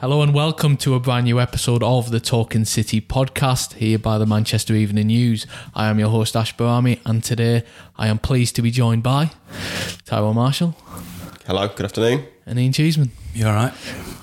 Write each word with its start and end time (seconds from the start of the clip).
Hello 0.00 0.22
and 0.22 0.32
welcome 0.32 0.76
to 0.78 0.94
a 0.94 1.00
brand 1.00 1.24
new 1.24 1.40
episode 1.40 1.82
of 1.82 2.10
the 2.10 2.20
Talking 2.20 2.64
City 2.64 3.00
podcast 3.00 3.74
here 3.74 3.98
by 3.98 4.16
the 4.18 4.26
Manchester 4.26 4.74
Evening 4.74 5.08
News. 5.08 5.46
I 5.74 5.88
am 5.88 5.98
your 5.98 6.08
host 6.10 6.36
Ash 6.36 6.54
Barami 6.56 7.00
and 7.04 7.22
today 7.24 7.64
I 7.96 8.06
am 8.08 8.18
pleased 8.18 8.54
to 8.56 8.62
be 8.62 8.70
joined 8.70 9.02
by 9.02 9.30
Tyrone 10.04 10.36
Marshall 10.36 10.76
Hello, 11.46 11.66
good 11.68 11.86
afternoon. 11.86 12.24
and 12.46 12.58
Ian 12.58 12.72
Cheeseman. 12.72 13.10
You 13.34 13.46
all 13.48 13.54
right? 13.54 13.72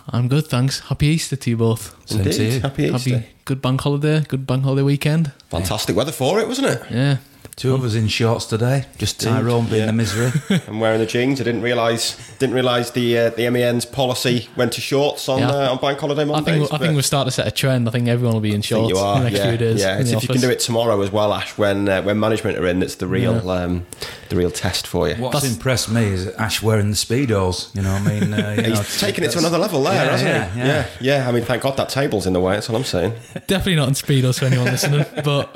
I'm 0.09 0.27
good, 0.27 0.47
thanks. 0.47 0.79
Happy 0.81 1.07
Easter 1.07 1.35
to 1.35 1.49
you 1.49 1.57
both. 1.57 1.95
Same 2.07 2.23
to 2.23 2.29
Indeed, 2.31 2.53
you. 2.53 2.59
happy 2.61 2.83
Easter. 2.85 3.09
Happy 3.17 3.27
good 3.45 3.61
bank 3.61 3.81
holiday, 3.81 4.21
good 4.21 4.45
bank 4.47 4.63
holiday 4.63 4.83
weekend. 4.83 5.31
Fantastic 5.49 5.95
weather 5.95 6.11
for 6.11 6.39
it, 6.39 6.47
wasn't 6.47 6.67
it? 6.67 6.81
Yeah. 6.91 7.17
Two 7.55 7.73
of 7.73 7.85
us 7.85 7.95
in 7.95 8.09
shorts 8.09 8.45
today. 8.47 8.83
Just 8.97 9.21
Tyrone 9.21 9.67
being 9.67 9.79
Yeah. 9.79 9.85
the 9.85 9.93
misery. 9.93 10.29
I'm 10.67 10.81
wearing 10.81 10.99
the 10.99 11.05
jeans. 11.05 11.39
I 11.39 11.45
didn't 11.45 11.61
realise 11.61 12.17
didn't 12.37 12.53
realise 12.53 12.91
the 12.91 13.17
uh, 13.17 13.29
the 13.29 13.49
MEN's 13.49 13.85
policy 13.85 14.49
went 14.57 14.73
to 14.73 14.81
shorts 14.81 15.29
on 15.29 15.39
Yeah. 15.39 15.49
uh, 15.51 15.71
on 15.71 15.77
bank 15.79 15.97
holiday 15.97 16.23
I 16.23 16.25
Mondays. 16.25 16.53
think 16.67 16.73
I 16.73 16.77
think 16.77 16.93
we'll 16.95 17.03
start 17.03 17.27
to 17.27 17.31
set 17.31 17.47
a 17.47 17.51
trend. 17.51 17.87
I 17.87 17.91
think 17.91 18.09
everyone 18.09 18.33
will 18.33 18.41
be 18.41 18.51
in 18.53 18.57
I 18.57 18.61
shorts 18.61 18.89
you 18.89 18.97
are. 18.97 19.15
in 19.15 19.23
the 19.23 19.29
next 19.29 19.39
yeah, 19.41 19.49
few 19.51 19.57
days. 19.57 19.79
yeah. 19.79 19.95
in 19.95 20.01
It's 20.01 20.11
the 20.11 20.17
if 20.17 20.23
you 20.23 20.29
can 20.29 20.41
do 20.41 20.49
it 20.49 20.59
tomorrow 20.59 20.99
as 21.01 21.13
well, 21.13 21.31
Ash. 21.33 21.57
When 21.57 21.87
uh, 21.87 22.01
when 22.01 22.19
management 22.19 22.57
are 22.57 22.67
in, 22.67 22.79
that's 22.81 22.95
the 22.95 23.07
real 23.07 23.49
um, 23.49 23.85
the 24.27 24.35
real 24.35 24.51
test 24.51 24.85
for 24.85 25.07
you. 25.07 25.15
What's 25.15 25.35
That's- 25.35 25.53
impressed 25.55 25.89
me 25.89 26.03
is 26.07 26.27
Ash 26.35 26.61
wearing 26.61 26.89
the 26.89 26.97
speedos. 26.97 27.73
You 27.73 27.83
know, 27.83 27.93
what 27.93 28.01
I 28.11 28.19
mean, 28.19 28.33
uh, 28.37 28.51
you 28.57 28.73
know, 28.73 28.81
He's 28.81 28.99
taking 28.99 29.23
it 29.23 29.31
to 29.31 29.37
another 29.39 29.59
level 29.59 29.81
there, 29.81 29.93
Yeah, 29.93 30.11
hasn't 30.11 30.29
yeah, 30.29 30.49
he? 30.51 30.59
yeah. 30.59 30.65
yeah, 30.99 31.19
yeah. 31.21 31.29
I 31.29 31.31
mean, 31.31 31.45
thank 31.45 31.63
God 31.63 31.77
that 31.77 31.87
table's 31.87 32.27
in 32.27 32.33
the 32.33 32.41
way. 32.41 32.55
That's 32.55 32.69
all 32.69 32.75
I'm 32.75 32.83
saying. 32.83 33.13
Definitely 33.47 33.75
not 33.77 33.87
in 33.87 33.93
speedos 33.93 34.39
for 34.39 34.45
anyone 34.45 34.65
listening, 34.65 35.05
but 35.23 35.55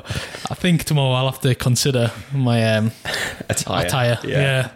I 0.50 0.54
think 0.54 0.84
tomorrow 0.84 1.12
I'll 1.12 1.30
have 1.30 1.40
to 1.42 1.54
consider 1.54 1.89
my 2.32 2.76
um, 2.76 2.90
Attire. 3.48 3.86
attire. 3.86 4.18
Yeah. 4.24 4.70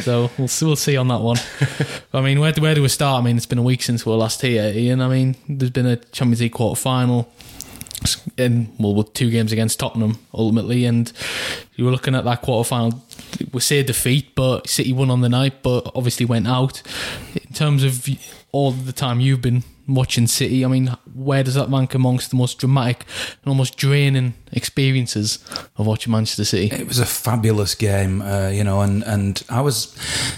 So 0.00 0.30
we'll 0.38 0.48
see, 0.48 0.66
we'll 0.66 0.76
see 0.76 0.96
on 0.96 1.08
that 1.08 1.20
one. 1.20 1.38
I 2.12 2.20
mean, 2.20 2.40
where 2.40 2.52
do, 2.52 2.62
where 2.62 2.74
do 2.74 2.82
we 2.82 2.88
start? 2.88 3.22
I 3.22 3.24
mean, 3.24 3.36
it's 3.36 3.46
been 3.46 3.58
a 3.58 3.62
week 3.62 3.82
since 3.82 4.04
we 4.04 4.12
were 4.12 4.18
last 4.18 4.42
here, 4.42 4.72
Ian. 4.74 5.00
I 5.00 5.08
mean, 5.08 5.36
there's 5.48 5.70
been 5.70 5.86
a 5.86 5.96
Champions 5.96 6.40
League 6.40 6.52
quarter 6.52 6.80
final. 6.80 7.32
In 8.36 8.72
well, 8.78 8.94
with 8.94 9.14
two 9.14 9.30
games 9.30 9.52
against 9.52 9.80
Tottenham 9.80 10.18
ultimately, 10.34 10.84
and 10.84 11.10
you 11.76 11.86
were 11.86 11.90
looking 11.90 12.14
at 12.14 12.24
that 12.24 12.42
quarter 12.42 12.68
final. 12.68 13.02
We 13.52 13.60
say 13.60 13.82
defeat, 13.82 14.34
but 14.34 14.68
City 14.68 14.92
won 14.92 15.10
on 15.10 15.22
the 15.22 15.30
night, 15.30 15.62
but 15.62 15.90
obviously 15.94 16.26
went 16.26 16.46
out. 16.46 16.82
In 17.34 17.54
terms 17.54 17.82
of 17.82 18.06
all 18.52 18.70
the 18.70 18.92
time 18.92 19.18
you've 19.20 19.40
been 19.40 19.64
watching 19.88 20.26
City, 20.26 20.64
I 20.64 20.68
mean, 20.68 20.96
where 21.14 21.42
does 21.42 21.54
that 21.54 21.68
rank 21.68 21.94
amongst 21.94 22.30
the 22.30 22.36
most 22.36 22.58
dramatic 22.58 23.04
and 23.42 23.48
almost 23.48 23.76
draining 23.76 24.34
experiences 24.52 25.38
of 25.76 25.86
watching 25.86 26.12
Manchester 26.12 26.44
City? 26.44 26.74
It 26.74 26.88
was 26.88 26.98
a 26.98 27.06
fabulous 27.06 27.74
game, 27.74 28.22
uh, 28.22 28.48
you 28.48 28.64
know, 28.64 28.80
and, 28.80 29.02
and 29.04 29.42
I 29.48 29.60
was 29.60 29.96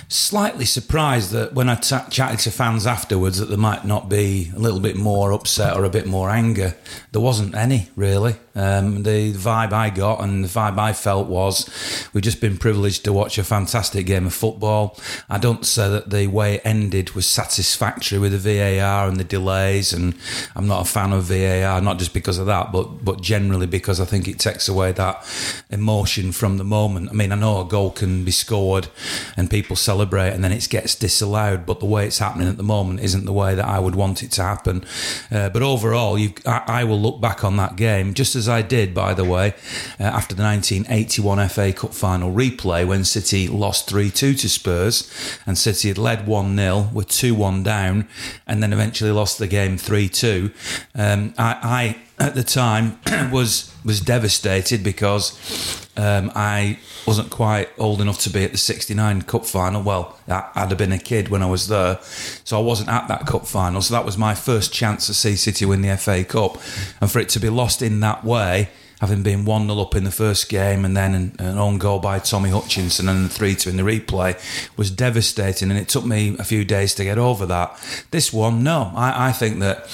slightly 0.09 0.65
surprised 0.65 1.33
that 1.33 1.55
when 1.55 1.69
I 1.69 1.77
chatted 1.77 2.41
to 2.41 2.51
fans 2.51 2.87
afterwards 2.87 3.39
that 3.39 3.47
there 3.47 3.59
might 3.59 3.85
not 3.85 4.09
be 4.09 4.51
a 4.55 4.59
little 4.59 4.81
bit 4.81 4.97
more 4.97 5.33
upset 5.33 5.77
or 5.77 5.85
a 5.85 5.91
bit 5.91 6.07
more 6.07 6.31
anger. 6.31 6.75
There 7.13 7.23
wasn't 7.23 7.55
any 7.55 7.89
really. 7.97 8.37
Um, 8.55 9.05
the 9.05 9.33
vibe 9.33 9.73
I 9.73 9.89
got 9.89 10.21
and 10.21 10.45
the 10.45 10.49
vibe 10.49 10.79
I 10.79 10.93
felt 10.93 11.29
was 11.29 11.69
we've 12.13 12.25
just 12.25 12.41
been 12.41 12.59
privileged 12.59 13.05
to 13.05 13.13
watch 13.13 13.39
a 13.39 13.45
fantastic 13.45 14.05
game 14.05 14.27
of 14.27 14.35
football. 14.35 14.99
I 15.31 15.39
don't 15.39 15.65
say 15.65 15.89
that 15.89 16.11
the 16.11 16.27
way 16.27 16.57
it 16.57 16.63
ended 16.65 17.13
was 17.13 17.27
satisfactory 17.27 18.19
with 18.19 18.33
the 18.33 18.39
VAR 18.39 19.09
and 19.09 19.17
the 19.17 19.25
delays, 19.25 19.93
and 19.93 20.15
I'm 20.57 20.67
not 20.67 20.87
a 20.87 20.91
fan 20.91 21.13
of 21.13 21.25
VAR, 21.25 21.81
not 21.81 21.99
just 21.99 22.13
because 22.13 22.39
of 22.39 22.47
that, 22.47 22.73
but 22.73 23.05
but 23.05 23.23
generally 23.23 23.67
because 23.67 24.01
I 24.01 24.05
think 24.05 24.29
it 24.29 24.39
takes 24.39 24.69
away 24.69 24.93
that 24.93 25.25
emotion 25.71 26.33
from 26.33 26.59
the 26.59 26.65
moment. 26.65 27.11
I 27.11 27.13
mean, 27.13 27.33
I 27.33 27.37
know 27.37 27.61
a 27.61 27.65
goal 27.65 27.91
can 27.91 28.25
be 28.25 28.33
scored 28.33 28.89
and 29.37 29.49
people 29.49 29.77
celebrate 29.77 30.31
and 30.31 30.43
then 30.43 30.53
it 30.53 30.69
gets 30.69 30.95
disallowed, 30.95 31.65
but 31.65 31.81
the 31.81 31.87
way 31.87 32.07
it's 32.07 32.19
happening 32.19 32.49
at 32.49 32.57
the 32.57 32.63
moment 32.63 33.01
isn't 33.01 33.25
the 33.25 33.33
way 33.33 33.55
that 33.55 33.65
I 33.65 33.79
would 33.79 33.95
want 33.95 34.23
it 34.23 34.33
to 34.33 34.43
happen. 34.43 34.85
Uh, 35.31 35.49
but 35.49 35.63
overall, 35.63 36.19
I, 36.45 36.63
I 36.67 36.85
will 36.85 37.01
look 37.09 37.21
back 37.21 37.45
on 37.45 37.57
that 37.57 37.77
game 37.77 38.15
just 38.15 38.37
as 38.37 38.49
I 38.49 38.63
did, 38.63 38.95
by 38.95 39.15
the 39.15 39.25
way, 39.25 39.55
uh, 39.99 40.05
after 40.05 40.35
the 40.35 40.43
1981 40.43 41.49
FA 41.49 41.73
Cup 41.73 41.95
final 41.95 42.33
replay 42.33 42.87
when 42.87 43.05
City 43.05 43.49
lost 43.49 43.89
3 43.89 44.11
2 44.11 44.35
to 44.35 44.49
Spurs 44.49 45.11
and 45.47 45.57
City 45.57 45.89
had 45.89 45.99
led 45.99 46.27
1 46.27 46.57
0 46.57 46.91
with 46.93 47.09
2 47.09 47.35
1 47.35 47.63
down 47.63 48.09
and 48.47 48.63
then 48.63 48.73
eventually 48.73 49.11
lost 49.11 49.39
the 49.39 49.47
game 49.47 49.79
3 49.79 50.09
2. 50.09 50.51
Um, 50.95 51.35
I, 51.39 51.97
I, 52.19 52.25
at 52.25 52.35
the 52.35 52.45
time, 52.45 52.99
was 53.33 53.73
was 53.85 54.01
devastated 54.01 54.83
because 54.83 55.88
um, 55.99 56.31
I 56.35 56.79
wasn't 57.07 57.29
quite 57.31 57.69
old 57.77 58.01
enough 58.01 58.21
to 58.21 58.31
be 58.31 58.45
at 58.45 58.53
the 58.53 58.59
69 58.59 59.23
cup 59.23 59.45
final. 59.45 59.83
Well, 59.83 60.17
I- 60.29 60.49
I'd 60.55 60.69
have 60.71 60.79
been 60.79 60.93
a 60.93 60.99
kid 60.99 61.29
when 61.29 61.43
I 61.43 61.47
was 61.47 61.69
there, 61.69 61.99
so 62.45 62.57
I 62.59 62.63
wasn't 62.63 62.89
at 62.89 63.09
that 63.09 63.27
cup 63.27 63.47
final. 63.47 63.83
So 63.83 63.95
that 63.95 64.05
was 64.05 64.17
my 64.17 64.35
first 64.35 64.73
chance 64.73 65.07
to 65.09 65.15
see 65.15 65.37
City 65.37 65.65
win 65.67 65.83
the 65.83 65.97
FA 65.97 66.25
Cup. 66.25 66.57
And 67.01 67.11
for 67.11 67.19
it 67.19 67.29
to 67.31 67.41
be 67.41 67.49
lost 67.51 67.83
in 67.83 68.01
that 68.01 68.25
way, 68.25 68.69
having 69.01 69.23
been 69.23 69.45
1 69.45 69.67
0 69.69 69.81
up 69.81 69.95
in 69.95 70.03
the 70.05 70.11
first 70.11 70.49
game 70.49 70.85
and 70.85 70.97
then 70.97 71.15
an, 71.15 71.37
an 71.39 71.57
own 71.59 71.79
goal 71.79 72.01
by 72.01 72.19
Tommy 72.19 72.51
Hutchinson 72.51 73.09
and 73.09 73.27
a 73.27 73.29
3 73.29 73.55
2 73.55 73.71
in 73.71 73.77
the 73.77 73.83
replay 73.85 74.35
was 74.77 74.91
devastating. 74.91 75.71
And 75.71 75.79
it 75.79 75.89
took 75.89 76.05
me 76.05 76.37
a 76.39 76.45
few 76.45 76.65
days 76.65 76.95
to 76.95 77.05
get 77.05 77.19
over 77.19 77.47
that. 77.47 77.77
This 78.11 78.33
one, 78.33 78.63
no. 78.63 78.93
I, 78.95 79.29
I 79.29 79.33
think 79.33 79.61
that 79.61 79.89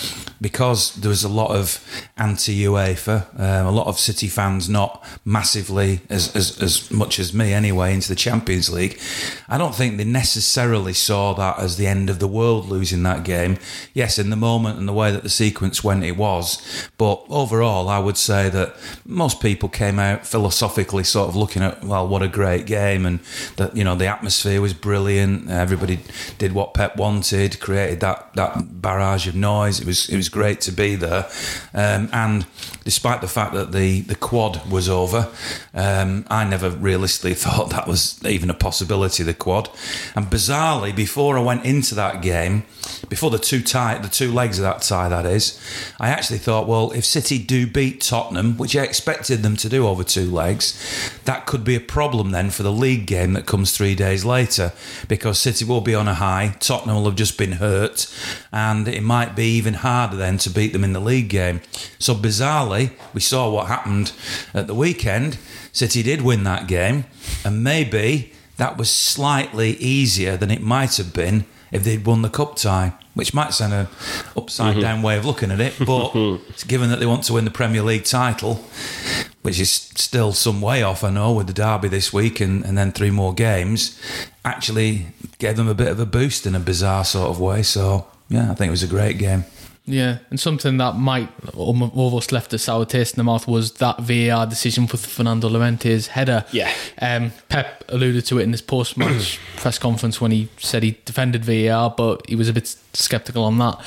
because 0.45 0.95
there 0.97 1.09
was 1.09 1.25
a 1.25 1.29
lot 1.29 1.53
of 1.53 1.83
anti 2.19 2.65
UEFA, 2.65 3.41
um, 3.41 3.67
a 3.67 3.71
lot 3.71 3.87
of 3.87 3.99
City 3.99 4.29
fans 4.29 4.69
not 4.69 5.03
massively, 5.25 6.03
as, 6.11 6.37
as, 6.37 6.61
as 6.61 6.91
much 6.91 7.19
as 7.19 7.33
me 7.33 7.55
anyway, 7.55 7.95
into 7.95 8.11
the 8.11 8.15
Champions 8.15 8.69
League, 8.69 9.01
I 9.49 9.57
don't 9.57 9.75
think 9.75 9.97
they 9.97 10.05
necessarily 10.05 10.93
saw 10.93 11.33
that 11.33 11.59
as 11.59 11.79
the 11.79 11.87
end 11.87 12.11
of 12.11 12.19
the 12.19 12.29
world 12.29 12.69
losing 12.69 13.03
that 13.05 13.25
game. 13.25 13.57
Yes, 13.95 14.19
in 14.19 14.29
the 14.29 14.37
moment 14.37 14.79
and 14.79 14.87
the 14.87 14.93
way 14.93 15.11
that 15.13 15.23
the 15.23 15.31
sequence 15.31 15.83
went, 15.83 16.05
it 16.05 16.19
was. 16.19 16.91
But 16.99 17.25
overall, 17.31 17.89
I 17.89 17.99
would 17.99 18.19
say 18.19 18.51
that 18.51 18.77
most 19.07 19.41
people 19.41 19.71
came 19.71 19.99
out 19.99 20.27
philosophically 20.27 21.05
sort 21.05 21.31
of 21.31 21.37
looking 21.37 21.63
at, 21.63 21.83
well, 21.83 22.07
what 22.07 22.21
a 22.21 22.29
great 22.29 22.67
game, 22.67 23.07
and 23.07 23.21
that, 23.57 23.75
you 23.75 23.83
know, 23.83 23.95
the 23.95 24.09
atmosphere 24.09 24.61
was 24.61 24.75
brilliant. 24.75 25.49
Everybody 25.49 26.01
did 26.37 26.53
what 26.53 26.75
Pep 26.75 26.99
wanted, 26.99 27.61
created 27.61 28.01
that, 28.01 28.35
that 28.35 28.83
barrage 28.83 29.27
of 29.27 29.35
noise. 29.35 29.81
It 29.81 29.87
was, 29.87 30.11
it 30.11 30.17
was 30.17 30.29
great 30.35 30.61
to 30.63 30.73
be 30.73 30.97
there. 30.97 31.31
Um, 31.73 32.11
and 32.13 32.45
despite 32.83 33.21
the 33.21 33.29
fact 33.29 33.55
that 33.55 33.71
the, 33.71 34.01
the 34.01 34.17
quad 34.17 34.69
was 34.69 34.89
over, 34.89 35.31
um, 35.73 36.27
I 36.29 36.45
never 36.45 36.71
realistically 36.71 37.35
thought 37.45 37.71
that 37.71 37.87
was 37.87 38.23
even 38.25 38.51
a 38.51 38.55
possibility, 38.55 39.23
the 39.23 39.33
quad. 39.33 39.71
And 40.17 40.27
bizarrely, 40.27 40.95
before 40.95 41.39
I 41.39 41.41
went 41.41 41.65
into 41.65 41.95
that 41.95 42.21
game, 42.21 42.65
before 43.09 43.31
the 43.31 43.39
two 43.39 43.63
tie, 43.63 43.97
the 43.99 44.09
two 44.09 44.33
legs 44.33 44.59
of 44.59 44.65
that 44.65 44.83
tie, 44.83 45.09
that 45.09 45.25
is, 45.25 45.59
I 46.01 46.09
actually 46.09 46.39
thought, 46.39 46.67
well, 46.67 46.91
if 46.91 47.05
City 47.05 47.39
do 47.39 47.67
beat 47.67 48.01
Tottenham, 48.01 48.57
which 48.57 48.77
I 48.77 48.83
expected 48.83 49.43
them 49.43 49.57
to 49.59 49.69
do 49.69 49.87
over 49.87 50.03
two 50.03 50.31
legs, 50.31 50.75
that 51.25 51.47
could 51.47 51.65
be 51.65 51.77
a 51.77 51.81
problem 51.81 52.33
then 52.33 52.51
for 52.51 52.65
the 52.65 52.73
league 52.73 53.07
game 53.07 53.35
that 53.35 53.47
comes 53.47 53.71
three 53.77 53.95
days 53.95 54.25
later, 54.25 54.73
because 55.07 55.39
City 55.39 55.65
will 55.65 55.81
be 55.81 55.95
on 55.95 56.09
a 56.09 56.15
high, 56.15 56.57
Tottenham 56.59 56.97
will 56.97 57.05
have 57.05 57.17
just 57.17 57.39
been 57.39 57.53
hurt, 57.53 58.13
and 58.53 58.89
it 58.89 59.03
might 59.03 59.37
be 59.37 59.47
even 59.57 59.75
harder 59.75 60.17
then 60.25 60.39
to 60.39 60.51
beat 60.51 60.73
them 60.73 60.83
in 60.85 60.93
the 60.93 61.01
league 61.01 61.29
game. 61.29 61.61
So 61.99 62.15
bizarrely, 62.15 62.93
we 63.13 63.21
saw 63.21 63.51
what 63.51 63.67
happened 63.67 64.13
at 64.53 64.67
the 64.67 64.75
weekend. 64.75 65.39
City 65.73 66.03
did 66.03 66.23
win 66.23 66.45
that 66.45 66.67
game, 66.67 67.05
and 67.45 67.63
maybe 67.63 68.33
that 68.57 68.79
was 68.79 68.91
slightly 68.91 69.73
easier 69.77 70.37
than 70.37 70.51
it 70.51 70.63
might 70.63 70.97
have 70.97 71.13
been 71.13 71.45
if 71.75 71.83
they'd 71.83 72.07
won 72.07 72.23
the 72.23 72.31
cup 72.31 72.55
tie, 72.55 72.93
which 73.15 73.35
might 73.35 73.53
sound 73.53 73.73
an 73.73 73.89
upside 74.37 74.75
mm-hmm. 74.75 74.81
down 74.81 75.03
way 75.03 75.19
of 75.19 75.25
looking 75.25 75.51
at 75.51 75.61
it, 75.61 75.75
but 75.85 76.13
given 76.69 76.89
that 76.89 77.01
they 77.01 77.07
want 77.07 77.25
to 77.25 77.33
win 77.33 77.45
the 77.45 77.51
Premier 77.51 77.83
League 77.83 78.05
title, 78.05 78.65
which 79.43 79.59
is 79.59 79.73
still 79.73 80.33
some 80.33 80.61
way 80.61 80.85
off, 80.85 81.03
I 81.03 81.11
know, 81.11 81.33
with 81.33 81.49
the 81.49 81.53
derby 81.53 81.89
this 81.89 82.13
week 82.13 82.41
and, 82.41 82.65
and 82.65 82.79
then 82.79 82.93
three 82.93 83.11
more 83.11 83.35
games, 83.35 84.01
actually 84.45 85.07
gave 85.39 85.57
them 85.57 85.67
a 85.67 85.75
bit 85.75 85.89
of 85.89 85.99
a 85.99 86.07
boost 86.07 86.47
in 86.47 86.55
a 86.55 86.61
bizarre 86.61 87.05
sort 87.05 87.29
of 87.29 87.41
way. 87.41 87.65
So 87.65 88.07
yeah, 88.29 88.53
I 88.53 88.55
think 88.55 88.69
it 88.69 88.71
was 88.71 88.85
a 88.85 88.89
great 88.89 89.19
game. 89.19 89.45
Yeah, 89.87 90.19
and 90.31 90.41
something 90.41 90.79
that 90.79 90.97
might 90.97 91.29
almost 91.55 92.33
left 92.33 92.55
a 92.55 92.59
sour 92.59 92.87
taste 92.87 93.15
in 93.15 93.19
the 93.19 93.25
mouth 93.25 93.47
was 93.47 93.73
that 93.75 93.99
VAR 93.99 94.47
decision 94.47 94.87
for 94.87 94.97
Fernando 94.97 95.47
Llorente's 95.51 96.07
header. 96.07 96.47
Yeah. 96.53 96.73
Um, 97.03 97.33
Pep 97.51 97.85
alluded 97.91 98.25
to 98.27 98.39
it 98.39 98.45
in 98.45 98.53
his 98.53 98.63
post-match 98.63 99.39
press 99.57 99.79
conference 99.79 100.23
when 100.23 100.31
he 100.31 100.49
said 100.57 100.83
he 100.83 100.99
defended 101.05 101.45
VAR, 101.45 101.91
but 101.91 102.27
he 102.27 102.35
was 102.35 102.49
a 102.49 102.55
bit 102.55 102.67
sceptical 102.95 103.45
on 103.45 103.59
that. 103.59 103.79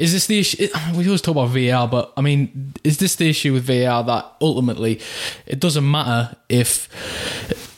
Is 0.00 0.12
this 0.12 0.26
the 0.26 0.40
issue? 0.40 0.66
We 0.96 1.06
always 1.06 1.22
talk 1.22 1.36
about 1.36 1.50
VAR, 1.50 1.86
but 1.86 2.12
I 2.16 2.22
mean, 2.22 2.72
is 2.82 2.98
this 2.98 3.14
the 3.14 3.30
issue 3.30 3.52
with 3.52 3.62
VAR 3.62 4.02
that 4.02 4.32
ultimately 4.40 5.00
it 5.46 5.60
doesn't 5.60 5.88
matter 5.88 6.34
if 6.48 6.88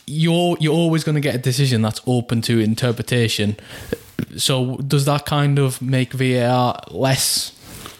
you're 0.06 0.56
you're 0.58 0.74
always 0.74 1.04
going 1.04 1.16
to 1.16 1.20
get 1.20 1.34
a 1.34 1.38
decision 1.38 1.82
that's 1.82 2.00
open 2.06 2.40
to 2.42 2.60
interpretation. 2.60 3.56
So 4.36 4.76
does 4.76 5.04
that 5.04 5.26
kind 5.26 5.58
of 5.58 5.80
make 5.82 6.12
VAR 6.12 6.80
less 6.90 7.52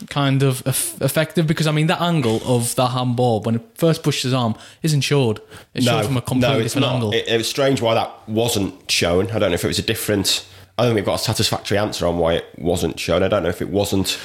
kind 0.08 0.42
of 0.42 0.62
effective? 0.66 1.46
Because 1.46 1.66
I 1.66 1.72
mean, 1.72 1.86
that 1.88 2.00
angle 2.00 2.40
of 2.44 2.74
that 2.76 2.88
handball 2.88 3.40
when 3.42 3.56
it 3.56 3.62
first 3.74 4.02
pushed 4.02 4.22
his 4.22 4.34
arm 4.34 4.54
isn't 4.82 5.02
showed. 5.02 5.40
It's 5.74 5.86
showed 5.86 6.06
from 6.06 6.16
a 6.16 6.22
completely 6.22 6.64
it's 6.64 6.74
different 6.74 6.86
not. 6.86 6.94
angle. 6.94 7.12
It, 7.12 7.28
it 7.28 7.36
was 7.36 7.48
strange 7.48 7.80
why 7.80 7.94
that 7.94 8.28
wasn't 8.28 8.90
shown. 8.90 9.30
I 9.30 9.38
don't 9.38 9.50
know 9.50 9.54
if 9.54 9.64
it 9.64 9.68
was 9.68 9.78
a 9.78 9.82
different. 9.82 10.46
I 10.82 10.86
don't 10.86 10.94
think 10.96 11.06
we've 11.06 11.12
got 11.12 11.20
a 11.20 11.24
satisfactory 11.24 11.78
answer 11.78 12.08
on 12.08 12.18
why 12.18 12.34
it 12.34 12.46
wasn't 12.58 12.98
shown. 12.98 13.22
I 13.22 13.28
don't 13.28 13.44
know 13.44 13.48
if 13.48 13.62
it 13.62 13.68
wasn't 13.68 14.18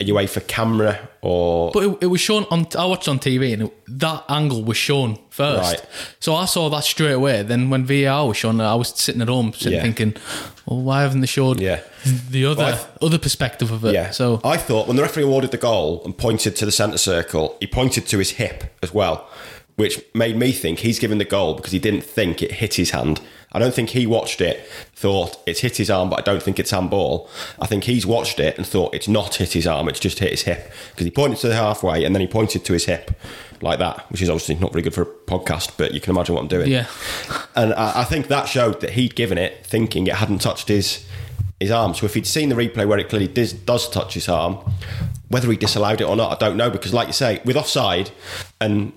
a 0.00 0.04
UEFA 0.06 0.46
camera 0.46 1.06
or. 1.20 1.70
But 1.70 1.82
it, 1.82 1.98
it 2.00 2.06
was 2.06 2.18
shown 2.22 2.46
on. 2.50 2.66
I 2.78 2.86
watched 2.86 3.08
on 3.08 3.18
TV, 3.18 3.52
and 3.52 3.64
it, 3.64 3.72
that 4.00 4.24
angle 4.30 4.64
was 4.64 4.78
shown 4.78 5.18
first. 5.28 5.74
Right. 5.74 5.86
So 6.18 6.34
I 6.34 6.46
saw 6.46 6.70
that 6.70 6.84
straight 6.84 7.12
away. 7.12 7.42
Then 7.42 7.68
when 7.68 7.84
VAR 7.84 8.26
was 8.26 8.38
shown, 8.38 8.58
I 8.58 8.74
was 8.74 8.88
sitting 8.88 9.20
at 9.20 9.28
home, 9.28 9.52
sitting 9.52 9.74
Yeah. 9.74 9.82
thinking, 9.82 10.14
"Well, 10.64 10.80
why 10.80 11.02
haven't 11.02 11.20
they 11.20 11.26
showed 11.26 11.60
Yeah. 11.60 11.80
the 12.30 12.46
other 12.46 12.62
Well, 12.62 12.88
other 13.02 13.18
perspective 13.18 13.70
of 13.70 13.84
it?" 13.84 13.92
yeah. 13.92 14.10
So 14.10 14.40
I 14.42 14.56
thought 14.56 14.86
when 14.86 14.96
the 14.96 15.02
referee 15.02 15.24
awarded 15.24 15.50
the 15.50 15.58
goal 15.58 16.00
and 16.06 16.16
pointed 16.16 16.56
to 16.56 16.64
the 16.64 16.72
centre 16.72 16.96
circle, 16.96 17.54
he 17.60 17.66
pointed 17.66 18.06
to 18.08 18.18
his 18.18 18.30
hip 18.30 18.64
as 18.82 18.94
well, 18.94 19.28
which 19.78 20.02
made 20.12 20.36
me 20.36 20.50
think 20.50 20.80
he's 20.80 20.98
given 20.98 21.18
the 21.18 21.24
goal 21.24 21.54
because 21.54 21.70
he 21.70 21.78
didn't 21.78 22.00
think 22.00 22.42
it 22.42 22.54
hit 22.54 22.74
his 22.74 22.90
hand. 22.90 23.20
I 23.52 23.60
don't 23.60 23.72
think 23.72 23.90
he 23.90 24.06
watched 24.08 24.40
it, 24.40 24.66
thought 24.92 25.36
it's 25.46 25.60
hit 25.60 25.76
his 25.76 25.88
arm, 25.88 26.10
but 26.10 26.18
I 26.18 26.22
don't 26.22 26.42
think 26.42 26.58
it's 26.58 26.72
handball. 26.72 27.30
I 27.60 27.66
think 27.68 27.84
he's 27.84 28.04
watched 28.04 28.40
it 28.40 28.58
and 28.58 28.66
thought 28.66 28.92
it's 28.92 29.06
not 29.06 29.36
hit 29.36 29.52
his 29.52 29.68
arm, 29.68 29.88
it's 29.88 30.00
just 30.00 30.18
hit 30.18 30.32
his 30.32 30.42
hip. 30.42 30.72
Because 30.90 31.04
he 31.04 31.12
pointed 31.12 31.38
to 31.38 31.48
the 31.48 31.54
halfway 31.54 32.02
and 32.02 32.12
then 32.12 32.20
he 32.20 32.26
pointed 32.26 32.64
to 32.64 32.72
his 32.72 32.86
hip 32.86 33.12
like 33.62 33.78
that, 33.78 34.04
which 34.10 34.20
is 34.20 34.28
obviously 34.28 34.56
not 34.56 34.72
very 34.72 34.82
good 34.82 34.94
for 34.94 35.02
a 35.02 35.06
podcast, 35.06 35.70
but 35.76 35.94
you 35.94 36.00
can 36.00 36.10
imagine 36.10 36.34
what 36.34 36.40
I'm 36.42 36.48
doing. 36.48 36.68
yeah, 36.68 36.86
And 37.54 37.72
I, 37.74 38.00
I 38.00 38.04
think 38.04 38.26
that 38.26 38.48
showed 38.48 38.80
that 38.80 38.90
he'd 38.90 39.14
given 39.14 39.38
it 39.38 39.64
thinking 39.64 40.08
it 40.08 40.14
hadn't 40.16 40.40
touched 40.40 40.66
his 40.66 41.06
his 41.60 41.70
arm. 41.70 41.94
So 41.94 42.06
if 42.06 42.14
he'd 42.14 42.26
seen 42.26 42.48
the 42.48 42.54
replay 42.54 42.86
where 42.86 42.98
it 42.98 43.08
clearly 43.08 43.28
does, 43.28 43.52
does 43.52 43.88
touch 43.88 44.14
his 44.14 44.28
arm, 44.28 44.58
whether 45.28 45.48
he 45.50 45.56
disallowed 45.56 46.00
it 46.00 46.04
or 46.04 46.16
not, 46.16 46.30
I 46.40 46.46
don't 46.46 46.56
know. 46.56 46.70
Because 46.70 46.92
like 46.92 47.06
you 47.08 47.12
say, 47.12 47.40
with 47.44 47.56
offside, 47.56 48.10
and 48.60 48.92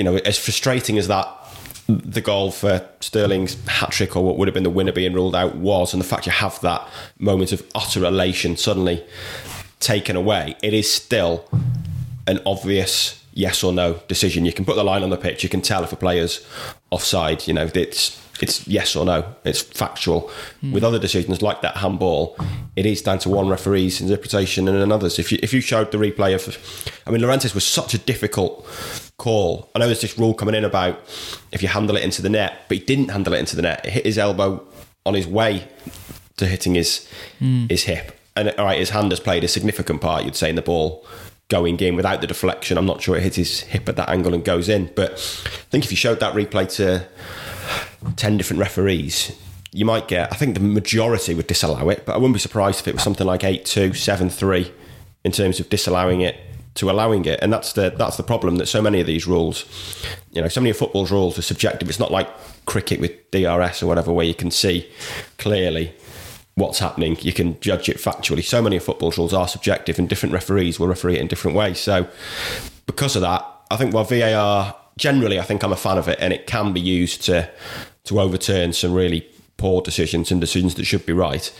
you 0.00 0.04
know, 0.04 0.16
as 0.24 0.38
frustrating 0.38 0.96
as 0.96 1.08
that 1.08 1.28
the 1.86 2.22
goal 2.22 2.50
for 2.50 2.88
Sterling's 3.00 3.62
hat 3.66 3.90
trick 3.90 4.16
or 4.16 4.24
what 4.24 4.38
would 4.38 4.48
have 4.48 4.54
been 4.54 4.62
the 4.62 4.70
winner 4.70 4.92
being 4.92 5.12
ruled 5.12 5.36
out 5.36 5.56
was, 5.56 5.92
and 5.92 6.02
the 6.02 6.06
fact 6.06 6.24
you 6.24 6.32
have 6.32 6.58
that 6.62 6.88
moment 7.18 7.52
of 7.52 7.62
utter 7.74 8.06
elation 8.06 8.56
suddenly 8.56 9.04
taken 9.78 10.16
away, 10.16 10.56
it 10.62 10.72
is 10.72 10.90
still 10.90 11.46
an 12.26 12.40
obvious 12.46 13.19
yes 13.32 13.62
or 13.62 13.72
no 13.72 14.00
decision. 14.08 14.44
You 14.44 14.52
can 14.52 14.64
put 14.64 14.76
the 14.76 14.84
line 14.84 15.02
on 15.02 15.10
the 15.10 15.16
pitch. 15.16 15.42
You 15.42 15.48
can 15.48 15.60
tell 15.60 15.84
if 15.84 15.92
a 15.92 15.96
player's 15.96 16.46
offside. 16.90 17.46
You 17.46 17.54
know, 17.54 17.70
it's 17.74 18.20
it's 18.42 18.66
yes 18.66 18.96
or 18.96 19.04
no. 19.04 19.34
It's 19.44 19.60
factual. 19.60 20.30
Hmm. 20.60 20.72
With 20.72 20.84
other 20.84 20.98
decisions 20.98 21.42
like 21.42 21.62
that 21.62 21.76
handball, 21.78 22.36
it 22.76 22.86
is 22.86 23.02
down 23.02 23.18
to 23.20 23.28
one 23.28 23.48
referee's 23.48 24.00
interpretation 24.00 24.68
and 24.68 24.76
another's. 24.78 25.18
If 25.18 25.32
you 25.32 25.38
if 25.42 25.52
you 25.52 25.60
showed 25.60 25.92
the 25.92 25.98
replay 25.98 26.34
of, 26.34 27.02
I 27.06 27.10
mean, 27.10 27.20
Llorente's 27.20 27.54
was 27.54 27.66
such 27.66 27.94
a 27.94 27.98
difficult 27.98 28.66
call. 29.18 29.68
I 29.74 29.78
know 29.78 29.86
there's 29.86 30.00
this 30.00 30.18
rule 30.18 30.34
coming 30.34 30.54
in 30.54 30.64
about 30.64 30.98
if 31.52 31.62
you 31.62 31.68
handle 31.68 31.96
it 31.96 32.02
into 32.02 32.22
the 32.22 32.30
net, 32.30 32.64
but 32.68 32.78
he 32.78 32.84
didn't 32.84 33.10
handle 33.10 33.34
it 33.34 33.38
into 33.38 33.56
the 33.56 33.62
net. 33.62 33.84
It 33.84 33.90
hit 33.90 34.06
his 34.06 34.18
elbow 34.18 34.66
on 35.06 35.14
his 35.14 35.26
way 35.26 35.68
to 36.38 36.46
hitting 36.46 36.74
his 36.74 37.06
hmm. 37.38 37.66
his 37.68 37.84
hip. 37.84 38.16
And 38.36 38.48
all 38.50 38.64
right, 38.64 38.78
his 38.78 38.90
hand 38.90 39.10
has 39.12 39.20
played 39.20 39.44
a 39.44 39.48
significant 39.48 40.00
part, 40.00 40.24
you'd 40.24 40.36
say, 40.36 40.48
in 40.48 40.56
the 40.56 40.62
ball 40.62 41.04
going 41.50 41.78
in 41.80 41.96
without 41.96 42.22
the 42.22 42.26
deflection. 42.26 42.78
I'm 42.78 42.86
not 42.86 43.02
sure 43.02 43.16
it 43.16 43.22
hits 43.22 43.36
his 43.36 43.60
hip 43.60 43.88
at 43.88 43.96
that 43.96 44.08
angle 44.08 44.32
and 44.32 44.42
goes 44.42 44.70
in. 44.70 44.90
But 44.94 45.12
I 45.12 45.68
think 45.70 45.84
if 45.84 45.90
you 45.90 45.96
showed 45.96 46.20
that 46.20 46.32
replay 46.34 46.72
to 46.76 47.06
10 48.16 48.38
different 48.38 48.60
referees, 48.60 49.36
you 49.72 49.84
might 49.84 50.08
get, 50.08 50.32
I 50.32 50.36
think 50.36 50.54
the 50.54 50.60
majority 50.60 51.34
would 51.34 51.46
disallow 51.46 51.90
it, 51.90 52.06
but 52.06 52.14
I 52.14 52.16
wouldn't 52.16 52.34
be 52.34 52.40
surprised 52.40 52.80
if 52.80 52.88
it 52.88 52.94
was 52.94 53.02
something 53.02 53.26
like 53.26 53.44
8 53.44 53.64
2, 53.64 53.92
7 53.92 54.30
3 54.30 54.72
in 55.24 55.32
terms 55.32 55.60
of 55.60 55.68
disallowing 55.68 56.22
it 56.22 56.36
to 56.76 56.90
allowing 56.90 57.24
it. 57.24 57.38
And 57.42 57.52
that's 57.52 57.72
the 57.72 57.90
that's 57.90 58.16
the 58.16 58.22
problem 58.22 58.56
that 58.56 58.66
so 58.66 58.80
many 58.80 59.00
of 59.00 59.06
these 59.06 59.26
rules, 59.26 59.64
you 60.32 60.40
know, 60.40 60.48
so 60.48 60.60
many 60.60 60.70
of 60.70 60.76
football's 60.76 61.10
rules 61.10 61.38
are 61.38 61.42
subjective. 61.42 61.88
It's 61.88 61.98
not 61.98 62.10
like 62.10 62.28
cricket 62.66 63.00
with 63.00 63.30
DRS 63.30 63.82
or 63.82 63.86
whatever, 63.86 64.12
where 64.12 64.26
you 64.26 64.34
can 64.34 64.50
see 64.50 64.88
clearly 65.38 65.92
what's 66.60 66.78
happening. 66.78 67.16
You 67.20 67.32
can 67.32 67.58
judge 67.60 67.88
it 67.88 67.96
factually. 67.96 68.44
So 68.44 68.62
many 68.62 68.76
of 68.76 68.84
football's 68.84 69.18
rules 69.18 69.32
are 69.32 69.48
subjective, 69.48 69.98
and 69.98 70.08
different 70.08 70.32
referees 70.32 70.78
will 70.78 70.88
referee 70.88 71.16
it 71.16 71.20
in 71.20 71.26
different 71.26 71.56
ways. 71.56 71.80
So, 71.80 72.06
because 72.86 73.16
of 73.16 73.22
that, 73.22 73.44
I 73.70 73.76
think 73.76 73.94
while 73.94 74.04
VAR 74.04 74.76
generally, 74.96 75.40
I 75.40 75.42
think 75.42 75.64
I'm 75.64 75.72
a 75.72 75.76
fan 75.76 75.98
of 75.98 76.06
it, 76.06 76.18
and 76.20 76.32
it 76.32 76.46
can 76.46 76.72
be 76.72 76.80
used 76.80 77.22
to 77.24 77.50
to 78.04 78.20
overturn 78.20 78.72
some 78.72 78.94
really 78.94 79.28
poor 79.60 79.82
decisions 79.82 80.32
and 80.32 80.40
decisions 80.40 80.74
that 80.76 80.86
should 80.86 81.04
be 81.04 81.12
right. 81.12 81.52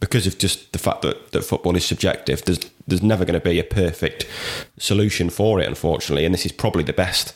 Because 0.00 0.26
of 0.26 0.38
just 0.38 0.72
the 0.72 0.78
fact 0.78 1.02
that, 1.02 1.32
that 1.32 1.44
football 1.44 1.76
is 1.76 1.84
subjective, 1.84 2.42
there's 2.44 2.60
there's 2.84 3.02
never 3.02 3.24
going 3.24 3.38
to 3.38 3.48
be 3.48 3.60
a 3.60 3.64
perfect 3.64 4.26
solution 4.76 5.30
for 5.30 5.60
it, 5.60 5.68
unfortunately. 5.68 6.24
And 6.24 6.34
this 6.34 6.44
is 6.44 6.50
probably 6.50 6.82
the 6.82 6.92
best 6.92 7.32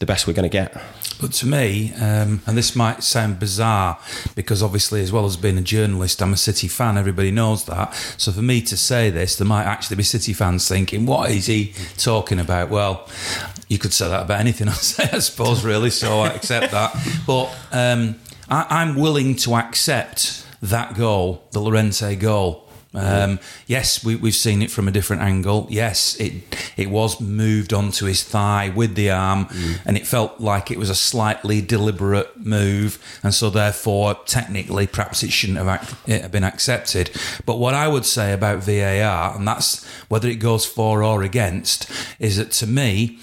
the 0.00 0.06
best 0.06 0.26
we're 0.26 0.32
going 0.32 0.50
to 0.50 0.58
get. 0.62 0.72
But 1.20 1.32
to 1.34 1.46
me, 1.46 1.92
um, 1.94 2.40
and 2.46 2.56
this 2.56 2.74
might 2.74 3.04
sound 3.04 3.38
bizarre 3.38 3.98
because 4.34 4.62
obviously, 4.62 5.02
as 5.02 5.12
well 5.12 5.26
as 5.26 5.36
being 5.36 5.58
a 5.58 5.62
journalist, 5.62 6.22
I'm 6.22 6.32
a 6.32 6.38
City 6.38 6.66
fan. 6.66 6.96
Everybody 6.96 7.30
knows 7.30 7.66
that. 7.66 7.94
So 8.16 8.32
for 8.32 8.42
me 8.42 8.62
to 8.62 8.76
say 8.76 9.10
this, 9.10 9.36
there 9.36 9.46
might 9.46 9.64
actually 9.64 9.96
be 9.96 10.02
City 10.02 10.32
fans 10.32 10.66
thinking, 10.66 11.04
"What 11.04 11.30
is 11.30 11.46
he 11.46 11.74
talking 11.98 12.40
about?" 12.40 12.70
Well, 12.70 13.06
you 13.68 13.78
could 13.78 13.92
say 13.92 14.08
that 14.08 14.22
about 14.22 14.40
anything 14.40 14.68
I 14.70 14.72
say, 14.72 15.08
I 15.12 15.18
suppose, 15.18 15.62
really. 15.62 15.90
So 15.90 16.20
I 16.20 16.28
accept 16.28 16.72
that. 16.72 16.96
But 17.26 17.54
um, 17.72 18.16
I, 18.50 18.66
I'm 18.68 18.96
willing 18.96 19.36
to 19.36 19.54
accept 19.54 20.46
that 20.62 20.94
goal, 20.96 21.42
the 21.52 21.60
Llorente 21.60 22.16
goal. 22.16 22.66
Um, 22.92 23.38
yes, 23.68 24.04
we, 24.04 24.16
we've 24.16 24.34
seen 24.34 24.62
it 24.62 24.70
from 24.70 24.88
a 24.88 24.90
different 24.90 25.22
angle. 25.22 25.68
Yes, 25.70 26.16
it 26.18 26.32
it 26.76 26.90
was 26.90 27.20
moved 27.20 27.72
onto 27.72 28.06
his 28.06 28.24
thigh 28.24 28.72
with 28.74 28.96
the 28.96 29.12
arm, 29.12 29.46
and 29.84 29.96
it 29.96 30.08
felt 30.08 30.40
like 30.40 30.72
it 30.72 30.78
was 30.78 30.90
a 30.90 30.94
slightly 30.96 31.60
deliberate 31.60 32.36
move, 32.44 32.98
and 33.22 33.32
so 33.32 33.48
therefore, 33.48 34.16
technically, 34.26 34.88
perhaps 34.88 35.22
it 35.22 35.30
shouldn't 35.30 35.58
have, 35.58 36.02
it 36.08 36.22
have 36.22 36.32
been 36.32 36.42
accepted. 36.42 37.12
But 37.46 37.58
what 37.58 37.74
I 37.74 37.86
would 37.86 38.04
say 38.04 38.32
about 38.32 38.64
VAR, 38.64 39.36
and 39.36 39.46
that's 39.46 39.84
whether 40.08 40.28
it 40.28 40.40
goes 40.40 40.66
for 40.66 41.04
or 41.04 41.22
against, 41.22 41.88
is 42.18 42.38
that 42.38 42.50
to 42.52 42.66
me, 42.66 43.20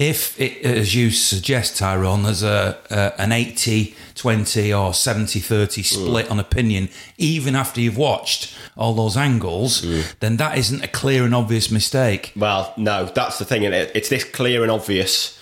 if 0.00 0.40
it, 0.40 0.64
as 0.64 0.94
you 0.94 1.10
suggest, 1.10 1.76
Tyrone, 1.76 2.22
there's 2.22 2.42
a, 2.42 2.78
a 2.90 3.20
an 3.20 3.32
80 3.32 3.94
20 4.14 4.72
or 4.72 4.94
70 4.94 5.40
30 5.40 5.82
hmm. 5.82 5.84
split 5.84 6.30
on 6.30 6.40
opinion, 6.40 6.88
even 7.18 7.54
after 7.54 7.82
you've 7.82 7.98
watched 7.98 8.56
all 8.78 8.94
those 8.94 9.16
angles, 9.16 9.82
hmm. 9.82 10.00
then 10.20 10.38
that 10.38 10.56
isn't 10.56 10.82
a 10.82 10.88
clear 10.88 11.24
and 11.24 11.34
obvious 11.34 11.70
mistake. 11.70 12.32
Well, 12.34 12.72
no, 12.78 13.04
that's 13.04 13.38
the 13.38 13.44
thing. 13.44 13.66
And 13.66 13.74
it, 13.74 13.92
it's 13.94 14.08
this 14.08 14.24
clear 14.24 14.62
and 14.62 14.70
obvious, 14.70 15.38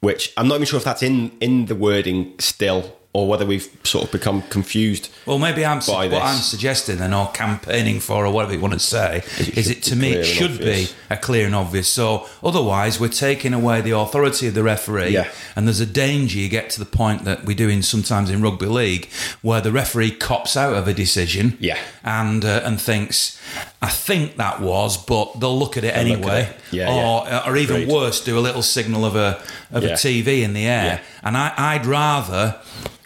which 0.00 0.32
I'm 0.36 0.48
not 0.48 0.56
even 0.56 0.66
sure 0.66 0.78
if 0.78 0.84
that's 0.84 1.02
in 1.02 1.30
in 1.40 1.66
the 1.66 1.76
wording 1.76 2.34
still, 2.40 2.98
or 3.14 3.28
whether 3.28 3.46
we've 3.46 3.68
sort 3.84 4.04
of 4.04 4.10
become 4.12 4.42
confused. 4.50 5.08
Well, 5.24 5.38
maybe 5.38 5.64
I'm 5.64 5.78
what 5.78 6.10
this. 6.10 6.20
I'm 6.20 6.36
suggesting 6.36 6.98
then, 6.98 7.14
or 7.14 7.28
campaigning 7.30 8.00
for, 8.00 8.26
or 8.26 8.32
whatever 8.32 8.52
you 8.52 8.60
want 8.60 8.74
to 8.74 8.80
say, 8.80 9.22
it 9.38 9.56
is 9.56 9.70
it 9.70 9.82
to 9.84 9.96
me 9.96 10.12
it 10.14 10.24
should 10.24 10.50
obvious. 10.50 10.92
be 10.92 10.96
a 11.10 11.16
clear 11.16 11.46
and 11.46 11.54
obvious. 11.54 11.88
So 11.88 12.26
otherwise, 12.42 12.98
we're 12.98 13.08
taking 13.08 13.54
away 13.54 13.80
the 13.80 13.92
authority 13.92 14.48
of 14.48 14.54
the 14.54 14.64
referee, 14.64 15.10
Yeah. 15.10 15.30
and 15.54 15.66
there's 15.68 15.78
a 15.80 15.86
danger 15.86 16.38
you 16.38 16.48
get 16.48 16.70
to 16.70 16.80
the 16.80 16.84
point 16.86 17.24
that 17.24 17.44
we 17.44 17.54
do 17.54 17.68
in 17.68 17.82
sometimes 17.82 18.30
in 18.30 18.42
rugby 18.42 18.66
league, 18.66 19.08
where 19.42 19.60
the 19.60 19.70
referee 19.72 20.10
cops 20.10 20.56
out 20.56 20.74
of 20.74 20.88
a 20.88 20.92
decision, 20.92 21.56
Yeah. 21.60 21.78
and 22.02 22.44
uh, 22.44 22.62
and 22.64 22.80
thinks, 22.80 23.38
I 23.84 23.88
think 23.90 24.36
that 24.36 24.60
was, 24.60 24.96
but 24.96 25.38
they'll 25.40 25.58
look 25.58 25.76
at 25.76 25.84
it 25.84 25.94
They'll 25.94 26.14
anyway, 26.16 26.42
at 26.42 26.48
it. 26.50 26.56
Yeah, 26.72 26.88
or 26.94 27.26
yeah. 27.26 27.48
or 27.48 27.56
even 27.56 27.76
Agreed. 27.82 27.92
worse, 27.94 28.24
do 28.24 28.38
a 28.38 28.40
little 28.48 28.62
signal 28.62 29.04
of 29.04 29.14
a 29.16 29.40
of 29.70 29.82
Yeah. 29.82 29.90
a 29.90 29.94
TV 29.94 30.42
in 30.42 30.52
the 30.54 30.66
air. 30.66 31.00
And 31.22 31.36
I, 31.36 31.52
I'd 31.56 31.86
rather, 31.86 32.56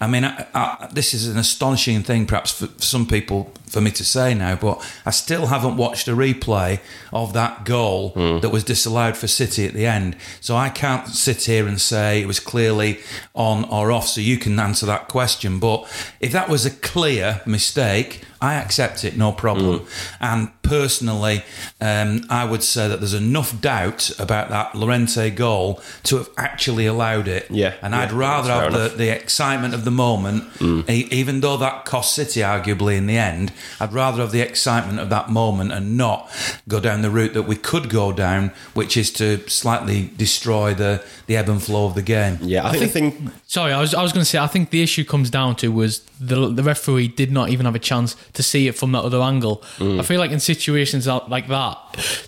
I 0.01 0.07
mean, 0.07 0.25
I, 0.25 0.47
I, 0.55 0.89
this 0.93 1.15
is 1.15 1.27
an 1.29 1.39
astonishing 1.39 2.03
thing, 2.03 2.27
perhaps 2.27 2.51
for 2.53 2.69
some 2.79 3.07
people, 3.07 3.53
for 3.71 3.81
me 3.81 3.91
to 3.93 4.05
say 4.05 4.35
now, 4.35 4.57
but 4.57 4.81
I 5.07 5.11
still 5.11 5.47
haven't 5.47 5.77
watched 5.77 6.09
a 6.09 6.13
replay 6.17 6.81
of 7.13 7.33
that 7.35 7.65
goal 7.65 8.11
Hmm. 8.11 8.41
that 8.41 8.51
was 8.51 8.65
disallowed 8.65 9.17
for 9.17 9.27
City 9.27 9.67
at 9.67 9.75
the 9.75 9.87
end. 9.87 10.17
So 10.41 10.57
I 10.57 10.69
can't 10.69 11.09
sit 11.09 11.45
here 11.45 11.67
and 11.67 11.81
say 11.81 12.21
it 12.21 12.27
was 12.27 12.41
clearly 12.41 13.01
on 13.35 13.65
or 13.65 13.93
off, 13.93 14.09
so 14.09 14.21
you 14.21 14.39
can 14.39 14.59
answer 14.59 14.87
that 14.87 15.09
question. 15.09 15.59
But 15.59 15.87
if 16.21 16.33
that 16.33 16.49
was 16.49 16.65
a 16.67 16.71
clear 16.71 17.41
mistake, 17.47 18.23
I 18.41 18.55
accept 18.55 19.05
it, 19.05 19.17
no 19.17 19.33
problem. 19.33 19.81
Hmm. 19.81 19.85
And 20.21 20.63
personally, 20.63 21.43
um, 21.81 22.25
I 22.31 22.45
would 22.45 22.63
say 22.63 22.87
that 22.89 23.01
there's 23.01 23.15
enough 23.15 23.61
doubt 23.61 24.11
about 24.19 24.49
that 24.51 24.75
Llorente 24.77 25.31
goal 25.31 25.81
to 26.05 26.19
have 26.19 26.29
actually 26.37 26.87
allowed 26.87 27.27
it. 27.27 27.47
Yeah, 27.51 27.75
And 27.83 27.95
yeah, 27.95 28.01
I'd 28.03 28.13
rather 28.13 28.53
have 28.53 28.73
the. 28.73 28.89
Mm. 28.91 28.97
the 28.97 29.09
excitement 29.09 29.75
of 29.75 29.85
the 29.85 29.91
moment, 29.91 30.45
e- 30.89 31.09
even 31.11 31.41
though 31.41 31.57
that 31.57 31.85
cost 31.85 32.15
City 32.15 32.41
arguably 32.41 32.97
in 32.97 33.07
the 33.07 33.17
end. 33.19 33.53
I'd 33.81 33.93
rather 33.93 34.21
have 34.23 34.33
the 34.33 34.41
excitement 34.41 34.99
of 35.01 35.09
that 35.11 35.29
moment 35.31 35.73
and 35.73 35.97
not 35.97 36.31
go 36.69 36.81
down 36.81 37.03
the 37.03 37.11
route 37.11 37.35
that 37.35 37.43
we 37.43 37.57
could 37.57 37.89
go 37.91 38.13
down, 38.13 38.53
which 38.75 38.97
is 38.97 39.11
to 39.15 39.49
slightly 39.49 40.11
destroy 40.17 40.75
the, 40.75 41.03
the 41.27 41.37
ebb 41.37 41.49
and 41.49 41.63
flow 41.63 41.87
of 41.87 41.95
the 41.95 42.03
game. 42.03 42.39
Yeah, 42.43 42.67
I, 42.67 42.71
think, 42.73 42.83
the 42.83 42.89
thing. 42.89 43.33
Sorry, 43.47 43.73
I 43.73 43.81
was 43.81 43.95
I 43.95 44.03
was 44.03 44.13
going 44.13 44.23
to 44.23 44.29
say 44.31 44.39
I 44.39 44.47
think 44.47 44.71
the 44.71 44.83
issue 44.83 45.05
comes 45.05 45.31
down 45.31 45.57
to 45.57 45.69
was 45.73 46.01
the 46.21 46.49
the 46.49 46.63
referee 46.63 47.09
did 47.09 47.31
not 47.31 47.51
even 47.51 47.67
have 47.67 47.75
a 47.75 47.79
chance 47.79 48.17
to 48.35 48.43
see 48.43 48.69
it 48.69 48.77
from 48.77 48.93
that 48.93 49.03
other 49.05 49.21
angle. 49.21 49.63
Mm. 49.79 50.01
I 50.01 50.03
feel 50.03 50.19
like 50.21 50.31
in 50.31 50.41
situations 50.41 51.07
like 51.07 51.29
like 51.29 51.49
that, 51.49 51.77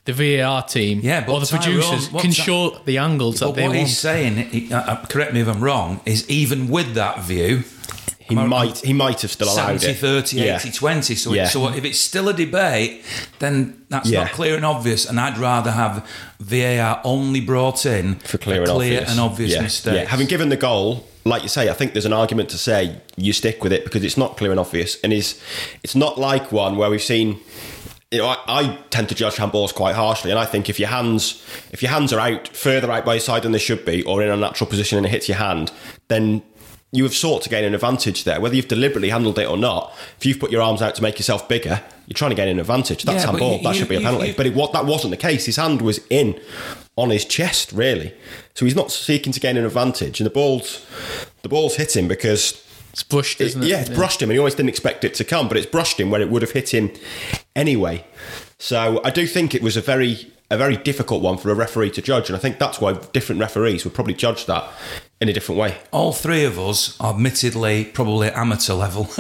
the 0.04 0.12
VAR 0.12 0.62
team 0.62 1.00
Yeah, 1.02 1.25
but 1.26 1.32
or 1.32 1.40
the 1.40 1.46
Tyrone- 1.46 1.62
producers 1.64 2.08
can 2.08 2.30
that- 2.30 2.34
show 2.34 2.70
the 2.84 2.99
angles 2.99 3.40
But 3.40 3.46
that 3.49 3.54
they 3.56 3.62
what 3.62 3.76
want. 3.76 3.88
he's 3.88 3.99
saying, 3.99 4.37
he, 4.50 4.72
uh, 4.72 4.80
uh, 4.80 5.06
correct 5.06 5.32
me 5.34 5.40
if 5.40 5.49
I'm 5.49 5.60
wrong, 5.62 6.00
is 6.06 6.28
even 6.30 6.68
with 6.68 6.94
that 6.94 7.22
view, 7.22 7.64
He 8.30 8.34
might 8.49 8.78
he 8.78 8.92
might 8.92 9.20
have 9.22 9.30
still 9.30 9.49
allowed 9.49 9.80
70 9.80 9.87
it. 9.87 9.96
30, 9.99 10.37
Yeah. 10.37 10.56
80 10.56 10.70
20. 10.72 11.14
So, 11.14 11.32
Yeah. 11.34 11.44
it, 11.44 11.49
so 11.50 11.68
if 11.68 11.84
it's 11.84 11.99
still 12.00 12.28
a 12.28 12.32
debate, 12.32 13.04
then 13.38 13.82
that's 13.88 14.08
Yeah. 14.08 14.22
not 14.25 14.32
clear 14.32 14.56
and 14.56 14.64
obvious. 14.64 15.04
And 15.04 15.20
I'd 15.20 15.38
rather 15.38 15.70
have 15.72 16.04
VAR 16.40 17.00
only 17.04 17.40
brought 17.40 17.84
in 17.87 18.16
for 18.25 18.38
clear, 18.38 18.62
and, 18.62 18.70
clear 18.70 18.99
obvious. 18.99 19.10
and 19.10 19.20
obvious 19.20 19.52
yeah. 19.52 19.60
mistakes. 19.62 19.96
Yeah. 19.96 20.04
Having 20.08 20.26
given 20.28 20.49
the 20.49 20.56
goal, 20.56 21.06
like 21.25 21.42
you 21.42 21.49
say, 21.49 21.68
I 21.68 21.75
think 21.75 21.92
there's 21.92 22.06
an 22.06 22.12
argument 22.12 22.49
to 22.50 22.58
say 22.58 22.96
you 23.16 23.32
stick 23.32 23.62
with 23.62 23.72
it 23.72 23.84
because 23.84 24.02
it's 24.04 24.16
not 24.16 24.37
clear 24.37 24.50
and 24.50 24.58
obvious, 24.60 24.96
and 25.04 25.12
is 25.12 25.38
it's 25.82 25.94
not 25.94 26.18
like 26.18 26.50
one 26.52 26.76
where 26.76 26.88
we've 26.90 27.02
seen. 27.02 27.38
You 28.12 28.18
know, 28.18 28.26
I, 28.26 28.38
I 28.49 28.78
tend 28.90 29.08
to 29.10 29.14
judge 29.14 29.37
handballs 29.37 29.72
quite 29.72 29.94
harshly, 29.94 30.32
and 30.32 30.40
I 30.40 30.44
think 30.44 30.68
if 30.68 30.80
your 30.80 30.88
hands 30.88 31.40
if 31.70 31.80
your 31.82 31.92
hands 31.92 32.12
are 32.12 32.18
out 32.18 32.49
further 32.49 32.90
out 32.90 33.04
by 33.04 33.14
your 33.14 33.20
side 33.20 33.42
than 33.44 33.52
they 33.52 33.58
should 33.58 33.84
be, 33.84 34.02
or 34.02 34.20
in 34.22 34.28
a 34.30 34.37
natural 34.37 34.68
position 34.68 34.99
and 34.99 35.06
it 35.06 35.10
hits 35.10 35.28
your 35.28 35.38
hand, 35.38 35.70
then 36.08 36.42
you 36.92 37.04
have 37.04 37.14
sought 37.14 37.42
to 37.42 37.49
gain 37.49 37.64
an 37.64 37.75
advantage 37.75 38.25
there. 38.25 38.40
Whether 38.40 38.56
you've 38.56 38.66
deliberately 38.68 39.11
handled 39.11 39.38
it 39.38 39.47
or 39.49 39.56
not, 39.56 39.92
if 40.18 40.26
you've 40.26 40.40
put 40.40 40.50
your 40.50 40.61
arms 40.62 40.82
out 40.82 40.94
to 40.97 41.02
make 41.02 41.18
yourself 41.18 41.49
bigger, 41.49 41.80
you're 42.06 42.14
trying 42.14 42.30
to 42.32 42.35
gain 42.35 42.49
an 42.49 42.59
advantage. 42.59 43.04
That's 43.04 43.23
Yeah, 43.23 43.26
handball. 43.30 43.56
you- 43.59 43.62
that 43.62 43.75
you- 43.75 43.78
should 43.78 43.88
be 43.88 43.97
a 43.97 44.00
penalty. 44.00 44.28
you- 44.28 44.35
but 44.35 44.47
it, 44.47 44.54
what 44.54 44.73
that 44.73 44.87
wasn't 44.87 45.12
the 45.12 45.16
case. 45.16 45.47
His 45.47 45.56
hand 45.56 45.82
was 45.82 46.00
in 46.11 46.40
on 46.97 47.11
his 47.11 47.25
chest, 47.25 47.70
really. 47.73 48.12
So 48.54 48.64
he's 48.64 48.75
not 48.75 48.90
seeking 48.90 49.32
to 49.32 49.38
gain 49.40 49.56
an 49.56 49.64
advantage, 49.64 50.18
and 50.20 50.26
the 50.26 50.30
ball's 50.30 50.80
the 51.42 51.49
ball's 51.49 51.76
hit 51.76 51.97
him 51.97 52.09
because 52.09 52.61
it's 52.92 53.04
brushed, 53.04 53.40
isn't 53.40 53.62
it? 53.62 53.68
yeah, 53.68 53.80
it's 53.82 53.90
brushed 53.90 54.20
him, 54.20 54.28
and 54.28 54.35
he 54.35 54.38
always 54.38 54.56
didn't 54.56 54.68
expect 54.70 55.04
it 55.04 55.14
to 55.14 55.25
come, 55.25 55.47
but 55.49 55.56
it's 55.56 55.66
brushed 55.66 56.00
him 56.00 56.11
where 56.11 56.20
it 56.20 56.28
would 56.28 56.42
have 56.42 56.50
hit 56.50 56.75
him 56.75 56.90
anyway. 57.54 58.04
So 58.59 59.00
I 59.04 59.11
do 59.11 59.26
think 59.28 59.54
it 59.54 59.62
was 59.62 59.76
a 59.76 59.80
very 59.80 60.26
a 60.50 60.59
very 60.59 60.76
difficult 60.76 61.23
one 61.23 61.38
for 61.38 61.50
a 61.50 61.54
referee 61.54 61.90
to 61.92 62.02
judge, 62.02 62.28
and 62.28 62.37
I 62.37 62.40
think 62.40 62.59
that's 62.59 62.80
why 62.80 62.95
different 63.12 63.40
referees 63.40 63.85
would 63.85 63.95
probably 63.95 64.14
judge 64.14 64.47
that 64.47 64.69
in 65.21 65.28
a 65.28 65.33
different 65.33 65.61
way. 65.61 65.76
all 65.92 66.12
three 66.12 66.45
of 66.45 66.59
us, 66.59 67.00
admittedly, 67.00 67.85
probably 67.85 68.30
amateur 68.30 68.75
level, 68.75 69.04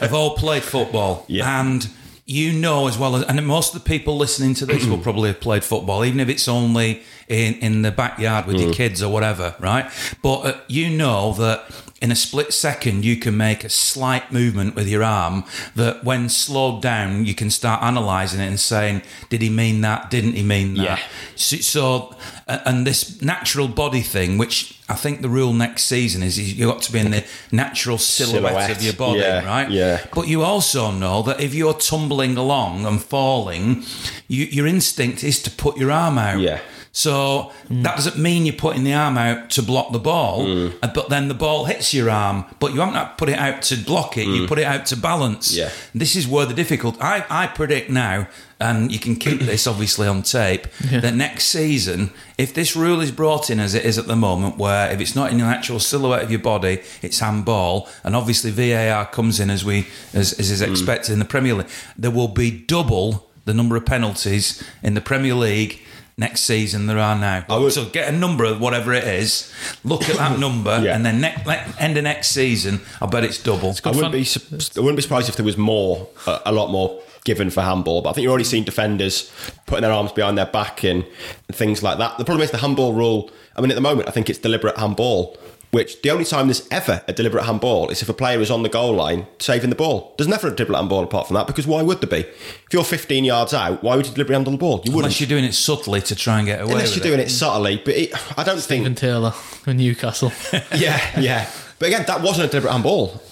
have 0.00 0.14
all 0.14 0.36
played 0.36 0.62
football. 0.62 1.24
Yeah. 1.26 1.60
And 1.60 1.88
you 2.26 2.52
know 2.52 2.88
as 2.88 2.98
well 2.98 3.16
as, 3.16 3.22
and 3.24 3.44
most 3.46 3.74
of 3.74 3.82
the 3.82 3.88
people 3.88 4.16
listening 4.16 4.54
to 4.54 4.66
this 4.66 4.84
will 4.86 4.98
probably 5.08 5.28
have 5.28 5.40
played 5.40 5.64
football, 5.64 6.04
even 6.04 6.20
if 6.20 6.28
it's 6.28 6.48
only 6.48 7.02
in, 7.28 7.54
in 7.54 7.82
the 7.82 7.90
backyard 7.90 8.46
with 8.46 8.60
your 8.60 8.72
kids 8.72 9.02
or 9.02 9.12
whatever, 9.12 9.54
right? 9.58 9.90
But 10.22 10.38
uh, 10.40 10.60
you 10.68 10.90
know 10.90 11.32
that 11.34 11.64
in 12.02 12.12
a 12.12 12.16
split 12.16 12.52
second, 12.52 13.04
you 13.04 13.16
can 13.16 13.36
make 13.36 13.64
a 13.64 13.68
slight 13.68 14.30
movement 14.30 14.74
with 14.74 14.86
your 14.86 15.02
arm 15.02 15.44
that 15.74 16.04
when 16.04 16.28
slowed 16.28 16.82
down, 16.82 17.24
you 17.24 17.34
can 17.34 17.48
start 17.50 17.80
analysing 17.82 18.40
it 18.40 18.46
and 18.46 18.60
saying, 18.60 19.02
did 19.30 19.40
he 19.40 19.48
mean 19.48 19.80
that? 19.80 20.10
Didn't 20.10 20.34
he 20.34 20.42
mean 20.42 20.74
that? 20.74 20.82
Yeah. 20.82 20.98
So, 21.36 21.56
so 21.56 22.16
uh, 22.46 22.58
and 22.66 22.86
this 22.86 23.22
natural 23.22 23.66
body 23.66 24.02
thing, 24.02 24.36
which 24.36 24.78
I 24.90 24.94
think 24.94 25.22
the 25.22 25.30
rule 25.30 25.54
next 25.54 25.84
season 25.84 26.22
is 26.22 26.38
you 26.38 26.66
got 26.66 26.82
to 26.82 26.92
be 26.92 26.98
in 26.98 27.10
the 27.10 27.24
natural 27.50 27.98
silhouette, 27.98 28.52
Silhouette, 28.52 28.76
of 28.76 28.82
your 28.82 28.92
body, 28.92 29.20
yeah, 29.20 29.44
right? 29.44 29.70
yeah. 29.70 30.06
But 30.14 30.28
you 30.28 30.42
also 30.42 30.90
know 30.90 31.22
that 31.22 31.40
if 31.40 31.54
you're 31.54 31.74
tumbling 31.74 32.36
along 32.36 32.84
and 32.84 33.02
falling, 33.02 33.84
you, 34.28 34.44
your 34.44 34.66
instinct 34.66 35.24
is 35.24 35.42
to 35.44 35.50
put 35.50 35.78
your 35.78 35.90
arm 35.90 36.18
out. 36.18 36.40
Yeah. 36.40 36.60
So 36.98 37.52
that 37.68 37.94
doesn't 37.94 38.16
mean 38.16 38.46
you're 38.46 38.54
putting 38.54 38.82
the 38.82 38.94
arm 38.94 39.18
out 39.18 39.50
to 39.50 39.62
block 39.62 39.92
the 39.92 39.98
ball, 39.98 40.46
Mm. 40.46 40.72
uh, 40.82 40.88
but 40.94 41.10
then 41.10 41.28
the 41.28 41.34
ball 41.34 41.66
hits 41.66 41.92
your 41.92 42.08
arm, 42.08 42.46
but 42.58 42.72
you 42.72 42.80
haven't 42.80 43.18
put 43.18 43.28
it 43.28 43.38
out 43.38 43.60
to 43.68 43.76
block 43.76 44.16
it. 44.16 44.26
You 44.26 44.46
put 44.46 44.58
it 44.58 44.64
out 44.64 44.86
to 44.86 44.96
balance. 44.96 45.52
Mm. 45.52 45.56
Yeah. 45.58 45.70
This 45.94 46.16
is 46.16 46.26
where 46.26 46.46
the 46.46 46.54
difficult. 46.54 46.96
I, 46.98 47.22
I 47.28 47.48
predict 47.48 47.90
now, 47.90 48.28
and 48.58 48.90
you 48.90 48.98
can 48.98 49.14
keep 49.16 49.40
this 49.40 49.66
obviously 49.72 50.08
on 50.08 50.22
tape, 50.22 50.68
that 50.90 51.14
next 51.14 51.44
season, 51.48 52.12
if 52.38 52.54
this 52.54 52.74
rule 52.74 53.02
is 53.02 53.10
brought 53.10 53.50
in 53.50 53.60
as 53.60 53.74
it 53.74 53.84
is 53.84 53.98
at 53.98 54.06
the 54.06 54.16
moment, 54.16 54.56
where 54.56 54.90
if 54.90 54.98
it's 54.98 55.14
not 55.14 55.30
in 55.30 55.36
the 55.36 55.44
actual 55.44 55.78
silhouette 55.78 56.22
of 56.22 56.30
your 56.30 56.40
body, 56.40 56.80
it's 57.02 57.18
handball, 57.20 57.90
and 58.04 58.16
obviously 58.16 58.50
VAR 58.50 59.04
comes 59.04 59.38
in 59.38 59.50
as 59.50 59.62
we 59.66 59.86
as, 60.14 60.32
as 60.32 60.48
Mm. 60.48 60.52
is 60.54 60.60
expected 60.62 61.12
in 61.12 61.18
the 61.18 61.26
Premier 61.26 61.52
League, 61.56 61.68
there 61.98 62.10
will 62.10 62.28
be 62.44 62.50
double 62.50 63.28
the 63.44 63.52
number 63.52 63.76
of 63.76 63.84
penalties 63.84 64.62
in 64.82 64.94
the 64.94 65.02
Premier 65.02 65.34
League. 65.34 65.82
Next 66.18 66.44
season, 66.44 66.86
there 66.86 66.98
are 66.98 67.14
now. 67.14 67.44
I 67.50 67.58
would- 67.58 67.74
so 67.74 67.84
get 67.84 68.08
a 68.08 68.12
number 68.16 68.44
of 68.44 68.58
whatever 68.58 68.94
it 68.94 69.04
is. 69.04 69.52
Look 69.84 70.08
at 70.08 70.16
that 70.16 70.38
number, 70.46 70.80
Yeah. 70.82 70.94
and 70.96 71.04
then 71.04 71.20
ne- 71.20 71.34
ne- 71.46 71.64
end 71.78 71.98
of 71.98 72.04
next 72.04 72.28
season, 72.28 72.80
I 73.02 73.06
bet 73.06 73.22
it's 73.22 73.36
double. 73.42 73.76
I 73.84 73.88
wouldn't 73.90 74.04
fun. 74.06 74.12
be 74.12 74.24
su- 74.24 74.40
I 74.76 74.80
wouldn't 74.80 74.96
be 74.96 75.02
surprised 75.02 75.28
if 75.28 75.36
there 75.36 75.44
was 75.44 75.58
more 75.58 76.08
a, 76.26 76.40
a 76.46 76.52
lot 76.52 76.70
more 76.70 76.98
given 77.24 77.50
for 77.50 77.60
handball. 77.60 78.00
But 78.00 78.10
I 78.10 78.12
think 78.14 78.22
you've 78.22 78.30
already 78.30 78.44
seen 78.44 78.64
defenders 78.64 79.30
putting 79.66 79.82
their 79.82 79.92
arms 79.92 80.10
behind 80.12 80.38
their 80.38 80.46
back 80.46 80.84
and, 80.84 81.04
and 81.48 81.56
things 81.56 81.82
like 81.82 81.98
that. 81.98 82.16
The 82.16 82.24
problem 82.24 82.42
is 82.44 82.50
the 82.50 82.58
handball 82.58 82.94
rule. 82.94 83.30
I 83.54 83.60
mean, 83.60 83.70
at 83.70 83.74
the 83.74 83.80
moment, 83.82 84.08
I 84.08 84.12
think 84.12 84.30
it's 84.30 84.38
deliberate 84.38 84.78
handball. 84.78 85.36
Which 85.76 86.00
the 86.00 86.10
only 86.10 86.24
time 86.24 86.46
there's 86.46 86.66
ever 86.70 87.02
a 87.06 87.12
deliberate 87.12 87.44
handball 87.44 87.90
is 87.90 88.00
if 88.00 88.08
a 88.08 88.14
player 88.14 88.40
is 88.40 88.50
on 88.50 88.62
the 88.62 88.70
goal 88.70 88.94
line 88.94 89.26
saving 89.38 89.68
the 89.68 89.76
ball. 89.76 90.14
There's 90.16 90.26
never 90.26 90.48
a 90.48 90.50
deliberate 90.50 90.78
handball 90.78 91.04
apart 91.04 91.26
from 91.26 91.34
that 91.34 91.46
because 91.46 91.66
why 91.66 91.82
would 91.82 92.00
there 92.00 92.08
be? 92.08 92.26
If 92.26 92.68
you're 92.72 92.82
15 92.82 93.24
yards 93.24 93.52
out, 93.52 93.82
why 93.82 93.94
would 93.94 94.06
you 94.06 94.12
deliberately 94.14 94.36
handle 94.36 94.52
the 94.52 94.56
ball? 94.58 94.80
You 94.86 94.92
wouldn't. 94.92 95.12
Unless 95.12 95.20
you're 95.20 95.28
doing 95.28 95.44
it 95.44 95.52
subtly 95.52 96.00
to 96.00 96.16
try 96.16 96.38
and 96.38 96.46
get 96.46 96.62
away 96.62 96.72
Unless 96.72 96.94
with 96.94 97.04
you're 97.04 97.12
it. 97.12 97.16
doing 97.18 97.26
it 97.26 97.28
subtly, 97.28 97.76
but 97.84 97.94
it, 97.94 98.38
I 98.38 98.42
don't 98.42 98.58
Stephen 98.60 98.84
think. 98.94 98.96
Taylor 99.00 99.34
in 99.66 99.76
Newcastle. 99.76 100.32
Yeah, 100.74 101.20
yeah. 101.20 101.50
But 101.78 101.88
again, 101.88 102.04
that 102.06 102.22
wasn't 102.22 102.46
a 102.46 102.50
deliberate 102.50 102.72
handball. 102.72 103.22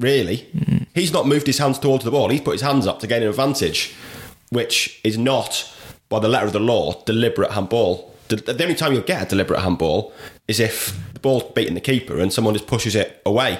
Really, 0.00 0.48
he's 0.92 1.12
not 1.12 1.28
moved 1.28 1.46
his 1.46 1.58
hands 1.58 1.78
towards 1.78 2.04
the 2.04 2.10
ball. 2.10 2.30
He's 2.30 2.40
put 2.40 2.54
his 2.54 2.62
hands 2.62 2.88
up 2.88 2.98
to 2.98 3.06
gain 3.06 3.22
an 3.22 3.28
advantage, 3.28 3.94
which 4.48 5.00
is 5.04 5.16
not, 5.16 5.72
by 6.08 6.18
the 6.18 6.26
letter 6.26 6.46
of 6.46 6.52
the 6.52 6.58
law, 6.58 7.00
deliberate 7.04 7.52
handball. 7.52 8.12
The, 8.26 8.36
the 8.36 8.62
only 8.64 8.74
time 8.74 8.92
you'll 8.92 9.02
get 9.02 9.22
a 9.22 9.28
deliberate 9.28 9.60
handball 9.60 10.12
is 10.48 10.58
if 10.58 10.98
the 11.20 11.28
ball's 11.28 11.44
beating 11.54 11.74
the 11.74 11.80
keeper 11.80 12.18
and 12.18 12.32
someone 12.32 12.54
just 12.54 12.66
pushes 12.66 12.94
it 12.94 13.20
away. 13.26 13.58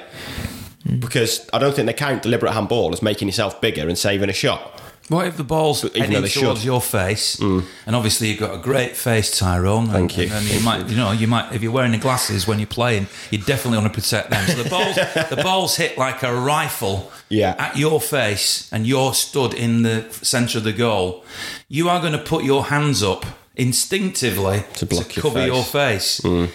Because 0.98 1.48
I 1.52 1.58
don't 1.58 1.74
think 1.74 1.86
they 1.86 1.92
count 1.92 2.22
deliberate 2.22 2.52
handball 2.52 2.92
as 2.92 3.02
making 3.02 3.28
yourself 3.28 3.60
bigger 3.60 3.86
and 3.88 3.98
saving 3.98 4.30
a 4.30 4.32
shot. 4.32 4.80
What 5.08 5.26
if 5.26 5.36
the 5.36 5.44
ball's 5.44 5.84
even 5.84 6.00
heading 6.12 6.30
towards 6.30 6.60
should. 6.60 6.64
your 6.64 6.80
face, 6.80 7.38
and 7.40 7.64
obviously 7.96 8.28
you've 8.28 8.38
got 8.38 8.54
a 8.54 8.58
great 8.58 8.96
face, 8.96 9.36
Tyrone. 9.36 9.84
and- 9.84 9.92
Thank 9.92 10.16
you. 10.18 10.28
And, 10.32 10.46
you 10.46 10.60
might, 10.60 10.88
you 10.88 10.96
know, 10.96 11.10
you 11.10 11.26
might 11.26 11.52
if 11.52 11.62
you're 11.62 11.72
wearing 11.72 11.90
the 11.92 11.98
glasses 11.98 12.46
when 12.46 12.60
you're 12.60 12.68
playing, 12.68 13.08
you 13.30 13.38
definitely 13.38 13.78
want 13.78 13.92
to 13.92 14.00
protect 14.00 14.30
them. 14.30 14.46
So 14.46 14.62
the 14.62 14.70
ball's 14.70 14.94
the 14.94 15.36
ball's 15.42 15.76
hit 15.76 15.98
like 15.98 16.22
a 16.22 16.32
rifle 16.32 17.10
Yeah. 17.28 17.56
at 17.58 17.76
your 17.76 18.00
face, 18.00 18.72
and 18.72 18.86
you're 18.86 19.12
stood 19.12 19.52
in 19.52 19.82
the 19.82 20.06
centre 20.22 20.58
of 20.58 20.64
the 20.64 20.72
goal. 20.72 21.24
You 21.68 21.88
are 21.88 22.00
going 22.00 22.12
to 22.12 22.18
put 22.18 22.44
your 22.44 22.66
hands 22.66 23.02
up 23.02 23.26
instinctively 23.56 24.62
To 24.74 24.86
block 24.86 25.16
your 25.16 25.22
cover 25.24 25.34
face. 25.40 25.50
Mm. 25.50 25.54
your 25.54 25.64
face. 25.64 26.24
A- 26.24 26.48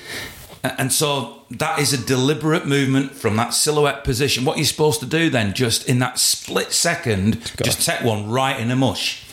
And 0.77 0.91
so 0.91 1.43
that 1.51 1.79
is 1.79 1.93
a 1.93 2.05
deliberate 2.05 2.65
movement 2.65 3.11
from 3.11 3.35
that 3.37 3.53
silhouette 3.53 4.03
position. 4.03 4.45
What 4.45 4.55
are 4.55 4.59
you're 4.59 4.65
supposed 4.65 4.99
to 5.01 5.05
do 5.05 5.29
then, 5.29 5.53
just 5.53 5.87
in 5.87 5.99
that 5.99 6.19
split 6.19 6.71
second, 6.71 7.51
just 7.63 7.85
take 7.85 8.01
one 8.01 8.29
right 8.29 8.59
in 8.59 8.69
the 8.69 8.75
mush. 8.75 9.23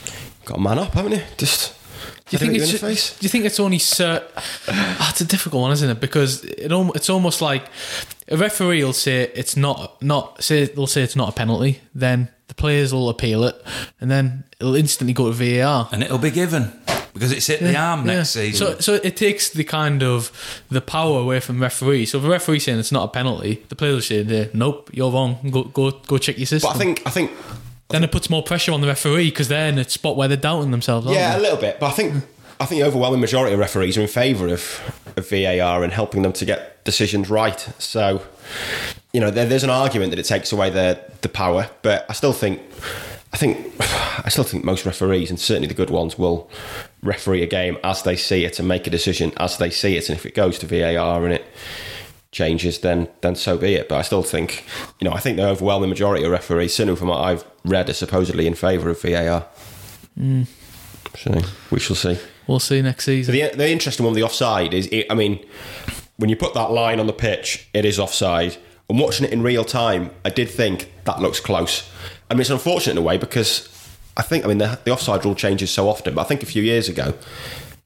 Got 0.45 0.57
a 0.57 0.61
man 0.61 0.79
up, 0.79 0.93
haven't 0.93 1.13
you? 1.13 1.21
Just. 1.37 1.79
Do 2.29 2.35
you 2.35 2.39
think 2.39 2.55
it's 2.55 2.71
the? 2.71 3.19
Do 3.19 3.25
you 3.25 3.29
think 3.29 3.45
it's 3.45 3.59
only 3.59 3.77
cert? 3.77 4.23
It's 5.09 5.21
a 5.21 5.25
difficult 5.25 5.61
one, 5.61 5.71
isn't 5.71 5.89
it? 5.89 5.99
Because 5.99 6.43
it 6.43 6.71
al- 6.71 6.91
it's 6.93 7.09
almost 7.09 7.41
like 7.41 7.65
a 8.27 8.37
referee 8.37 8.83
will 8.83 8.93
say 8.93 9.31
it's 9.35 9.55
not 9.55 10.01
not 10.01 10.43
say 10.43 10.65
they'll 10.65 10.87
say 10.87 11.03
it's 11.03 11.15
not 11.15 11.29
a 11.29 11.31
penalty, 11.31 11.81
then 11.93 12.29
the 12.47 12.55
players 12.55 12.93
will 12.93 13.09
appeal 13.09 13.43
it, 13.43 13.61
and 14.01 14.09
then 14.09 14.45
it'll 14.59 14.75
instantly 14.75 15.13
go 15.13 15.31
to 15.31 15.33
VAR. 15.33 15.89
And 15.91 16.01
it'll 16.01 16.17
be 16.17 16.31
given 16.31 16.71
because 17.13 17.31
it's 17.31 17.47
hit 17.47 17.59
the 17.59 17.75
arm 17.77 18.05
next 18.05 18.35
Yeah. 18.35 18.43
season. 18.43 18.67
So, 18.67 18.79
so 18.79 18.93
it 19.03 19.15
takes 19.15 19.49
the 19.49 19.63
kind 19.63 20.01
of 20.03 20.31
the 20.69 20.81
power 20.81 21.19
away 21.19 21.39
from 21.39 21.61
referee. 21.61 22.05
So 22.07 22.17
if 22.17 22.23
a 22.23 22.29
referee 22.29 22.59
saying 22.59 22.79
it's 22.79 22.91
not 22.91 23.03
a 23.05 23.07
penalty, 23.07 23.63
the 23.69 23.75
players 23.75 23.95
will 23.95 24.01
say, 24.25 24.49
"Nope, 24.53 24.89
you're 24.93 25.11
wrong. 25.11 25.37
Go 25.51 25.63
go 25.65 25.91
go 25.91 26.17
check 26.17 26.37
your 26.37 26.47
system." 26.47 26.69
But 26.71 26.75
I 26.75 26.79
think 26.79 27.01
I 27.05 27.09
think 27.11 27.31
then 27.89 28.03
it 28.03 28.11
puts 28.11 28.29
more 28.29 28.41
pressure 28.41 28.71
on 28.71 28.81
the 28.81 28.87
referee 28.87 29.29
because 29.29 29.47
they're 29.49 29.69
in 29.69 29.77
a 29.77 29.87
spot 29.87 30.15
where 30.17 30.27
they're 30.27 30.37
doubting 30.37 30.71
themselves. 30.71 31.05
aren't 31.05 31.17
Yeah, 31.19 31.33
they? 31.33 31.39
a 31.39 31.41
little 31.41 31.57
bit, 31.59 31.79
but 31.79 31.87
I 31.87 31.91
think 31.91 32.23
I 32.59 32.65
think 32.65 32.81
the 32.81 32.87
overwhelming 32.87 33.19
majority 33.21 33.53
of 33.53 33.59
referees 33.59 33.97
are 33.97 34.01
in 34.01 34.07
favour 34.07 34.47
of, 34.47 34.63
of 35.17 35.27
VAR 35.29 35.83
and 35.83 35.91
helping 35.91 36.21
them 36.21 36.31
to 36.33 36.45
get 36.45 36.83
decisions 36.85 37.29
right. 37.29 37.59
So, 37.77 38.21
you 39.11 39.19
know, 39.19 39.29
there, 39.31 39.45
there's 39.45 39.63
an 39.63 39.69
argument 39.69 40.11
that 40.11 40.19
it 40.19 40.23
takes 40.25 40.51
away 40.51 40.69
the 40.69 40.99
the 41.21 41.29
power, 41.29 41.69
but 41.81 42.05
I 42.09 42.13
still 42.13 42.33
think 42.33 42.61
I 43.33 43.37
think 43.37 43.73
I 43.79 44.29
still 44.29 44.43
think 44.43 44.63
most 44.63 44.85
referees 44.85 45.29
and 45.29 45.39
certainly 45.39 45.67
the 45.67 45.73
good 45.73 45.89
ones 45.89 46.17
will 46.17 46.49
referee 47.01 47.43
a 47.43 47.47
game 47.47 47.77
as 47.83 48.03
they 48.03 48.15
see 48.15 48.45
it 48.45 48.59
and 48.59 48.67
make 48.67 48.87
a 48.87 48.89
decision 48.89 49.33
as 49.37 49.57
they 49.57 49.69
see 49.69 49.97
it, 49.97 50.09
and 50.09 50.17
if 50.17 50.25
it 50.25 50.35
goes 50.35 50.57
to 50.59 50.67
VAR 50.67 51.25
and 51.25 51.33
it 51.33 51.45
changes, 52.31 52.79
then 52.79 53.07
then 53.21 53.35
so 53.35 53.57
be 53.57 53.75
it. 53.75 53.89
But 53.89 53.97
I 53.97 54.01
still 54.01 54.23
think, 54.23 54.65
you 54.99 55.09
know, 55.09 55.13
I 55.13 55.19
think 55.19 55.37
the 55.37 55.47
overwhelming 55.47 55.89
majority 55.89 56.23
of 56.23 56.31
referees, 56.31 56.75
certainly 56.75 56.97
from 56.97 57.09
what 57.09 57.21
I've 57.21 57.45
read, 57.65 57.89
are 57.89 57.93
supposedly 57.93 58.47
in 58.47 58.55
favour 58.55 58.89
of 58.89 59.01
VAR. 59.01 59.45
Mm. 60.19 60.47
So 61.15 61.41
we 61.71 61.79
shall 61.79 61.95
see. 61.95 62.17
We'll 62.47 62.59
see 62.59 62.81
next 62.81 63.05
season. 63.05 63.33
The, 63.33 63.51
the 63.55 63.69
interesting 63.69 64.05
one 64.05 64.15
the 64.15 64.23
offside 64.23 64.73
is, 64.73 64.87
it, 64.87 65.05
I 65.09 65.15
mean, 65.15 65.45
when 66.17 66.29
you 66.29 66.35
put 66.35 66.53
that 66.55 66.71
line 66.71 66.99
on 66.99 67.07
the 67.07 67.13
pitch, 67.13 67.69
it 67.73 67.85
is 67.85 67.99
offside. 67.99 68.57
And 68.89 68.99
watching 68.99 69.25
it 69.25 69.31
in 69.31 69.41
real 69.41 69.63
time, 69.63 70.11
I 70.25 70.29
did 70.29 70.49
think 70.49 70.91
that 71.05 71.19
looks 71.19 71.39
close. 71.39 71.89
I 72.33 72.35
mean, 72.35 72.41
it's 72.41 72.49
unfortunate 72.49 72.93
in 72.93 72.97
a 72.97 73.01
way 73.03 73.17
because 73.17 73.69
I 74.17 74.23
think, 74.23 74.43
I 74.43 74.47
mean, 74.47 74.57
the, 74.57 74.79
the 74.85 74.91
offside 74.91 75.23
rule 75.23 75.35
changes 75.35 75.69
so 75.69 75.87
often, 75.87 76.15
but 76.15 76.21
I 76.21 76.23
think 76.23 76.41
a 76.41 76.47
few 76.47 76.63
years 76.63 76.89
ago 76.89 77.13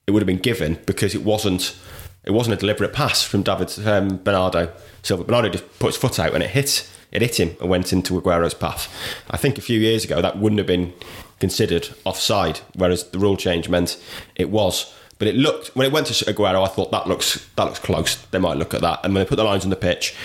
it 0.07 0.11
would 0.11 0.21
have 0.21 0.27
been 0.27 0.37
given 0.37 0.79
because 0.85 1.13
it 1.13 1.23
wasn't 1.25 1.77
it 2.23 2.31
wasn't 2.31 2.53
a 2.53 2.57
deliberate 2.57 2.93
pass 2.93 3.23
from 3.23 3.43
David 3.43 3.77
um, 3.85 4.23
Bernardo 4.23 4.71
Silva. 5.03 5.25
Bernardo 5.25 5.49
just 5.49 5.79
put 5.79 5.87
his 5.87 5.97
foot 5.97 6.17
out 6.17 6.33
and 6.33 6.41
it 6.41 6.51
hit 6.51 6.89
it 7.11 7.21
hit 7.21 7.41
him 7.41 7.57
and 7.59 7.69
went 7.69 7.91
into 7.91 8.13
Aguero's 8.13 8.53
path. 8.53 8.89
I 9.29 9.35
think 9.35 9.57
a 9.57 9.61
few 9.61 9.81
years 9.81 10.05
ago 10.05 10.21
that 10.21 10.37
wouldn't 10.37 10.59
have 10.59 10.67
been 10.67 10.93
considered 11.41 11.89
offside, 12.05 12.61
whereas 12.73 13.03
the 13.09 13.19
rule 13.19 13.35
change 13.35 13.67
meant 13.67 14.01
it 14.37 14.49
was. 14.49 14.93
But 15.19 15.27
it 15.27 15.35
looked 15.35 15.75
when 15.75 15.85
it 15.87 15.91
went 15.91 16.07
to 16.07 16.13
Aguero, 16.25 16.63
I 16.63 16.69
thought 16.69 16.91
that 16.91 17.05
looks 17.05 17.45
that 17.57 17.65
looks 17.65 17.79
close. 17.79 18.15
They 18.27 18.39
might 18.39 18.55
look 18.55 18.73
at 18.73 18.79
that, 18.79 19.01
and 19.03 19.13
when 19.13 19.25
they 19.25 19.27
put 19.27 19.35
the 19.35 19.43
lines 19.43 19.65
on 19.65 19.71
the 19.71 19.75
pitch, 19.75 20.15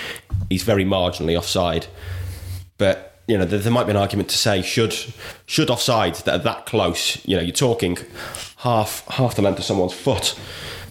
he's 0.49 0.62
very 0.62 0.85
marginally 0.85 1.37
offside. 1.37 1.88
But 2.79 3.12
you 3.26 3.38
know, 3.38 3.45
there, 3.45 3.59
there 3.59 3.73
might 3.73 3.85
be 3.85 3.91
an 3.91 3.97
argument 3.97 4.29
to 4.31 4.37
say 4.37 4.62
should 4.62 4.93
should 5.47 5.69
offsides 5.69 6.25
that 6.25 6.41
are 6.41 6.45
that 6.45 6.67
close. 6.67 7.25
You 7.26 7.37
know, 7.37 7.43
you're 7.43 7.52
talking 7.52 7.99
half 8.59 9.07
half 9.09 9.37
the 9.37 9.43
length 9.43 9.59
of 9.59 9.64
someone's 9.64 9.95
foot. 9.95 10.38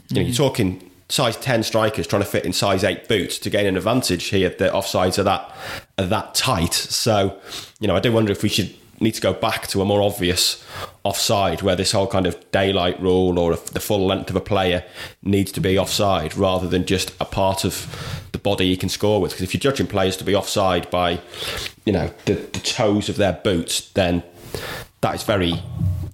You 0.09 0.15
know, 0.15 0.21
you're 0.21 0.33
mm. 0.33 0.37
talking 0.37 0.91
size 1.09 1.35
ten 1.37 1.63
strikers 1.63 2.07
trying 2.07 2.21
to 2.21 2.27
fit 2.27 2.45
in 2.45 2.53
size 2.53 2.83
eight 2.83 3.07
boots 3.07 3.37
to 3.39 3.49
gain 3.49 3.65
an 3.65 3.77
advantage 3.77 4.25
here. 4.25 4.49
The 4.49 4.69
offsides 4.69 5.19
are 5.19 5.23
that 5.23 5.55
are 5.97 6.05
that 6.05 6.33
tight. 6.35 6.73
So, 6.73 7.37
you 7.79 7.87
know, 7.87 7.95
I 7.95 7.99
do 7.99 8.11
wonder 8.11 8.31
if 8.31 8.43
we 8.43 8.49
should 8.49 8.73
need 9.01 9.13
to 9.13 9.21
go 9.21 9.33
back 9.33 9.67
to 9.67 9.81
a 9.81 9.85
more 9.85 10.01
obvious 10.01 10.63
offside 11.03 11.61
where 11.61 11.75
this 11.75 11.91
whole 11.91 12.07
kind 12.07 12.27
of 12.27 12.51
daylight 12.51 13.01
rule 13.01 13.39
or 13.39 13.55
the 13.55 13.79
full 13.79 14.05
length 14.05 14.29
of 14.29 14.35
a 14.35 14.41
player 14.41 14.83
needs 15.23 15.51
to 15.51 15.59
be 15.59 15.77
offside 15.77 16.35
rather 16.37 16.67
than 16.67 16.85
just 16.85 17.11
a 17.19 17.25
part 17.25 17.65
of 17.65 18.27
the 18.31 18.37
body 18.37 18.67
he 18.67 18.77
can 18.77 18.89
score 18.89 19.19
with. 19.19 19.31
Because 19.31 19.43
if 19.43 19.53
you're 19.53 19.59
judging 19.59 19.87
players 19.87 20.15
to 20.17 20.23
be 20.23 20.35
offside 20.35 20.89
by 20.91 21.19
you 21.85 21.93
know 21.93 22.13
the, 22.25 22.33
the 22.33 22.59
toes 22.59 23.09
of 23.09 23.17
their 23.17 23.33
boots 23.33 23.89
then 23.91 24.23
that 25.01 25.15
is 25.15 25.23
very 25.23 25.53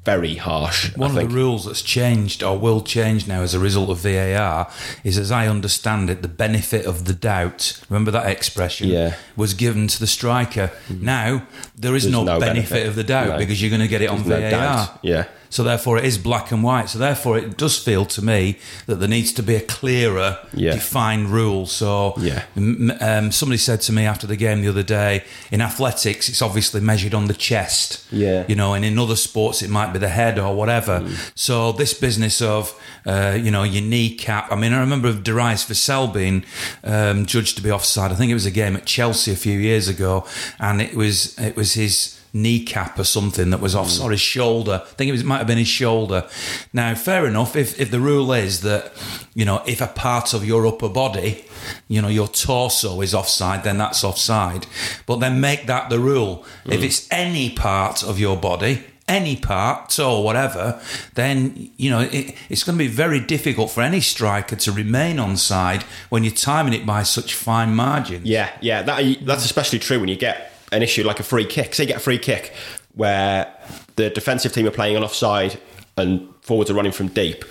very 0.07 0.35
harsh 0.35 0.95
One 0.95 1.09
I 1.09 1.13
of 1.13 1.17
think. 1.17 1.29
the 1.29 1.35
rules 1.35 1.65
that's 1.65 1.81
changed 1.81 2.41
or 2.41 2.57
will 2.57 2.81
change 2.81 3.27
now 3.27 3.41
as 3.41 3.53
a 3.53 3.59
result 3.59 3.89
of 3.89 3.97
VAR 3.97 4.71
is, 5.03 5.17
as 5.17 5.31
I 5.33 5.47
understand 5.47 6.09
it, 6.09 6.21
the 6.21 6.29
benefit 6.29 6.85
of 6.85 7.03
the 7.03 7.13
doubt. 7.13 7.81
Remember 7.89 8.11
that 8.11 8.27
expression? 8.27 8.87
Yeah. 8.87 9.15
Was 9.35 9.53
given 9.53 9.87
to 9.89 9.99
the 9.99 10.07
striker. 10.07 10.71
Mm. 10.87 11.01
Now 11.01 11.47
there 11.75 11.93
is 11.93 12.05
no, 12.09 12.23
no 12.23 12.39
benefit, 12.39 12.87
of 12.87 12.95
the 12.95 13.03
doubt 13.03 13.27
No. 13.31 13.37
because 13.37 13.61
you're 13.61 13.69
going 13.69 13.81
to 13.81 13.89
get 13.89 14.01
it 14.01 14.09
on 14.09 14.23
There's 14.23 14.41
no 14.51 14.57
VAR. 14.57 14.75
doubt. 14.85 14.99
Yeah. 15.03 15.25
So 15.49 15.63
therefore, 15.63 15.97
it 15.97 16.05
is 16.05 16.17
black 16.17 16.51
and 16.51 16.63
white. 16.63 16.89
So 16.89 16.99
therefore, 16.99 17.37
it 17.37 17.57
does 17.57 17.77
feel 17.77 18.05
to 18.05 18.21
me 18.23 18.57
that 18.85 18.95
there 18.95 19.07
needs 19.07 19.31
to 19.33 19.43
be 19.43 19.55
a 19.55 19.61
clearer, 19.61 20.37
Yeah. 20.53 20.73
defined 20.73 21.29
rule. 21.29 21.65
So 21.67 22.13
Yeah. 22.17 22.43
um, 22.55 23.31
somebody 23.31 23.57
said 23.57 23.81
to 23.81 23.93
me 23.93 24.05
after 24.05 24.27
the 24.27 24.35
game 24.35 24.61
the 24.61 24.69
other 24.69 24.83
day, 24.83 25.23
in 25.51 25.61
athletics, 25.61 26.29
it's 26.29 26.41
obviously 26.41 26.81
measured 26.81 27.13
on 27.13 27.27
the 27.27 27.33
chest. 27.33 27.99
Yeah. 28.11 28.43
You 28.47 28.55
know, 28.55 28.73
and 28.73 28.83
in 28.85 28.97
other 28.99 29.15
sports, 29.15 29.61
it 29.61 29.69
might 29.69 29.93
be 29.93 29.99
the 29.99 30.09
head 30.09 30.37
or 30.39 30.55
whatever. 30.55 31.03
So 31.35 31.71
this 31.71 31.93
business 31.93 32.41
of, 32.41 32.73
uh, 33.05 33.37
you 33.41 33.51
know, 33.51 33.63
your 33.63 33.83
kneecap. 33.83 34.51
I 34.51 34.55
mean, 34.55 34.73
I 34.73 34.79
remember 34.79 35.13
Darius 35.13 35.63
Vassell 35.65 36.11
being 36.13 36.43
um, 36.83 37.25
judged 37.25 37.55
to 37.57 37.63
be 37.63 37.71
offside. 37.71 38.11
I 38.11 38.15
think 38.15 38.31
it 38.31 38.33
was 38.35 38.45
a 38.45 38.51
game 38.51 38.75
at 38.75 38.85
Chelsea 38.85 39.31
a 39.31 39.35
few 39.35 39.57
years 39.59 39.87
ago, 39.87 40.25
and 40.59 40.81
it 40.81 40.95
was 40.95 41.37
it 41.39 41.55
was 41.55 41.73
his 41.73 42.16
kneecap 42.33 42.99
or 42.99 43.03
something 43.03 43.49
that 43.49 43.59
was 43.59 43.75
off 43.75 43.89
mm. 43.89 44.03
or 44.03 44.11
his 44.11 44.21
shoulder. 44.21 44.81
I 44.83 44.93
think 44.93 45.09
it 45.09 45.11
was, 45.11 45.21
it 45.21 45.27
might 45.27 45.39
have 45.39 45.47
been 45.47 45.57
his 45.57 45.67
shoulder. 45.67 46.27
Now, 46.73 46.93
fair 46.95 47.25
enough. 47.25 47.55
If 47.55 47.79
if 47.79 47.91
the 47.91 47.99
rule 47.99 48.31
is 48.33 48.61
that 48.61 48.91
you 49.33 49.45
know 49.45 49.63
if 49.65 49.81
a 49.81 49.87
part 49.87 50.33
of 50.33 50.45
your 50.45 50.65
upper 50.67 50.89
body, 50.89 51.45
you 51.87 52.01
know 52.01 52.07
your 52.07 52.27
torso 52.27 53.01
is 53.01 53.13
offside, 53.13 53.63
then 53.63 53.77
that's 53.77 54.03
offside. 54.03 54.67
But 55.05 55.17
then 55.17 55.39
make 55.39 55.65
that 55.67 55.89
the 55.89 55.99
rule. 55.99 56.45
If 56.65 56.81
mm. 56.81 56.83
it's 56.83 57.07
any 57.11 57.49
part 57.49 58.03
of 58.03 58.19
your 58.19 58.37
body. 58.37 58.83
Any 59.09 59.37
part, 59.37 59.91
toe 59.91 60.17
or 60.17 60.23
whatever, 60.25 60.81
then 61.13 61.69
you 61.77 61.89
know 61.89 62.01
it, 62.01 62.35
it's 62.49 62.65
going 62.65 62.77
to 62.77 62.83
be 62.83 62.89
very 62.89 63.21
difficult 63.21 63.71
for 63.71 63.79
any 63.79 64.01
striker 64.01 64.57
to 64.57 64.71
remain 64.73 65.17
on 65.17 65.37
side 65.37 65.83
when 66.09 66.25
you're 66.25 66.33
timing 66.33 66.73
it 66.73 66.85
by 66.85 67.03
such 67.03 67.33
fine 67.33 67.73
margins. 67.73 68.25
Yeah, 68.25 68.49
yeah, 68.59 68.81
that 68.81 69.25
that's 69.25 69.45
especially 69.45 69.79
true 69.79 70.01
when 70.01 70.09
you 70.09 70.17
get 70.17 70.51
an 70.71 70.83
issue 70.83 71.03
like 71.03 71.19
a 71.19 71.23
free 71.23 71.45
kick. 71.45 71.75
Say 71.75 71.83
you 71.83 71.87
get 71.87 71.97
a 71.97 72.01
free 72.01 72.19
kick 72.19 72.53
where 72.93 73.51
the 73.95 74.09
defensive 74.09 74.53
team 74.53 74.67
are 74.67 74.71
playing 74.71 74.97
on 74.97 75.03
offside 75.03 75.59
and 75.97 76.33
forwards 76.41 76.69
are 76.69 76.73
running 76.73 76.91
from 76.91 77.07
deep. 77.07 77.43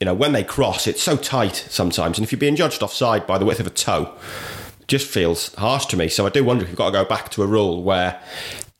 You 0.00 0.04
know, 0.04 0.14
when 0.14 0.32
they 0.32 0.44
cross, 0.44 0.86
it's 0.86 1.02
so 1.02 1.16
tight 1.16 1.56
sometimes, 1.68 2.18
and 2.18 2.24
if 2.24 2.30
you're 2.30 2.38
being 2.38 2.56
judged 2.56 2.82
offside 2.82 3.26
by 3.26 3.38
the 3.38 3.44
width 3.44 3.60
of 3.60 3.66
a 3.66 3.70
toe, 3.70 4.14
it 4.80 4.88
just 4.88 5.06
feels 5.06 5.54
harsh 5.54 5.86
to 5.86 5.96
me. 5.96 6.08
So 6.08 6.26
I 6.26 6.30
do 6.30 6.44
wonder 6.44 6.62
if 6.62 6.68
you've 6.68 6.78
got 6.78 6.86
to 6.86 6.92
go 6.92 7.04
back 7.04 7.30
to 7.30 7.42
a 7.42 7.46
rule 7.46 7.82
where 7.82 8.20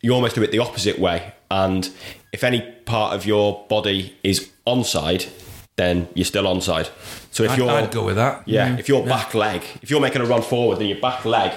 you 0.01 0.13
almost 0.13 0.37
do 0.37 0.43
it 0.43 0.53
the 0.53 0.61
opposite 0.61 0.99
way, 0.99 1.33
and 1.51 1.91
if 2.33 2.45
any 2.45 2.61
part 2.85 3.15
of 3.15 3.27
your 3.27 3.67
body 3.69 4.17
is 4.23 4.51
onside, 4.67 5.29
then 5.77 6.09
you're 6.15 6.25
still 6.25 6.45
onside. 6.45 6.91
So 7.31 7.45
if 7.45 7.53
I'd, 7.53 7.59
you're 7.59 7.71
I'd 7.71 7.91
go 7.91 8.05
with 8.05 8.17
that. 8.17 8.47
yeah, 8.47 8.69
mm. 8.69 8.79
if 8.79 8.89
your 8.89 9.05
back 9.05 9.35
leg, 9.35 9.63
if 9.83 9.91
you're 9.91 10.01
making 10.01 10.23
a 10.23 10.27
run 10.27 10.43
forward 10.43 10.79
and 10.79 10.89
your 10.89 11.01
back 11.01 11.25
leg 11.25 11.53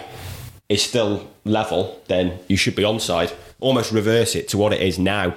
is 0.71 0.81
still 0.81 1.29
level, 1.43 2.01
then 2.07 2.39
you 2.47 2.57
should 2.57 2.75
be 2.75 2.84
onside. 2.84 3.34
Almost 3.60 3.91
reverse 3.91 4.36
it 4.36 4.47
to 4.49 4.57
what 4.57 4.73
it 4.73 4.81
is 4.81 4.97
now, 4.97 5.36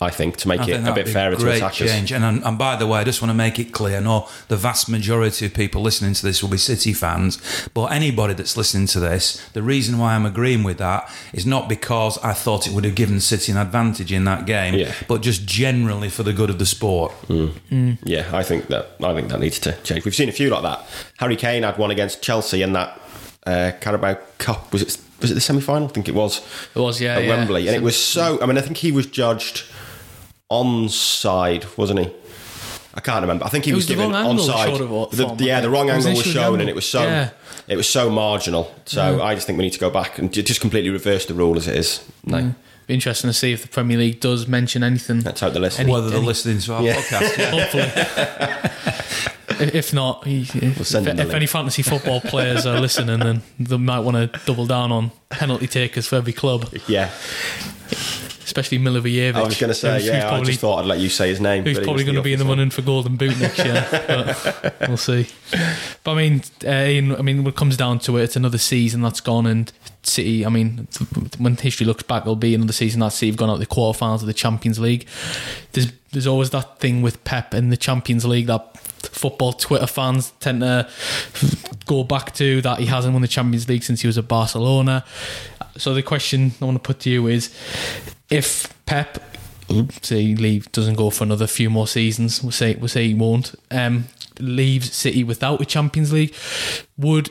I 0.00 0.10
think, 0.10 0.36
to 0.38 0.48
make 0.48 0.60
I 0.60 0.70
it 0.70 0.86
a 0.86 0.92
bit 0.92 1.08
fairer 1.08 1.34
to 1.34 1.42
great 1.42 1.56
attackers. 1.56 1.90
change. 1.90 2.12
And, 2.12 2.44
and 2.44 2.56
by 2.58 2.76
the 2.76 2.86
way, 2.86 3.00
I 3.00 3.04
just 3.04 3.20
want 3.20 3.30
to 3.30 3.34
make 3.34 3.58
it 3.58 3.72
clear: 3.72 4.00
no, 4.00 4.28
the 4.46 4.56
vast 4.56 4.88
majority 4.88 5.46
of 5.46 5.54
people 5.54 5.82
listening 5.82 6.14
to 6.14 6.22
this 6.24 6.40
will 6.40 6.50
be 6.50 6.56
City 6.58 6.92
fans, 6.92 7.40
but 7.74 7.86
anybody 7.86 8.34
that's 8.34 8.56
listening 8.56 8.86
to 8.88 9.00
this, 9.00 9.44
the 9.54 9.62
reason 9.62 9.98
why 9.98 10.14
I'm 10.14 10.24
agreeing 10.26 10.62
with 10.62 10.78
that 10.78 11.10
is 11.32 11.44
not 11.46 11.68
because 11.68 12.16
I 12.18 12.32
thought 12.32 12.68
it 12.68 12.72
would 12.74 12.84
have 12.84 12.94
given 12.94 13.18
City 13.20 13.50
an 13.50 13.58
advantage 13.58 14.12
in 14.12 14.24
that 14.24 14.46
game, 14.46 14.74
Yeah. 14.74 14.92
but 15.08 15.22
just 15.22 15.44
generally 15.46 16.10
for 16.10 16.22
the 16.22 16.32
good 16.32 16.50
of 16.50 16.58
the 16.60 16.66
sport. 16.66 17.10
Mm. 17.26 17.52
Mm. 17.72 17.98
Yeah, 18.04 18.30
I 18.32 18.44
think 18.44 18.68
that 18.68 18.84
I 19.02 19.14
think 19.14 19.30
that 19.30 19.40
needs 19.40 19.58
to 19.60 19.72
change. 19.82 20.04
We've 20.04 20.14
seen 20.14 20.28
a 20.28 20.32
few 20.40 20.48
like 20.50 20.62
that. 20.62 20.86
Harry 21.16 21.34
Kane 21.36 21.64
had 21.64 21.76
one 21.76 21.90
against 21.90 22.22
Chelsea 22.22 22.62
and 22.62 22.72
that 22.76 23.00
uh, 23.46 23.72
Carabao 23.80 24.18
Cup. 24.38 24.72
Was 24.72 24.82
it 24.82 24.98
was 25.20 25.30
it 25.30 25.34
the 25.34 25.40
semi 25.40 25.60
final? 25.60 25.88
I 25.88 25.90
think 25.90 26.08
it 26.08 26.14
was. 26.14 26.40
It 26.74 26.78
was, 26.78 27.00
yeah, 27.00 27.16
at 27.16 27.24
yeah. 27.24 27.30
Wembley, 27.36 27.66
and 27.66 27.76
it 27.76 27.82
was 27.82 27.96
so. 27.96 28.40
I 28.40 28.46
mean, 28.46 28.58
I 28.58 28.60
think 28.60 28.76
he 28.76 28.92
was 28.92 29.06
judged 29.06 29.64
onside, 30.50 31.76
wasn't 31.76 32.00
he? 32.00 32.10
I 32.94 33.00
can't 33.00 33.20
remember. 33.20 33.44
I 33.44 33.48
think 33.48 33.64
he 33.64 33.70
It 33.70 33.74
was, 33.74 33.82
was 33.82 33.88
the 33.88 33.94
given 34.02 34.14
angle 34.14 34.44
onside. 34.44 34.76
short 34.78 35.10
The- 35.12 35.44
yeah, 35.44 35.60
the 35.60 35.70
wrong 35.70 35.88
angle 35.90 36.10
was 36.14 36.24
shown, 36.24 36.54
the 36.54 36.60
and 36.62 36.68
it 36.68 36.74
was 36.74 36.88
so 36.88 37.02
Yeah. 37.02 37.30
it 37.68 37.76
was 37.76 37.88
so 37.88 38.10
marginal. 38.10 38.74
So 38.86 39.22
I 39.22 39.34
just 39.34 39.46
think 39.46 39.56
we 39.58 39.64
need 39.64 39.72
to 39.74 39.78
go 39.78 39.90
back 39.90 40.18
and 40.18 40.32
just 40.32 40.60
completely 40.60 40.90
reverse 40.90 41.26
the 41.26 41.34
rule 41.34 41.56
as 41.56 41.68
it 41.68 41.76
is. 41.76 42.00
No, 42.24 42.54
Be 42.88 42.94
interesting 42.94 43.28
to 43.28 43.34
see 43.34 43.52
if 43.52 43.62
the 43.62 43.68
Premier 43.68 43.96
League 43.98 44.18
does 44.18 44.48
mention 44.48 44.82
anything. 44.82 45.20
let's 45.20 45.40
hope 45.40 45.52
the 45.52 45.60
list. 45.60 45.78
Any- 45.78 45.92
Whether 45.92 46.08
they're 46.08 46.18
any- 46.18 46.26
listening 46.26 46.58
to 46.58 46.72
our 46.74 46.82
Yeah. 46.82 46.94
podcast, 47.00 47.38
yeah. 47.38 47.50
Hopefully. 47.60 47.82
If- 49.68 49.74
if 49.74 49.92
not, 49.92 50.22
if, 50.26 50.86
send 50.86 51.06
them 51.06 51.16
the 51.18 51.22
if 51.24 51.34
any 51.34 51.46
fantasy 51.46 51.82
football 51.82 52.20
players 52.20 52.64
are 52.66 52.80
listening, 52.80 53.20
then 53.20 53.42
they 53.60 53.76
might 53.76 54.00
want 54.00 54.16
to 54.32 54.40
double 54.46 54.66
down 54.66 54.90
on 54.90 55.10
penalty 55.28 55.66
takers 55.66 56.06
for 56.06 56.16
every 56.16 56.32
club, 56.32 56.68
yeah, 56.88 57.10
especially 58.48 58.78
Milivojevic. 58.78 59.34
I 59.34 59.42
was 59.42 59.58
going 59.58 59.68
to 59.68 59.74
say 59.74 60.00
yeah. 60.00 60.32
I 60.32 60.42
just 60.42 60.60
thought 60.60 60.78
I'd 60.78 60.86
let 60.86 60.98
you 60.98 61.08
say 61.08 61.28
his 61.28 61.40
name. 61.40 61.64
who's 61.64 61.78
probably 61.78 62.04
going 62.04 62.16
to 62.16 62.22
be 62.22 62.32
in 62.32 62.38
the 62.38 62.44
running 62.44 62.70
for 62.70 62.82
Golden 62.82 63.16
Boot 63.16 63.38
next 63.38 63.58
year. 63.58 63.86
but 63.90 64.88
we'll 64.88 64.96
see. 64.96 65.28
But 66.02 66.12
I 66.12 66.14
mean, 66.14 66.42
uh, 66.64 66.70
Ian, 66.70 67.14
I 67.14 67.22
mean, 67.22 67.44
when 67.44 67.48
it 67.48 67.56
comes 67.56 67.76
down 67.76 67.98
to 68.00 68.16
it, 68.16 68.24
it's 68.24 68.36
another 68.36 68.58
season 68.58 69.02
that's 69.02 69.20
gone, 69.20 69.46
and 69.46 69.72
City. 70.02 70.46
I 70.46 70.48
mean, 70.48 70.88
when 71.38 71.56
history 71.56 71.86
looks 71.86 72.02
back, 72.02 72.24
there'll 72.24 72.36
be 72.36 72.54
another 72.54 72.72
season 72.72 73.00
that 73.00 73.12
City 73.12 73.30
have 73.30 73.36
gone 73.36 73.50
out 73.50 73.58
the 73.58 73.66
quarterfinals 73.66 74.20
of 74.20 74.26
the 74.26 74.34
Champions 74.34 74.78
League. 74.78 75.06
There's 75.72 75.92
there's 76.12 76.26
always 76.26 76.50
that 76.50 76.80
thing 76.80 77.02
with 77.02 77.22
Pep 77.24 77.52
in 77.52 77.68
the 77.68 77.76
Champions 77.76 78.24
League 78.24 78.46
that 78.46 78.78
football 78.78 79.52
Twitter 79.52 79.86
fans 79.86 80.32
tend 80.40 80.60
to 80.60 80.88
go 81.86 82.04
back 82.04 82.34
to 82.34 82.60
that 82.62 82.78
he 82.78 82.86
hasn't 82.86 83.12
won 83.12 83.22
the 83.22 83.28
Champions 83.28 83.68
League 83.68 83.82
since 83.82 84.00
he 84.00 84.06
was 84.06 84.18
at 84.18 84.28
Barcelona. 84.28 85.04
So 85.78 85.94
the 85.94 86.02
question 86.02 86.52
I 86.60 86.64
want 86.64 86.76
to 86.76 86.86
put 86.86 87.00
to 87.00 87.10
you 87.10 87.26
is, 87.28 87.54
if 88.28 88.74
Pep 88.84 89.36
say 90.02 90.34
leave 90.34 90.70
doesn't 90.72 90.94
go 90.94 91.10
for 91.10 91.24
another 91.24 91.46
few 91.46 91.70
more 91.70 91.86
seasons, 91.86 92.42
we'll 92.42 92.52
say 92.52 92.74
we'll 92.74 92.88
say 92.88 93.08
he 93.08 93.14
won't, 93.14 93.54
um, 93.70 94.06
leaves 94.40 94.92
City 94.92 95.24
without 95.24 95.60
a 95.60 95.64
Champions 95.64 96.12
League, 96.12 96.34
would 96.96 97.30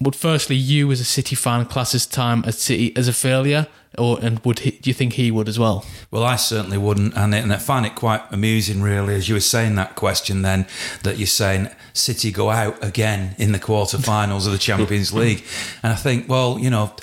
would 0.00 0.16
firstly 0.16 0.56
you 0.56 0.90
as 0.90 1.00
a 1.00 1.04
City 1.04 1.36
fan 1.36 1.64
class 1.66 1.92
his 1.92 2.06
time 2.06 2.42
at 2.46 2.54
City 2.54 2.96
as 2.96 3.08
a 3.08 3.12
failure, 3.12 3.68
or 3.96 4.18
and 4.20 4.40
would 4.44 4.60
he, 4.60 4.72
do 4.72 4.90
you 4.90 4.94
think 4.94 5.14
he 5.14 5.30
would 5.30 5.48
as 5.48 5.58
well? 5.58 5.84
Well, 6.10 6.24
I 6.24 6.36
certainly 6.36 6.78
wouldn't, 6.78 7.16
and, 7.16 7.34
and 7.34 7.52
I 7.52 7.58
find 7.58 7.86
it 7.86 7.94
quite 7.94 8.22
amusing, 8.30 8.82
really, 8.82 9.14
as 9.14 9.28
you 9.28 9.36
were 9.36 9.40
saying 9.40 9.76
that 9.76 9.94
question. 9.94 10.42
Then 10.42 10.66
that 11.04 11.18
you're 11.18 11.26
saying 11.26 11.68
City 11.92 12.30
go 12.30 12.50
out 12.50 12.82
again 12.82 13.34
in 13.38 13.52
the 13.52 13.58
quarterfinals 13.58 14.46
of 14.46 14.52
the 14.52 14.58
Champions 14.58 15.12
League, 15.22 15.44
and 15.82 15.92
I 15.92 15.96
think, 15.96 16.28
well, 16.28 16.58
you 16.58 16.70
know, 16.70 16.94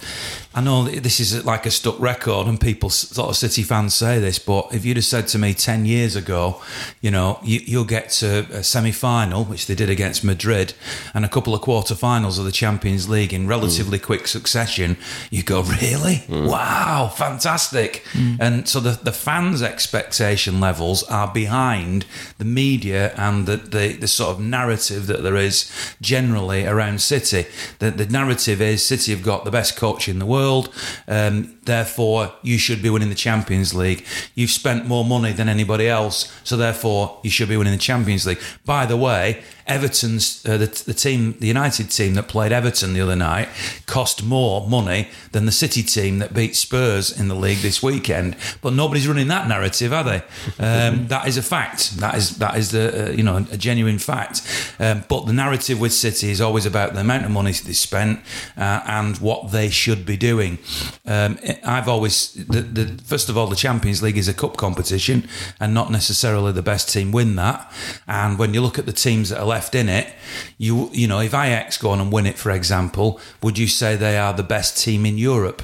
I 0.54 0.62
know 0.62 0.86
this 0.86 1.20
is 1.20 1.46
like 1.46 1.68
a 1.68 1.72
stuck 1.72 2.00
record, 2.00 2.48
and 2.48 2.60
people, 2.60 2.90
sort 2.90 3.30
of 3.30 3.36
City 3.36 3.62
fans, 3.62 3.94
say 3.94 4.20
this, 4.20 4.40
but 4.40 4.74
if 4.74 4.84
you'd 4.84 4.98
have 4.98 5.06
said 5.06 5.28
to 5.30 5.38
me 5.38 5.54
ten 5.54 5.86
years 5.86 6.16
ago, 6.16 6.60
you 7.02 7.12
know, 7.12 7.40
you, 7.44 7.78
will 7.78 7.86
get 7.86 8.10
to 8.10 8.48
a 8.52 8.64
semi-final, 8.64 9.46
which 9.46 9.68
they 9.68 9.76
did 9.76 9.92
against 9.92 10.24
Madrid, 10.24 10.74
and 11.14 11.24
a 11.24 11.30
couple 11.30 11.54
of 11.54 11.62
quarterfinals 11.62 12.40
of 12.40 12.46
the 12.46 12.52
Champions 12.52 13.08
League 13.08 13.32
in 13.32 13.48
relatively 13.48 14.00
mm. 14.00 14.04
quick 14.04 14.26
succession, 14.26 14.98
you 15.30 15.44
go, 15.44 15.62
really? 15.62 16.24
Mm. 16.28 16.50
Wow, 16.50 17.12
fantastic! 17.16 18.04
Mm. 18.14 18.38
And 18.40 18.68
so 18.68 18.80
the 18.80 19.00
the 19.04 19.14
fans' 19.14 19.62
expectation 19.62 20.60
levels 20.60 21.04
are 21.04 21.32
behind 21.32 22.08
the 22.40 22.46
media 22.46 23.14
and 23.18 23.46
the, 23.46 23.58
the 23.58 23.94
the 23.94 24.08
sort 24.08 24.32
of 24.32 24.40
narrative 24.40 24.79
that 24.88 25.24
there 25.24 25.36
is 25.36 25.70
generally 26.02 26.66
around 26.66 27.02
City. 27.02 27.46
The 27.80 27.92
the 27.92 28.06
narrative 28.06 28.62
is 28.62 28.86
City 28.86 29.12
have 29.12 29.24
got 29.24 29.46
the 29.46 29.52
best 29.52 29.76
coach 29.76 30.08
in 30.08 30.20
the 30.20 30.26
world. 30.26 30.74
Um, 31.08 31.59
therefore, 31.70 32.34
you 32.42 32.58
should 32.58 32.82
be 32.82 32.90
winning 32.90 33.10
the 33.10 33.16
Champions 33.16 33.74
League. 33.74 34.06
You've 34.36 34.50
spent 34.50 34.88
more 34.88 35.06
money 35.06 35.32
than 35.32 35.48
anybody 35.48 35.88
else, 35.88 36.32
so 36.44 36.58
therefore, 36.58 37.20
you 37.24 37.30
should 37.30 37.50
be 37.50 37.58
winning 37.58 37.74
the 37.74 37.80
Champions 37.80 38.26
League. 38.26 38.40
By 38.66 38.86
the 38.86 38.98
way, 38.98 39.44
Everton's 39.70 40.44
uh, 40.48 40.58
the, 40.58 40.66
the 40.66 40.96
team, 40.96 41.36
the 41.40 41.48
United 41.48 41.92
team 41.92 42.16
that 42.16 42.28
played 42.28 42.52
Everton 42.52 42.94
the 42.94 43.02
other 43.02 43.16
night, 43.16 43.50
cost 43.86 44.24
more 44.24 44.68
money 44.68 45.10
than 45.32 45.46
the 45.46 45.52
City 45.52 45.84
team 45.84 46.18
that 46.20 46.34
beat 46.34 46.56
Spurs 46.56 47.18
in 47.18 47.28
the 47.28 47.36
league 47.36 47.60
this 47.60 47.84
weekend. 47.84 48.36
But 48.62 48.74
nobody's 48.74 49.08
running 49.08 49.28
that 49.28 49.48
narrative, 49.48 49.94
are 49.94 50.04
they? 50.04 50.24
Um, 50.58 51.08
that 51.10 51.28
is 51.28 51.38
a 51.38 51.44
fact. 51.44 51.98
That 51.98 52.16
is 52.16 52.38
that 52.38 52.58
is 52.58 52.72
the 52.72 53.10
uh, 53.10 53.12
you 53.12 53.22
know 53.22 53.46
a 53.52 53.58
genuine 53.58 54.00
fact. 54.00 54.42
Um, 54.80 55.04
but 55.08 55.28
the 55.28 55.34
narrative 55.34 55.80
with 55.80 55.94
City 55.94 56.32
is 56.32 56.42
always 56.42 56.66
about 56.66 56.94
the 56.94 57.02
amount 57.02 57.26
of 57.26 57.32
money 57.32 57.52
they 57.52 57.74
spent 57.74 58.22
uh, 58.58 58.82
and 58.86 59.18
what 59.18 59.52
they 59.52 59.70
should 59.70 60.04
be 60.04 60.18
doing. 60.18 60.58
Um, 61.06 61.38
I've 61.64 61.88
always 61.88 62.34
the, 62.34 62.62
the 62.62 63.04
first 63.04 63.30
of 63.30 63.38
all 63.38 63.48
the 63.48 63.56
Champions 63.56 64.02
League 64.02 64.18
is 64.18 64.28
a 64.28 64.34
cup 64.34 64.58
competition, 64.58 65.28
and 65.60 65.74
not 65.74 65.92
necessarily 65.92 66.52
the 66.52 66.62
best 66.62 66.92
team 66.92 67.12
win 67.12 67.36
that. 67.36 67.72
And 68.08 68.38
when 68.38 68.54
you 68.54 68.62
look 68.62 68.80
at 68.80 68.86
the 68.86 68.94
teams 68.94 69.30
that 69.30 69.40
are 69.40 69.46
left 69.46 69.76
in 69.76 69.90
it, 69.90 70.14
you 70.58 70.90
you 70.92 71.08
know, 71.08 71.20
if 71.20 71.34
Ajax 71.34 71.78
go 71.78 71.92
on 71.92 72.00
and 72.00 72.12
win 72.12 72.26
it, 72.26 72.38
for 72.38 72.52
example, 72.52 73.20
would 73.42 73.58
you 73.58 73.68
say 73.68 73.96
they 73.96 74.18
are 74.18 74.34
the 74.34 74.44
best 74.44 74.84
team 74.84 75.06
in 75.06 75.18
Europe? 75.18 75.62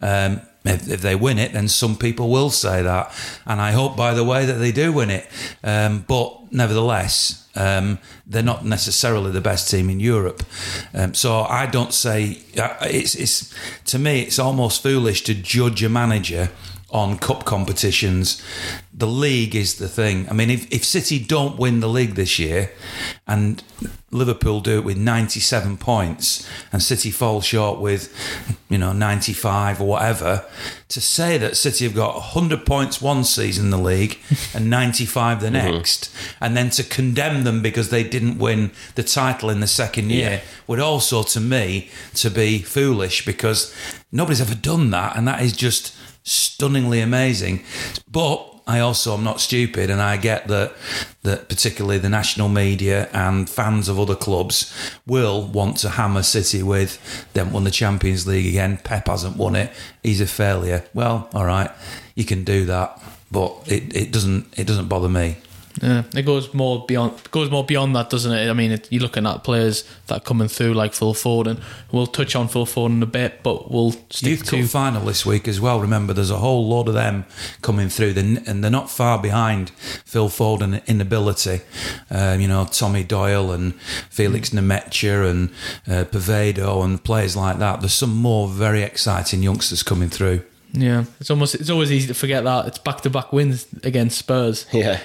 Um, 0.00 0.42
if, 0.64 0.88
if, 0.88 1.00
they 1.00 1.14
win 1.14 1.38
it, 1.38 1.52
then 1.52 1.68
some 1.68 1.96
people 1.96 2.28
will 2.28 2.50
say 2.50 2.82
that, 2.82 3.14
and 3.46 3.60
I 3.60 3.72
hope, 3.72 3.96
by 3.96 4.12
the 4.12 4.24
way, 4.24 4.44
that 4.44 4.54
they 4.54 4.72
do 4.72 4.92
win 4.92 5.10
it. 5.10 5.26
Um, 5.64 6.04
but 6.06 6.39
nevertheless, 6.50 7.48
um, 7.56 7.98
they're 8.26 8.42
not 8.42 8.64
necessarily 8.64 9.30
the 9.30 9.40
best 9.40 9.70
team 9.70 9.90
in 9.90 10.00
Europe. 10.00 10.42
Um, 10.94 11.14
so 11.14 11.42
I 11.42 11.66
don't 11.66 11.92
say 11.92 12.42
uh, 12.58 12.76
it's 12.82 13.14
it's 13.14 13.54
to 13.86 13.98
me 13.98 14.22
it's 14.22 14.38
almost 14.38 14.82
foolish 14.82 15.22
to 15.24 15.34
judge 15.34 15.82
a 15.82 15.88
manager 15.88 16.50
on 16.92 17.18
cup 17.18 17.44
competitions. 17.44 18.42
The 18.92 19.06
league 19.06 19.54
is 19.54 19.76
the 19.76 19.88
thing. 19.88 20.28
I 20.28 20.32
mean, 20.32 20.50
if, 20.50 20.70
if 20.72 20.84
City 20.84 21.18
don't 21.18 21.58
win 21.58 21.80
the 21.80 21.88
league 21.88 22.14
this 22.14 22.38
year 22.38 22.72
and 23.26 23.62
Liverpool 24.10 24.60
do 24.60 24.78
it 24.78 24.84
with 24.84 24.96
97 24.96 25.76
points 25.76 26.48
and 26.72 26.82
City 26.82 27.10
fall 27.10 27.40
short 27.40 27.78
with, 27.78 28.12
you 28.68 28.76
know, 28.76 28.92
95 28.92 29.80
or 29.80 29.86
whatever, 29.86 30.44
to 30.88 31.00
say 31.00 31.38
that 31.38 31.56
City 31.56 31.84
have 31.84 31.94
got 31.94 32.14
100 32.14 32.66
points 32.66 33.00
one 33.00 33.22
season 33.22 33.66
in 33.66 33.70
the 33.70 33.78
league 33.78 34.18
and 34.52 34.68
95 34.68 35.40
the 35.40 35.46
mm-hmm. 35.48 35.54
next, 35.54 36.12
and 36.40 36.56
then 36.56 36.70
to 36.70 36.82
condemn 36.82 37.44
them 37.44 37.62
because 37.62 37.90
they 37.90 38.02
didn't 38.02 38.38
win 38.38 38.72
the 38.96 39.04
title 39.04 39.48
in 39.48 39.60
the 39.60 39.68
second 39.68 40.10
year 40.10 40.30
yeah. 40.30 40.40
would 40.66 40.80
also, 40.80 41.22
to 41.22 41.40
me, 41.40 41.88
to 42.14 42.30
be 42.30 42.58
foolish 42.58 43.24
because 43.24 43.72
nobody's 44.10 44.40
ever 44.40 44.56
done 44.56 44.90
that. 44.90 45.16
And 45.16 45.28
that 45.28 45.40
is 45.40 45.52
just 45.52 45.94
stunningly 46.30 47.00
amazing. 47.00 47.64
But 48.10 48.46
I 48.66 48.78
also 48.78 49.14
am 49.14 49.24
not 49.24 49.40
stupid, 49.40 49.90
and 49.90 50.00
I 50.00 50.16
get 50.16 50.46
that 50.48 50.74
that 51.22 51.48
particularly 51.48 51.98
the 51.98 52.08
national 52.08 52.48
media 52.48 53.08
and 53.12 53.50
fans 53.50 53.88
of 53.88 53.98
other 53.98 54.14
clubs 54.14 54.72
will 55.06 55.42
want 55.42 55.78
to 55.78 55.90
hammer 55.90 56.22
City 56.22 56.62
with 56.62 57.26
them 57.32 57.52
won 57.52 57.64
the 57.64 57.70
Champions 57.70 58.26
League 58.26 58.46
again. 58.46 58.78
Pep 58.84 59.08
hasn't 59.08 59.36
won 59.36 59.56
it; 59.56 59.72
he's 60.02 60.20
a 60.20 60.26
failure. 60.26 60.84
Well, 60.94 61.28
all 61.34 61.46
right, 61.46 61.70
you 62.14 62.24
can 62.24 62.44
do 62.44 62.64
that, 62.66 63.02
but 63.30 63.52
it, 63.66 63.94
it 63.96 64.12
doesn't 64.12 64.54
it 64.56 64.66
doesn't 64.66 64.88
bother 64.88 65.08
me. 65.08 65.36
Yeah, 65.80 66.02
it 66.14 66.22
goes 66.22 66.52
more 66.52 66.84
beyond 66.86 67.30
goes 67.30 67.50
more 67.50 67.64
beyond 67.64 67.94
that, 67.94 68.10
doesn't 68.10 68.32
it? 68.32 68.50
I 68.50 68.52
mean, 68.52 68.72
it, 68.72 68.88
you're 68.90 69.02
looking 69.02 69.24
at 69.24 69.44
players 69.44 69.84
that 70.08 70.16
are 70.16 70.20
coming 70.20 70.48
through 70.48 70.74
like 70.74 70.92
Phil 70.94 71.14
Foden. 71.14 71.60
We'll 71.92 72.08
touch 72.08 72.34
on 72.34 72.48
Phil 72.48 72.66
Foden 72.66 72.96
in 72.96 73.02
a 73.02 73.06
bit, 73.06 73.42
but 73.42 73.70
we'll 73.70 73.92
stick 74.10 74.30
Youth 74.30 74.44
to 74.46 74.60
Cup 74.62 74.68
final 74.68 75.04
this 75.04 75.24
week 75.24 75.46
as 75.46 75.60
well. 75.60 75.80
Remember, 75.80 76.12
there's 76.12 76.30
a 76.30 76.38
whole 76.38 76.66
lot 76.68 76.88
of 76.88 76.94
them 76.94 77.24
coming 77.62 77.88
through, 77.88 78.14
and 78.16 78.64
they're 78.64 78.70
not 78.70 78.90
far 78.90 79.22
behind 79.22 79.70
Phil 79.70 80.28
Foden 80.28 80.86
in 80.88 81.00
ability. 81.00 81.60
Um, 82.10 82.40
you 82.40 82.48
know, 82.48 82.66
Tommy 82.70 83.04
Doyle 83.04 83.52
and 83.52 83.80
Felix 84.10 84.50
Nmecha 84.50 85.30
and 85.30 85.50
uh, 85.86 86.82
and 86.82 87.04
players 87.04 87.36
like 87.36 87.58
that. 87.58 87.80
There's 87.80 87.94
some 87.94 88.16
more 88.16 88.48
very 88.48 88.82
exciting 88.82 89.42
youngsters 89.42 89.82
coming 89.82 90.08
through. 90.08 90.42
Yeah, 90.72 91.04
it's 91.18 91.30
almost 91.30 91.56
it's 91.56 91.70
always 91.70 91.90
easy 91.90 92.06
to 92.08 92.14
forget 92.14 92.44
that 92.44 92.66
it's 92.66 92.78
back 92.78 93.00
to 93.02 93.10
back 93.10 93.32
wins 93.32 93.66
against 93.82 94.18
Spurs. 94.18 94.66
Yeah, 94.72 95.00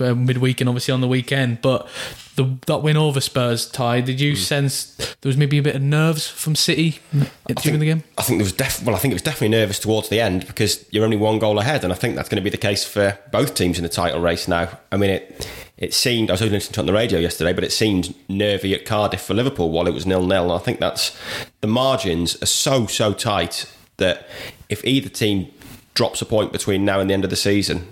uh, 0.00 0.14
midweek 0.14 0.60
and 0.60 0.68
obviously 0.68 0.92
on 0.92 1.00
the 1.00 1.08
weekend. 1.08 1.62
But 1.62 1.88
the 2.36 2.58
that 2.66 2.82
win 2.82 2.98
over 2.98 3.20
Spurs, 3.20 3.66
Ty, 3.66 4.02
did 4.02 4.20
you 4.20 4.34
mm. 4.34 4.36
sense 4.36 4.94
there 5.20 5.28
was 5.28 5.36
maybe 5.36 5.56
a 5.58 5.62
bit 5.62 5.74
of 5.74 5.82
nerves 5.82 6.28
from 6.28 6.54
City 6.54 6.98
during 7.12 7.28
think, 7.56 7.80
the 7.80 7.86
game? 7.86 8.04
I 8.18 8.22
think 8.22 8.38
there 8.38 8.44
was 8.44 8.52
def- 8.52 8.84
well, 8.84 8.94
I 8.94 8.98
think 8.98 9.12
it 9.12 9.14
was 9.14 9.22
definitely 9.22 9.56
nervous 9.56 9.78
towards 9.78 10.10
the 10.10 10.20
end 10.20 10.46
because 10.46 10.86
you're 10.90 11.04
only 11.04 11.16
one 11.16 11.38
goal 11.38 11.58
ahead, 11.58 11.82
and 11.82 11.92
I 11.92 11.96
think 11.96 12.14
that's 12.14 12.28
going 12.28 12.40
to 12.40 12.44
be 12.44 12.50
the 12.50 12.58
case 12.58 12.84
for 12.84 13.18
both 13.32 13.54
teams 13.54 13.78
in 13.78 13.84
the 13.84 13.88
title 13.88 14.20
race 14.20 14.46
now. 14.46 14.78
I 14.92 14.96
mean 14.96 15.10
it. 15.10 15.48
It 15.78 15.92
seemed 15.92 16.30
I 16.30 16.32
was 16.32 16.40
only 16.40 16.54
listening 16.54 16.72
to 16.72 16.80
it 16.80 16.82
on 16.84 16.86
the 16.86 16.94
radio 16.94 17.18
yesterday, 17.18 17.52
but 17.52 17.62
it 17.62 17.70
seemed 17.70 18.14
nervy 18.30 18.74
at 18.74 18.86
Cardiff 18.86 19.20
for 19.20 19.34
Liverpool 19.34 19.70
while 19.70 19.86
it 19.86 19.92
was 19.92 20.06
nil 20.06 20.26
nil. 20.26 20.44
And 20.44 20.52
I 20.52 20.58
think 20.58 20.80
that's 20.80 21.14
the 21.60 21.66
margins 21.66 22.42
are 22.42 22.46
so 22.46 22.86
so 22.86 23.12
tight 23.12 23.66
that 23.98 24.28
if 24.68 24.84
either 24.84 25.08
team 25.08 25.52
drops 25.94 26.20
a 26.22 26.26
point 26.26 26.52
between 26.52 26.84
now 26.84 27.00
and 27.00 27.10
the 27.10 27.14
end 27.14 27.24
of 27.24 27.30
the 27.30 27.36
season, 27.36 27.88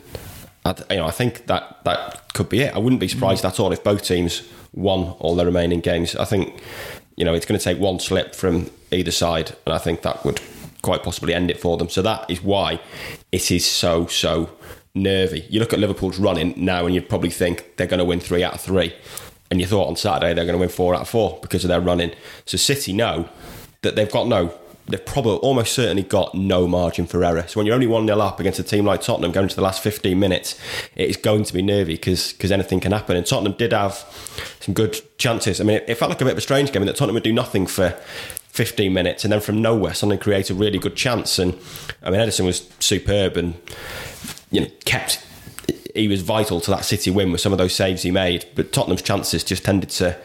I, 0.65 0.75
you 0.91 0.97
know, 0.97 1.07
I 1.07 1.11
think 1.11 1.47
that 1.47 1.85
that 1.85 2.33
could 2.33 2.49
be 2.49 2.61
it. 2.61 2.75
I 2.75 2.79
wouldn't 2.79 3.01
be 3.01 3.09
surprised 3.09 3.45
mm. 3.45 3.49
at 3.49 3.61
all 3.61 3.73
if 3.73 3.83
both 3.85 4.05
teams 4.05 4.49
won 4.73 5.15
all 5.19 5.35
their 5.35 5.47
remaining 5.47 5.81
games. 5.81 6.17
I 6.17 6.25
think 6.25 6.61
you 7.17 7.25
know 7.25 7.35
it's 7.35 7.47
going 7.47 7.59
to 7.59 7.65
take 7.65 7.79
one 7.79 7.99
slip 7.99 8.35
from 8.35 8.71
either 8.91 9.11
side, 9.11 9.57
and 9.67 9.75
I 9.75 9.79
think 9.79 10.03
that 10.03 10.25
would 10.25 10.41
quite 10.83 11.03
possibly 11.03 11.35
end 11.35 11.51
it 11.51 11.61
for 11.61 11.77
them. 11.77 11.89
So 11.89 12.03
that 12.03 12.29
is 12.31 12.43
why 12.43 12.81
it 13.33 13.51
is 13.51 13.67
so 13.67 14.07
so 14.07 14.51
nervy. 14.95 15.47
You 15.51 15.61
look 15.61 15.73
at 15.73 15.79
Liverpool's 15.79 16.19
running 16.19 16.55
now, 16.57 16.87
and 16.87 16.95
you'd 16.95 17.09
probably 17.09 17.31
think 17.31 17.77
they're 17.77 17.87
going 17.87 17.99
to 17.99 18.05
win 18.05 18.21
three 18.21 18.43
out 18.43 18.55
of 18.55 18.61
three, 18.61 18.95
and 19.51 19.61
you 19.61 19.67
thought 19.67 19.89
on 19.89 19.97
Saturday 19.97 20.35
they're 20.35 20.47
going 20.47 20.59
to 20.59 20.61
win 20.61 20.69
four 20.69 20.95
out 20.95 21.03
of 21.03 21.09
four 21.09 21.39
because 21.43 21.65
of 21.65 21.69
their 21.69 21.81
running. 21.81 22.13
So 22.47 22.57
City 22.57 22.93
know 22.93 23.29
that 23.83 23.97
they've 23.97 24.11
got 24.11 24.27
no 24.27 24.55
they've 24.87 25.05
probably 25.05 25.37
almost 25.37 25.73
certainly 25.73 26.03
got 26.03 26.35
no 26.35 26.69
margin 26.69 27.07
for 27.07 27.25
error. 27.25 27.45
So 27.49 27.59
when 27.59 27.67
you're 27.67 27.75
only 27.75 27.87
1 27.87 28.07
0 28.07 28.19
up 28.19 28.39
against 28.41 28.59
a 28.59 28.63
team 28.63 28.85
like 28.85 29.01
Tottenham 29.01 29.33
going 29.33 29.49
to 29.49 29.57
the 29.57 29.63
last 29.63 29.83
15 29.83 30.19
minutes, 30.19 30.59
it 30.95 31.09
is 31.09 31.17
going 31.17 31.45
to 31.45 31.53
be 31.53 31.63
nervy 31.63 31.95
because 31.95 32.53
anything 32.53 32.81
can 32.81 32.93
happen. 32.93 33.17
And 33.17 33.27
Tottenham 33.27 33.55
did 33.55 33.73
have 33.73 34.05
some 34.61 34.75
good 34.75 35.01
chances. 35.19 35.61
I 35.61 35.65
mean, 35.65 35.77
it, 35.77 35.85
it 35.89 35.95
felt 35.97 36.11
like 36.11 36.21
a 36.21 36.25
bit 36.25 36.33
of 36.33 36.39
a 36.39 36.43
strange 36.43 36.73
game 36.73 36.83
in 36.83 36.87
that 36.87 36.97
Tottenham 36.97 37.15
would 37.15 37.23
do 37.23 37.33
nothing 37.33 37.67
for 37.67 37.91
15 38.55 38.93
minutes 38.93 39.25
and 39.25 39.33
then 39.33 39.41
from 39.41 39.61
nowhere 39.61 39.95
suddenly 39.95 40.17
create 40.17 40.49
a 40.51 40.55
really 40.55 40.79
good 40.79 40.97
chance. 40.97 41.39
And 41.39 41.59
I 42.03 42.11
mean, 42.11 42.21
Ederson 42.21 42.45
was 42.45 42.69
superb 42.79 43.37
and 43.37 43.55
you 44.51 44.61
know 44.61 44.69
kept. 44.85 45.25
He 45.95 46.09
was 46.09 46.23
vital 46.23 46.61
to 46.61 46.71
that 46.73 46.85
City 46.85 47.11
win 47.11 47.33
with 47.33 47.41
some 47.41 47.53
of 47.53 47.59
those 47.59 47.75
saves 47.75 48.03
he 48.03 48.11
made, 48.11 48.47
but 48.55 48.73
Tottenham's 48.73 49.03
chances 49.03 49.45
just 49.45 49.65
tended 49.65 49.91
to 49.91 50.17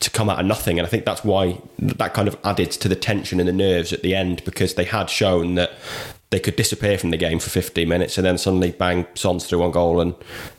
to 0.00 0.10
come 0.10 0.28
out 0.28 0.40
of 0.40 0.46
nothing. 0.46 0.78
And 0.78 0.86
I 0.86 0.90
think 0.90 1.04
that's 1.04 1.24
why 1.24 1.60
that 1.78 2.14
kind 2.14 2.26
of 2.26 2.36
added 2.44 2.70
to 2.72 2.88
the 2.88 2.96
tension 2.96 3.38
and 3.38 3.48
the 3.48 3.52
nerves 3.52 3.92
at 3.92 4.02
the 4.02 4.14
end 4.14 4.42
because 4.44 4.74
they 4.74 4.84
had 4.84 5.08
shown 5.08 5.54
that 5.54 5.72
they 6.30 6.40
could 6.40 6.56
disappear 6.56 6.96
from 6.96 7.10
the 7.10 7.16
game 7.16 7.38
for 7.38 7.50
15 7.50 7.88
minutes 7.88 8.16
and 8.16 8.26
then 8.26 8.38
suddenly 8.38 8.70
bang, 8.72 9.06
Son's 9.14 9.46
through 9.46 9.62
on 9.62 9.72
goal 9.72 10.00
and 10.00 10.14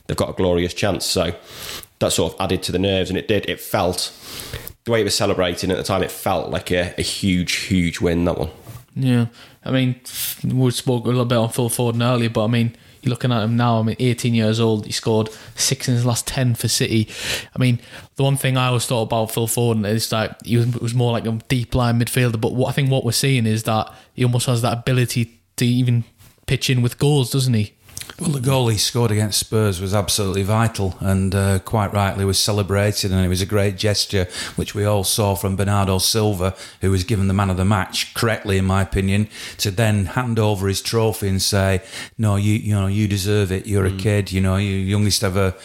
they've 0.08 0.18
got 0.18 0.30
a 0.30 0.34
glorious 0.34 0.74
chance. 0.74 1.06
So 1.06 1.34
that 2.00 2.12
sort 2.12 2.34
of 2.34 2.42
added 2.42 2.62
to 2.64 2.72
the 2.72 2.80
nerves 2.80 3.10
and 3.10 3.18
it 3.18 3.28
did, 3.28 3.50
it 3.50 3.60
felt, 3.60 4.14
the 4.86 4.92
way 4.92 5.02
it 5.02 5.06
was 5.06 5.16
celebrating 5.16 5.72
at 5.72 5.78
the 5.78 5.84
time, 5.84 6.04
it 6.04 6.12
felt 6.12 6.50
like 6.50 6.72
a, 6.72 6.94
a 6.98 7.02
huge, 7.02 7.54
huge 7.54 8.00
win, 8.00 8.26
that 8.26 8.38
one. 8.38 8.50
Yeah. 8.96 9.28
I 9.64 9.72
mean, 9.72 10.02
we 10.44 10.72
spoke 10.72 11.06
a 11.06 11.10
little 11.10 11.26
bit 11.26 11.38
on 11.38 11.50
Phil 11.50 11.70
Foden 11.70 12.04
earlier, 12.04 12.30
but 12.30 12.44
I 12.44 12.48
mean, 12.48 12.76
you're 13.02 13.10
looking 13.10 13.32
at 13.32 13.44
him 13.44 13.58
now. 13.58 13.80
I 13.80 13.84
mean, 13.84 13.96
18 14.00 14.34
years 14.34 14.60
old. 14.60 14.86
He 14.86 14.92
scored 14.92 15.30
six 15.56 15.88
in 15.88 15.96
his 15.96 16.06
last 16.06 16.28
10 16.28 16.56
for 16.56 16.68
City. 16.68 17.10
I 17.56 17.60
mean, 17.60 17.80
the 18.16 18.24
one 18.24 18.38
thing 18.38 18.58
I 18.58 18.68
always 18.68 18.86
thought 18.86 19.04
about 19.04 19.32
Phil 19.32 19.48
Foden 19.48 19.88
is 19.88 20.10
that 20.10 20.40
he 20.46 20.58
was, 20.58 20.68
was 20.80 20.94
more 20.94 21.12
like 21.12 21.26
a 21.26 21.32
deep 21.48 21.74
line 21.74 22.00
midfielder. 22.00 22.40
But 22.40 22.54
what 22.54 22.70
I 22.70 22.72
think 22.74 22.92
what 22.92 23.04
we're 23.04 23.12
seeing 23.12 23.46
is 23.46 23.64
that 23.64 23.92
he 24.14 24.24
almost 24.24 24.46
has 24.46 24.62
that 24.62 24.74
ability 24.74 25.40
to 25.58 25.66
even 25.66 26.04
pitch 26.46 26.70
in 26.70 26.82
with 26.82 27.00
goals, 27.00 27.32
doesn't 27.32 27.54
he? 27.54 27.74
Well, 28.22 28.30
the 28.30 28.40
goal 28.40 28.68
he 28.68 28.78
scored 28.78 29.10
against 29.10 29.40
Spurs 29.40 29.82
was 29.82 29.96
absolutely 29.96 30.44
vital, 30.44 30.96
and 31.00 31.34
uh, 31.34 31.58
quite 31.58 31.92
rightly 31.92 32.24
was 32.24 32.38
celebrated, 32.38 33.12
and 33.12 33.26
it 33.26 33.30
was 33.30 33.42
a 33.42 33.48
great 33.48 33.78
gesture, 33.78 34.28
which 34.56 34.76
we 34.76 34.86
all 34.86 35.04
saw 35.04 35.34
from 35.34 35.56
Bernardo 35.56 35.98
Silva, 35.98 36.56
who 36.82 36.92
was 36.92 37.04
given 37.04 37.28
the 37.28 37.34
man 37.34 37.50
of 37.50 37.58
the 37.58 37.66
match 37.66 38.14
correctly, 38.14 38.60
in 38.60 38.66
my 38.66 38.84
opinion, 38.84 39.28
to 39.58 39.72
then 39.72 40.06
hand 40.06 40.38
over 40.38 40.68
his 40.68 40.84
trophy 40.84 41.30
and 41.30 41.42
say, 41.42 41.82
"No, 42.16 42.36
you, 42.36 42.54
you 42.54 42.76
know, 42.76 42.86
you 42.86 43.08
deserve 43.08 43.52
it. 43.52 43.66
You're 43.66 43.88
a 43.88 43.98
kid. 43.98 44.32
You 44.32 44.42
know, 44.42 44.58
you 44.58 44.76
youngest 44.76 45.24
ever 45.24 45.56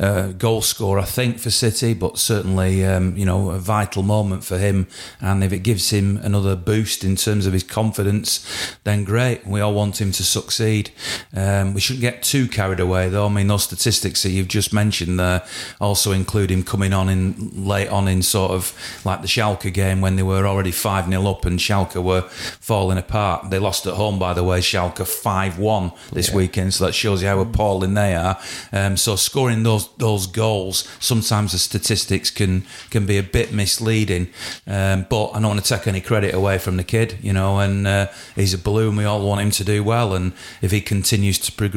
uh, 0.00 0.32
goal 0.32 0.60
scorer, 0.62 0.98
I 0.98 1.04
think, 1.04 1.38
for 1.38 1.50
City, 1.50 1.94
but 1.94 2.18
certainly, 2.18 2.84
um, 2.84 3.16
you 3.16 3.24
know, 3.24 3.50
a 3.50 3.58
vital 3.58 4.02
moment 4.02 4.44
for 4.44 4.58
him. 4.58 4.88
And 5.20 5.44
if 5.44 5.52
it 5.52 5.60
gives 5.60 5.90
him 5.90 6.16
another 6.18 6.56
boost 6.56 7.04
in 7.04 7.14
terms 7.16 7.46
of 7.46 7.52
his 7.52 7.62
confidence, 7.62 8.44
then 8.82 9.04
great. 9.04 9.46
We 9.46 9.60
all 9.60 9.74
want 9.74 10.00
him 10.00 10.10
to 10.12 10.24
succeed. 10.24 10.90
Um, 11.34 11.74
we 11.74 11.80
shouldn't 11.84 12.00
get 12.00 12.22
too 12.22 12.48
carried 12.48 12.80
away, 12.80 13.08
though. 13.08 13.26
I 13.26 13.28
mean, 13.28 13.46
those 13.46 13.64
statistics 13.64 14.22
that 14.22 14.30
you've 14.30 14.48
just 14.48 14.72
mentioned 14.72 15.20
there 15.20 15.44
also 15.80 16.12
include 16.12 16.50
him 16.50 16.62
coming 16.62 16.92
on 16.92 17.08
in 17.08 17.66
late 17.66 17.88
on 17.88 18.08
in 18.08 18.22
sort 18.22 18.50
of 18.50 18.74
like 19.04 19.20
the 19.20 19.28
Schalke 19.28 19.72
game 19.72 20.00
when 20.00 20.16
they 20.16 20.22
were 20.22 20.46
already 20.46 20.72
5 20.72 21.08
0 21.08 21.26
up 21.26 21.44
and 21.44 21.58
Schalke 21.58 22.02
were 22.02 22.22
falling 22.22 22.98
apart. 22.98 23.50
They 23.50 23.58
lost 23.58 23.86
at 23.86 23.94
home, 23.94 24.18
by 24.18 24.34
the 24.34 24.42
way, 24.42 24.60
Schalke 24.60 25.06
5 25.06 25.58
1 25.58 25.92
this 26.12 26.32
weekend, 26.32 26.74
so 26.74 26.86
that 26.86 26.92
shows 26.92 27.22
you 27.22 27.28
how 27.28 27.40
appalling 27.40 27.94
they 27.94 28.14
are. 28.14 28.40
Um, 28.72 28.96
so 28.96 29.16
scoring 29.16 29.62
those 29.62 29.94
those 29.96 30.26
goals, 30.26 30.88
sometimes 31.00 31.52
the 31.52 31.58
statistics 31.58 32.30
can 32.30 32.64
can 32.90 33.06
be 33.06 33.18
a 33.18 33.22
bit 33.22 33.52
misleading. 33.52 34.28
Um, 34.66 35.06
but 35.08 35.30
I 35.30 35.40
don't 35.40 35.48
want 35.48 35.64
to 35.64 35.76
take 35.76 35.86
any 35.86 36.00
credit 36.00 36.34
away 36.34 36.58
from 36.58 36.76
the 36.76 36.84
kid, 36.84 37.18
you 37.20 37.32
know, 37.32 37.58
and 37.58 37.86
uh, 37.86 38.06
he's 38.34 38.54
a 38.54 38.58
balloon. 38.58 38.96
We 38.96 39.04
all 39.04 39.24
want 39.26 39.42
him 39.42 39.50
to 39.52 39.64
do 39.64 39.84
well, 39.84 40.14
and 40.14 40.32
if 40.62 40.70
he 40.70 40.80
continues 40.80 41.38
to 41.40 41.52
progress 41.52 41.73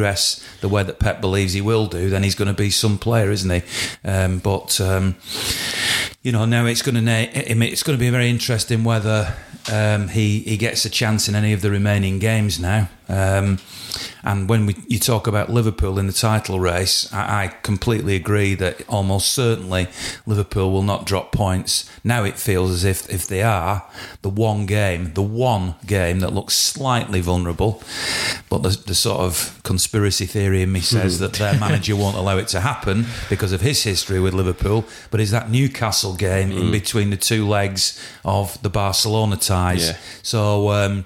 the 0.61 0.69
way 0.69 0.83
that 0.83 0.99
Pep 0.99 1.21
believes 1.21 1.53
he 1.53 1.61
will 1.61 1.87
do, 1.87 2.09
then 2.09 2.23
he's 2.23 2.35
going 2.35 2.47
to 2.47 2.53
be 2.53 2.69
some 2.69 2.97
player, 2.97 3.31
isn't 3.31 3.49
he? 3.49 3.61
Um, 4.07 4.39
but 4.39 4.79
um, 4.79 5.15
you 6.27 6.33
know, 6.33 6.43
now 6.43 6.65
it's 6.65 6.81
going 6.81 7.05
to 7.05 7.09
it's 7.09 7.83
going 7.83 7.97
to 7.97 8.03
be 8.03 8.09
very 8.09 8.29
interesting 8.29 8.83
whether 8.83 9.33
um, 9.71 10.09
he 10.09 10.39
he 10.39 10.57
gets 10.57 10.83
a 10.83 10.89
chance 10.89 11.29
in 11.29 11.35
any 11.35 11.53
of 11.53 11.61
the 11.61 11.71
remaining 11.71 12.19
games 12.19 12.59
now. 12.59 12.89
Um, 13.07 13.59
and 14.23 14.49
when 14.49 14.65
we, 14.65 14.75
you 14.87 14.99
talk 14.99 15.27
about 15.27 15.49
Liverpool 15.49 15.97
in 15.97 16.07
the 16.07 16.13
title 16.13 16.59
race, 16.59 17.11
I, 17.13 17.43
I, 17.43 17.47
completely 17.47 18.17
agree 18.17 18.53
that 18.55 18.87
almost 18.89 19.31
certainly 19.31 19.87
Liverpool 20.25 20.73
will 20.73 20.83
not 20.83 21.05
drop 21.05 21.31
points. 21.31 21.89
Now 22.03 22.25
it 22.25 22.37
feels 22.37 22.71
as 22.71 22.83
if 22.83 23.09
if 23.09 23.25
they 23.25 23.41
are 23.41 23.85
the 24.23 24.29
one 24.29 24.65
game, 24.65 25.13
the 25.13 25.23
one 25.23 25.75
game 25.85 26.19
that 26.19 26.33
looks 26.33 26.55
slightly 26.55 27.21
vulnerable, 27.21 27.81
but 28.49 28.63
the, 28.63 28.77
the 28.85 28.95
sort 28.95 29.21
of 29.21 29.57
conspiracy 29.63 30.25
theory 30.25 30.61
in 30.61 30.73
me 30.73 30.81
says 30.81 31.19
that 31.19 31.33
their 31.33 31.57
manager 31.57 31.95
won't 31.95 32.17
allow 32.17 32.37
it 32.37 32.49
to 32.49 32.59
happen 32.59 33.05
because 33.29 33.53
of 33.53 33.61
his 33.61 33.83
history 33.83 34.19
with 34.19 34.33
Liverpool. 34.33 34.83
But 35.11 35.21
is 35.21 35.31
that 35.31 35.49
Newcastle 35.49 36.13
game 36.17 36.51
in 36.51 36.71
between 36.71 37.09
the 37.09 37.17
two 37.17 37.47
legs 37.47 37.99
of 38.25 38.61
the 38.61 38.69
Barcelona 38.69 39.37
ties? 39.37 39.89
Yeah. 39.89 39.97
So 40.23 40.71
um, 40.71 41.05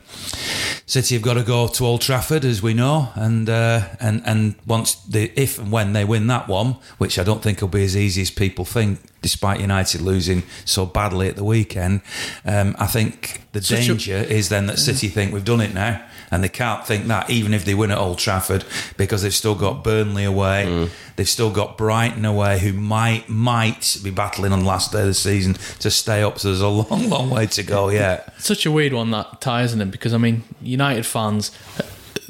City 0.86 1.16
have 1.16 1.22
got 1.24 1.36
to 1.36 1.44
go 1.44 1.68
to 1.68 1.86
Old 1.86 2.02
Trafford, 2.02 2.44
as 2.46 2.62
we 2.62 2.74
know, 2.74 3.10
and 3.16 3.50
uh, 3.50 3.88
and 4.00 4.22
and 4.26 4.56
once 4.66 4.96
the 4.96 5.32
if 5.36 5.60
and 5.60 5.72
when 5.72 5.94
they 5.94 6.06
win 6.06 6.28
that 6.28 6.48
one, 6.48 6.78
which 6.98 7.18
I 7.20 7.24
don't 7.24 7.42
think 7.42 7.62
will 7.62 7.68
be 7.68 7.84
as 7.84 7.96
easy 7.96 8.22
as 8.22 8.32
people 8.32 8.66
think, 8.66 9.00
despite 9.22 9.60
United 9.60 10.02
losing 10.02 10.44
so 10.66 10.86
badly 10.86 11.28
at 11.28 11.36
the 11.36 11.44
weekend, 11.44 12.02
um, 12.46 12.76
I 12.80 12.88
think 12.88 13.42
the 13.52 13.62
Such 13.62 13.78
a- 13.84 13.88
danger 13.88 14.16
is 14.18 14.50
then 14.50 14.66
that 14.68 14.80
City 14.80 15.08
think 15.08 15.34
we've 15.34 15.46
done 15.46 15.62
it 15.62 15.74
now. 15.74 16.02
And 16.34 16.42
they 16.42 16.48
can't 16.50 16.88
think 16.88 17.08
that 17.08 17.30
even 17.30 17.54
if 17.54 17.66
they 17.66 17.74
win 17.76 17.92
at 17.92 17.98
Old 17.98 18.18
Trafford 18.18 18.64
because 18.96 19.22
they've 19.22 19.34
still 19.34 19.54
got 19.54 19.84
Burnley 19.84 20.24
away, 20.24 20.88
they've 21.18 21.28
still 21.28 21.52
got 21.52 21.78
Brighton 21.78 22.24
away, 22.24 22.58
who 22.60 22.72
might 22.72 23.28
might 23.28 23.98
be 24.02 24.12
battling 24.12 24.54
on 24.54 24.60
the 24.60 24.66
last 24.66 24.94
day 24.94 25.02
of 25.02 25.08
the 25.08 25.14
season 25.14 25.56
to 25.80 25.92
stay 25.92 26.24
up. 26.24 26.40
So 26.40 26.48
there's 26.48 26.62
a 26.62 26.70
long, 26.70 27.10
long 27.10 27.30
way 27.30 27.48
to 27.48 27.64
go 27.64 27.90
yet. 27.90 28.34
such 28.40 28.66
a 28.66 28.72
weird 28.72 28.94
one 28.94 29.12
that 29.12 29.42
tie, 29.42 29.64
isn't 29.64 29.82
it? 29.82 29.92
Because 29.92 30.14
I 30.14 30.18
mean, 30.18 30.44
United 30.62 31.06
fans, 31.06 31.52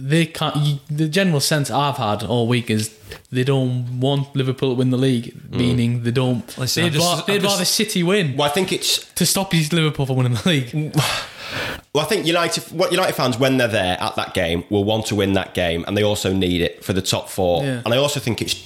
they 0.09 0.25
can't. 0.25 0.55
You, 0.57 0.79
the 0.89 1.07
general 1.07 1.39
sense 1.39 1.69
I've 1.69 1.97
had 1.97 2.23
all 2.23 2.47
week 2.47 2.69
is 2.69 2.97
they 3.31 3.43
don't 3.43 3.99
want 3.99 4.35
Liverpool 4.35 4.69
to 4.73 4.75
win 4.75 4.89
the 4.89 4.97
league, 4.97 5.33
mm. 5.33 5.57
meaning 5.57 6.03
they 6.03 6.11
don't. 6.11 6.45
Listen, 6.57 6.83
they'd 6.83 6.87
I'm 6.87 6.93
just- 6.93 7.05
ra- 7.05 7.19
I'm 7.19 7.23
they'd 7.27 7.41
just- 7.41 7.53
rather 7.53 7.65
City 7.65 8.03
win 8.03 8.37
Well, 8.37 8.49
I 8.49 8.51
think 8.51 8.71
it's 8.71 9.05
to 9.13 9.25
stop 9.25 9.51
these 9.51 9.71
Liverpool 9.71 10.05
from 10.05 10.17
winning 10.17 10.33
the 10.33 10.49
league. 10.49 10.95
Well, 11.93 12.05
I 12.05 12.07
think 12.07 12.25
United, 12.25 12.63
what 12.71 12.91
United 12.91 13.13
fans, 13.13 13.37
when 13.37 13.57
they're 13.57 13.67
there 13.67 13.97
at 13.99 14.15
that 14.15 14.33
game, 14.33 14.63
will 14.69 14.85
want 14.85 15.07
to 15.07 15.15
win 15.15 15.33
that 15.33 15.53
game, 15.53 15.83
and 15.85 15.97
they 15.97 16.03
also 16.03 16.31
need 16.31 16.61
it 16.61 16.85
for 16.85 16.93
the 16.93 17.01
top 17.01 17.27
four. 17.29 17.63
Yeah. 17.65 17.81
And 17.83 17.93
I 17.93 17.97
also 17.97 18.21
think 18.21 18.41
it's. 18.41 18.65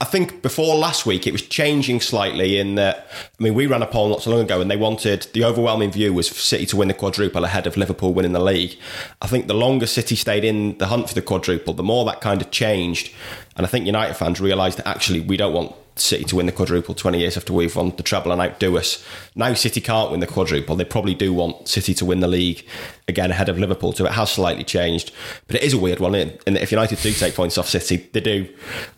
I 0.00 0.04
think 0.04 0.42
before 0.42 0.76
last 0.76 1.06
week 1.06 1.26
it 1.26 1.32
was 1.32 1.42
changing 1.42 2.00
slightly 2.00 2.58
in 2.58 2.74
that. 2.74 3.06
I 3.12 3.42
mean, 3.42 3.54
we 3.54 3.66
ran 3.66 3.82
a 3.82 3.86
poll 3.86 4.08
not 4.08 4.22
so 4.22 4.30
long 4.30 4.40
ago, 4.40 4.60
and 4.60 4.70
they 4.70 4.76
wanted 4.76 5.26
the 5.32 5.44
overwhelming 5.44 5.90
view 5.90 6.12
was 6.12 6.28
City 6.28 6.66
to 6.66 6.76
win 6.76 6.88
the 6.88 6.94
quadruple 6.94 7.44
ahead 7.44 7.66
of 7.66 7.76
Liverpool 7.76 8.12
winning 8.12 8.32
the 8.32 8.40
league. 8.40 8.78
I 9.22 9.26
think 9.26 9.46
the 9.46 9.54
longer 9.54 9.86
City 9.86 10.14
stayed 10.14 10.44
in 10.44 10.76
the 10.78 10.86
hunt 10.86 11.08
for 11.08 11.14
the 11.14 11.22
quadruple, 11.22 11.72
the 11.72 11.82
more 11.82 12.04
that 12.04 12.20
kind 12.20 12.42
of 12.42 12.50
changed, 12.50 13.12
and 13.56 13.66
I 13.66 13.68
think 13.68 13.86
United 13.86 14.14
fans 14.14 14.40
realised 14.40 14.78
that 14.78 14.86
actually 14.86 15.20
we 15.20 15.36
don't 15.36 15.54
want 15.54 15.74
City 15.96 16.24
to 16.24 16.36
win 16.36 16.46
the 16.46 16.52
quadruple 16.52 16.94
20 16.94 17.18
years 17.18 17.36
after 17.36 17.52
we've 17.52 17.74
won 17.74 17.94
the 17.96 18.02
treble 18.02 18.32
and 18.32 18.40
outdo 18.40 18.76
us. 18.76 19.04
Now 19.34 19.54
City 19.54 19.80
can't 19.80 20.10
win 20.10 20.20
the 20.20 20.26
quadruple. 20.26 20.76
They 20.76 20.84
probably 20.84 21.14
do 21.14 21.32
want 21.32 21.68
City 21.68 21.94
to 21.94 22.04
win 22.04 22.20
the 22.20 22.28
league 22.28 22.66
again 23.08 23.30
ahead 23.30 23.48
of 23.48 23.58
Liverpool. 23.58 23.92
So 23.92 24.04
it 24.04 24.12
has 24.12 24.30
slightly 24.30 24.64
changed. 24.64 25.12
But 25.46 25.56
it 25.56 25.62
is 25.62 25.72
a 25.72 25.78
weird 25.78 26.00
one. 26.00 26.12
That 26.12 26.46
if 26.46 26.70
United 26.70 27.00
do 27.00 27.12
take 27.12 27.34
points 27.34 27.56
off 27.56 27.68
City, 27.68 28.08
they 28.12 28.20
do 28.20 28.48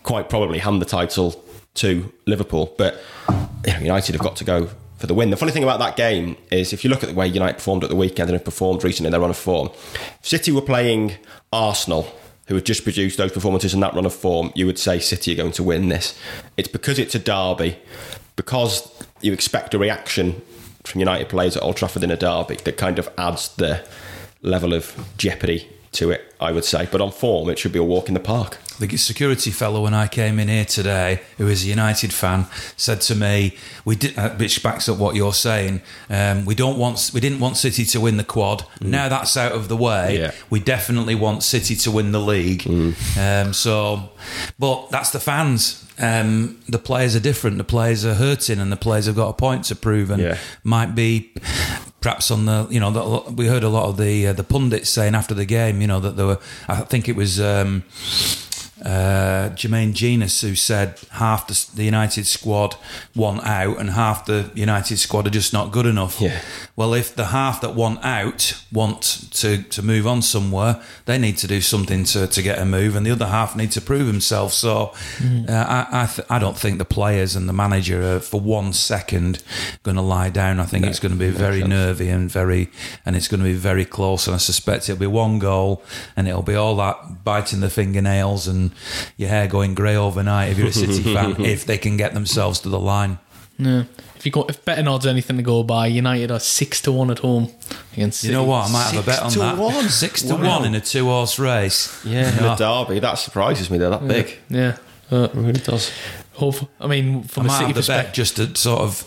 quite 0.02 0.28
probably 0.28 0.58
hand 0.58 0.82
the 0.82 0.86
title 0.86 1.42
to 1.74 2.12
Liverpool. 2.26 2.74
But 2.76 3.00
United 3.80 4.14
have 4.14 4.22
got 4.22 4.36
to 4.36 4.44
go 4.44 4.68
for 4.98 5.06
the 5.06 5.14
win. 5.14 5.30
The 5.30 5.36
funny 5.36 5.52
thing 5.52 5.62
about 5.62 5.78
that 5.78 5.96
game 5.96 6.36
is 6.50 6.72
if 6.72 6.82
you 6.84 6.90
look 6.90 7.04
at 7.04 7.08
the 7.08 7.14
way 7.14 7.26
United 7.28 7.54
performed 7.54 7.84
at 7.84 7.90
the 7.90 7.96
weekend 7.96 8.28
and 8.28 8.36
have 8.36 8.44
performed 8.44 8.82
recently 8.82 9.10
their 9.10 9.20
run 9.20 9.30
of 9.30 9.36
form, 9.36 9.70
City 10.22 10.50
were 10.50 10.60
playing 10.60 11.14
Arsenal 11.52 12.12
who 12.48 12.54
had 12.54 12.66
just 12.66 12.82
produced 12.82 13.18
those 13.18 13.32
performances 13.32 13.74
in 13.74 13.80
that 13.80 13.94
run 13.94 14.06
of 14.06 14.14
form, 14.14 14.50
you 14.54 14.66
would 14.66 14.78
say 14.78 14.98
City 14.98 15.32
are 15.32 15.36
going 15.36 15.52
to 15.52 15.62
win 15.62 15.88
this. 15.88 16.18
It's 16.56 16.68
because 16.68 16.98
it's 16.98 17.14
a 17.14 17.18
derby, 17.18 17.78
because 18.36 18.90
you 19.20 19.32
expect 19.32 19.74
a 19.74 19.78
reaction 19.78 20.40
from 20.82 21.00
United 21.00 21.28
players 21.28 21.56
at 21.56 21.62
Old 21.62 21.76
Trafford 21.76 22.02
in 22.02 22.10
a 22.10 22.16
derby 22.16 22.56
that 22.56 22.76
kind 22.76 22.98
of 22.98 23.08
adds 23.18 23.54
the 23.56 23.86
level 24.42 24.72
of 24.72 24.96
jeopardy 25.18 25.68
to 25.98 26.10
it, 26.10 26.34
I 26.40 26.52
would 26.52 26.64
say. 26.64 26.88
But 26.90 27.00
on 27.00 27.10
form, 27.12 27.50
it 27.50 27.58
should 27.58 27.72
be 27.72 27.78
a 27.78 27.84
walk 27.84 28.08
in 28.08 28.14
the 28.14 28.20
park. 28.20 28.58
The 28.80 28.96
security 28.96 29.50
fellow, 29.50 29.82
when 29.82 29.94
I 29.94 30.06
came 30.06 30.38
in 30.38 30.46
here 30.48 30.64
today, 30.64 31.20
who 31.36 31.48
is 31.48 31.64
a 31.64 31.66
United 31.66 32.12
fan, 32.12 32.46
said 32.76 33.00
to 33.02 33.16
me, 33.16 33.56
"We 33.84 33.96
did," 33.96 34.16
uh, 34.16 34.30
which 34.36 34.62
backs 34.62 34.88
up 34.88 34.98
what 34.98 35.16
you're 35.16 35.34
saying. 35.34 35.82
Um, 36.08 36.44
we 36.44 36.54
don't 36.54 36.78
want, 36.78 37.10
we 37.12 37.20
didn't 37.20 37.40
want 37.40 37.56
City 37.56 37.84
to 37.86 38.00
win 38.00 38.16
the 38.18 38.24
quad. 38.24 38.64
Now 38.80 39.08
that's 39.08 39.36
out 39.36 39.52
of 39.52 39.66
the 39.66 39.76
way. 39.76 40.18
Yeah. 40.18 40.30
We 40.48 40.60
definitely 40.60 41.16
want 41.16 41.42
City 41.42 41.74
to 41.74 41.90
win 41.90 42.12
the 42.12 42.20
league. 42.20 42.66
Um, 43.18 43.52
so, 43.52 44.10
but 44.58 44.90
that's 44.90 45.10
the 45.10 45.20
fans. 45.20 45.84
Um, 46.00 46.58
the 46.68 46.78
players 46.78 47.16
are 47.16 47.20
different. 47.20 47.58
The 47.58 47.64
players 47.64 48.04
are 48.04 48.14
hurting, 48.14 48.60
and 48.60 48.70
the 48.70 48.76
players 48.76 49.06
have 49.06 49.16
got 49.16 49.28
a 49.28 49.32
point 49.32 49.64
to 49.66 49.74
prove, 49.76 50.10
and 50.10 50.22
Yeah. 50.22 50.38
might 50.62 50.94
be 50.94 51.32
perhaps 52.00 52.30
on 52.30 52.46
the 52.46 52.66
you 52.70 52.78
know 52.80 52.90
the, 52.92 53.32
we 53.32 53.46
heard 53.48 53.64
a 53.64 53.68
lot 53.68 53.88
of 53.88 53.96
the 53.96 54.28
uh, 54.28 54.32
the 54.32 54.44
pundits 54.44 54.88
saying 54.90 55.14
after 55.16 55.34
the 55.34 55.44
game 55.44 55.80
you 55.80 55.86
know 55.88 55.98
that 56.00 56.16
there 56.16 56.26
were 56.26 56.38
I 56.68 56.76
think 56.82 57.08
it 57.08 57.16
was 57.16 57.40
um, 57.40 57.82
uh, 58.88 59.50
Jermaine 59.54 59.92
Jenas 59.92 60.40
who 60.40 60.54
said 60.54 60.98
half 61.10 61.46
the, 61.46 61.76
the 61.76 61.84
United 61.84 62.26
squad 62.26 62.74
want 63.14 63.44
out 63.44 63.78
and 63.78 63.90
half 63.90 64.24
the 64.24 64.50
United 64.54 64.96
squad 64.96 65.26
are 65.26 65.30
just 65.30 65.52
not 65.52 65.72
good 65.72 65.84
enough. 65.84 66.20
Yeah. 66.20 66.40
Well, 66.74 66.94
if 66.94 67.14
the 67.14 67.26
half 67.26 67.60
that 67.60 67.74
want 67.74 68.02
out 68.02 68.54
want 68.72 69.02
to, 69.32 69.62
to 69.62 69.82
move 69.82 70.06
on 70.06 70.22
somewhere, 70.22 70.80
they 71.04 71.18
need 71.18 71.36
to 71.38 71.46
do 71.46 71.60
something 71.60 72.04
to, 72.04 72.26
to 72.28 72.42
get 72.42 72.58
a 72.58 72.64
move, 72.64 72.96
and 72.96 73.04
the 73.04 73.10
other 73.10 73.26
half 73.26 73.54
need 73.54 73.72
to 73.72 73.80
prove 73.80 74.06
themselves. 74.06 74.54
So 74.54 74.94
uh, 75.22 75.52
I 75.52 75.86
I, 76.02 76.06
th- 76.06 76.26
I 76.30 76.38
don't 76.38 76.56
think 76.56 76.78
the 76.78 76.84
players 76.84 77.36
and 77.36 77.48
the 77.48 77.52
manager 77.52 78.16
are 78.16 78.20
for 78.20 78.40
one 78.40 78.72
second 78.72 79.42
going 79.82 79.96
to 79.96 80.02
lie 80.02 80.30
down. 80.30 80.60
I 80.60 80.64
think 80.64 80.86
it's 80.86 81.00
going 81.00 81.12
to 81.12 81.18
be 81.18 81.30
very 81.30 81.62
nervy 81.62 82.08
and 82.08 82.30
very, 82.30 82.70
and 83.04 83.16
it's 83.16 83.28
going 83.28 83.40
to 83.40 83.46
be 83.46 83.52
very 83.54 83.84
close. 83.84 84.26
And 84.26 84.34
I 84.34 84.38
suspect 84.38 84.88
it'll 84.88 85.00
be 85.00 85.06
one 85.06 85.38
goal, 85.38 85.82
and 86.16 86.26
it'll 86.28 86.42
be 86.42 86.54
all 86.54 86.76
that 86.76 87.24
biting 87.24 87.60
the 87.60 87.70
fingernails 87.70 88.48
and 88.48 88.70
your 89.16 89.28
hair 89.28 89.46
going 89.46 89.74
grey 89.74 89.96
overnight 89.96 90.50
if 90.50 90.58
you're 90.58 90.68
a 90.68 90.72
City 90.84 91.02
fan. 91.14 91.40
If 91.44 91.64
they 91.66 91.78
can 91.78 91.96
get 91.96 92.14
themselves 92.14 92.60
to 92.60 92.68
the 92.68 92.78
line. 92.80 93.18
Yeah. 93.58 93.84
If 94.16 94.26
you 94.26 94.32
go, 94.32 94.44
if 94.48 94.64
betting 94.64 94.88
odds 94.88 95.06
anything 95.06 95.36
to 95.36 95.42
go 95.42 95.62
by, 95.62 95.86
United 95.88 96.30
are 96.32 96.40
six 96.40 96.80
to 96.82 96.92
one 96.92 97.10
at 97.10 97.20
home 97.20 97.52
against. 97.92 98.24
You 98.24 98.32
know 98.32 98.44
what? 98.44 98.68
I 98.68 98.72
might 98.72 98.82
have 98.92 99.02
a 99.04 99.06
bet 99.06 99.20
on 99.22 99.30
Six 99.30 99.34
to 99.34 99.38
that. 99.40 99.56
one? 99.58 99.88
Six 99.88 100.22
to 100.22 100.34
Wow. 100.36 100.58
one 100.58 100.64
in 100.66 100.74
a 100.74 100.80
two 100.80 101.04
horse 101.06 101.38
race. 101.38 102.04
Yeah, 102.04 102.36
in 102.38 102.44
a 102.44 102.56
derby. 102.56 102.98
That 103.00 103.14
surprises 103.14 103.70
me. 103.70 103.78
They're 103.78 103.90
that 103.90 104.06
big. 104.08 104.36
Yeah. 104.48 104.76
Uh, 105.10 105.24
It 105.24 105.34
really 105.34 105.60
does. 105.60 105.90
Hope, 106.38 106.68
I 106.80 106.86
mean, 106.86 107.18
I 107.18 107.22
from 107.26 107.46
a 107.46 107.50
City 107.50 107.66
the 107.72 107.74
bet 107.74 107.76
perspective, 107.76 108.14
just 108.14 108.36
to 108.36 108.54
sort 108.56 108.80
of, 108.80 109.04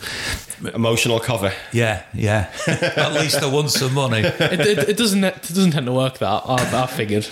Emotional 0.75 1.19
cover. 1.19 1.51
yeah, 1.71 2.03
yeah. 2.13 2.51
At 2.67 3.13
least 3.13 3.41
I 3.41 3.47
won 3.47 3.67
some 3.67 3.93
money. 3.95 4.19
it, 4.19 4.59
it, 4.59 4.77
it 4.89 4.97
doesn't 4.97 5.23
it 5.23 5.41
doesn't 5.41 5.71
tend 5.71 5.87
to 5.87 5.91
work 5.91 6.19
that. 6.19 6.27
I, 6.45 6.83
I 6.83 6.85
figured 6.87 7.25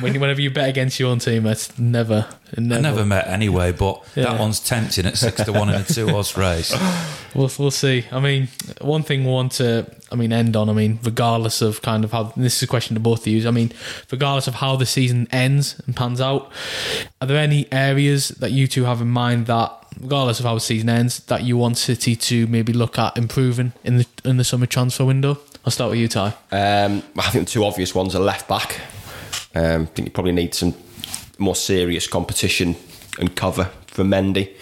when 0.00 0.12
you, 0.14 0.18
whenever 0.18 0.40
you 0.40 0.50
bet 0.50 0.68
against 0.68 0.98
your 0.98 1.10
own 1.10 1.20
team, 1.20 1.46
it's 1.46 1.78
never, 1.78 2.26
it 2.50 2.58
I 2.58 2.62
never. 2.62 2.82
never 2.82 3.04
met 3.04 3.28
anyway, 3.28 3.70
but 3.70 4.02
Yeah. 4.16 4.24
that 4.24 4.40
one's 4.40 4.58
tempting 4.58 5.06
at 5.06 5.16
six 5.16 5.44
to 5.44 5.52
one 5.52 5.68
in 5.68 5.76
a 5.76 5.84
two 5.84 6.08
horse 6.08 6.36
race. 6.36 6.74
We'll, 7.34 7.50
we'll 7.58 7.70
see. 7.70 8.06
I 8.10 8.18
mean, 8.18 8.48
one 8.80 9.02
thing 9.04 9.24
we 9.24 9.30
want 9.30 9.52
to, 9.52 9.86
I 10.10 10.16
mean, 10.16 10.32
end 10.32 10.56
on. 10.56 10.68
I 10.68 10.72
mean, 10.72 10.98
regardless 11.02 11.60
of 11.62 11.82
kind 11.82 12.04
of 12.04 12.12
how 12.12 12.24
this 12.36 12.56
is 12.56 12.62
a 12.62 12.66
question 12.66 12.94
to 12.94 13.00
both 13.00 13.20
of 13.20 13.26
you. 13.26 13.46
I 13.46 13.50
mean, 13.50 13.72
regardless 14.10 14.48
of 14.48 14.54
how 14.54 14.76
the 14.76 14.86
season 14.86 15.28
ends 15.30 15.80
and 15.86 15.94
pans 15.94 16.20
out, 16.20 16.50
are 17.20 17.26
there 17.26 17.38
any 17.38 17.70
areas 17.72 18.28
that 18.28 18.52
you 18.52 18.66
two 18.66 18.84
have 18.84 19.00
in 19.00 19.08
mind 19.08 19.46
that, 19.46 19.72
regardless 20.00 20.38
of 20.40 20.46
how 20.46 20.54
the 20.54 20.60
season 20.60 20.88
ends, 20.88 21.20
that 21.24 21.42
you 21.42 21.56
want 21.56 21.78
City 21.78 22.16
to 22.16 22.46
maybe 22.46 22.72
look 22.72 22.98
at 22.98 23.16
improving 23.16 23.72
in 23.84 23.98
the 23.98 24.06
in 24.24 24.36
the 24.36 24.44
summer 24.44 24.66
transfer 24.66 25.04
window? 25.04 25.38
I'll 25.64 25.72
start 25.72 25.90
with 25.90 26.00
you, 26.00 26.08
Ty. 26.08 26.34
Um, 26.50 27.02
I 27.18 27.30
think 27.30 27.46
the 27.46 27.50
two 27.50 27.64
obvious 27.64 27.94
ones 27.94 28.14
are 28.14 28.20
left 28.20 28.48
back. 28.48 28.80
Um, 29.54 29.82
I 29.82 29.86
think 29.86 30.08
you 30.08 30.12
probably 30.12 30.32
need 30.32 30.54
some 30.54 30.74
more 31.38 31.56
serious 31.56 32.06
competition 32.06 32.76
and 33.18 33.34
cover 33.34 33.70
for 33.86 34.04
Mendy, 34.04 34.54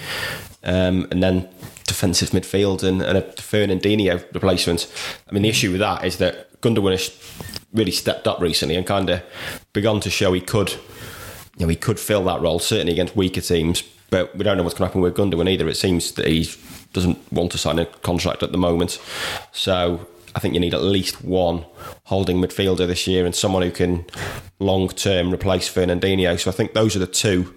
um, 0.65 1.07
and 1.11 1.23
then 1.23 1.49
defensive 1.87 2.31
midfield 2.31 2.83
and, 2.83 3.03
and 3.03 3.19
a 3.19 3.23
Fernandinho 3.23 4.25
replacement. 4.35 4.93
I 5.29 5.33
mean, 5.33 5.43
the 5.43 5.49
issue 5.49 5.71
with 5.71 5.81
that 5.81 6.05
is 6.05 6.19
that 6.19 6.61
Gundogan 6.61 6.93
has 6.93 7.11
really 7.73 7.93
stepped 7.93 8.27
up 8.27 8.41
recently 8.41 8.77
and 8.77 8.87
kind 8.87 9.11
of 9.11 9.23
begun 9.73 10.01
to 10.01 10.11
show 10.11 10.33
he 10.33 10.41
could, 10.41 10.73
you 10.73 11.61
know, 11.61 11.69
he 11.69 11.77
could 11.77 12.01
fill 12.01 12.25
that 12.25 12.41
role 12.41 12.59
certainly 12.59 12.93
against 12.93 13.17
weaker 13.17 13.41
teams. 13.41 13.83
But 14.11 14.37
we 14.37 14.45
don't 14.45 14.57
know 14.57 14.63
what's 14.63 14.75
going 14.75 14.89
to 14.89 14.89
happen 14.89 15.01
with 15.01 15.17
Gundogan 15.17 15.49
either. 15.49 15.69
It 15.69 15.77
seems 15.77 16.13
that 16.13 16.27
he 16.27 16.49
doesn't 16.93 17.33
want 17.33 17.53
to 17.53 17.59
sign 17.59 17.79
a 17.79 17.87
contract 17.87 18.43
at 18.43 18.53
the 18.53 18.59
moment, 18.59 19.01
so 19.53 20.07
I 20.37 20.39
think 20.39 20.53
you 20.53 20.61
need 20.61 20.75
at 20.75 20.83
least 20.83 21.25
one 21.25 21.65
holding 22.05 22.37
midfielder 22.37 22.87
this 22.87 23.07
year 23.07 23.25
and 23.25 23.35
someone 23.35 23.63
who 23.63 23.71
can 23.71 24.05
long 24.59 24.89
term 24.89 25.33
replace 25.33 25.73
Fernandinho. 25.73 26.39
So 26.39 26.51
I 26.51 26.55
think 26.55 26.75
those 26.75 26.95
are 26.95 26.99
the 26.99 27.07
two 27.07 27.55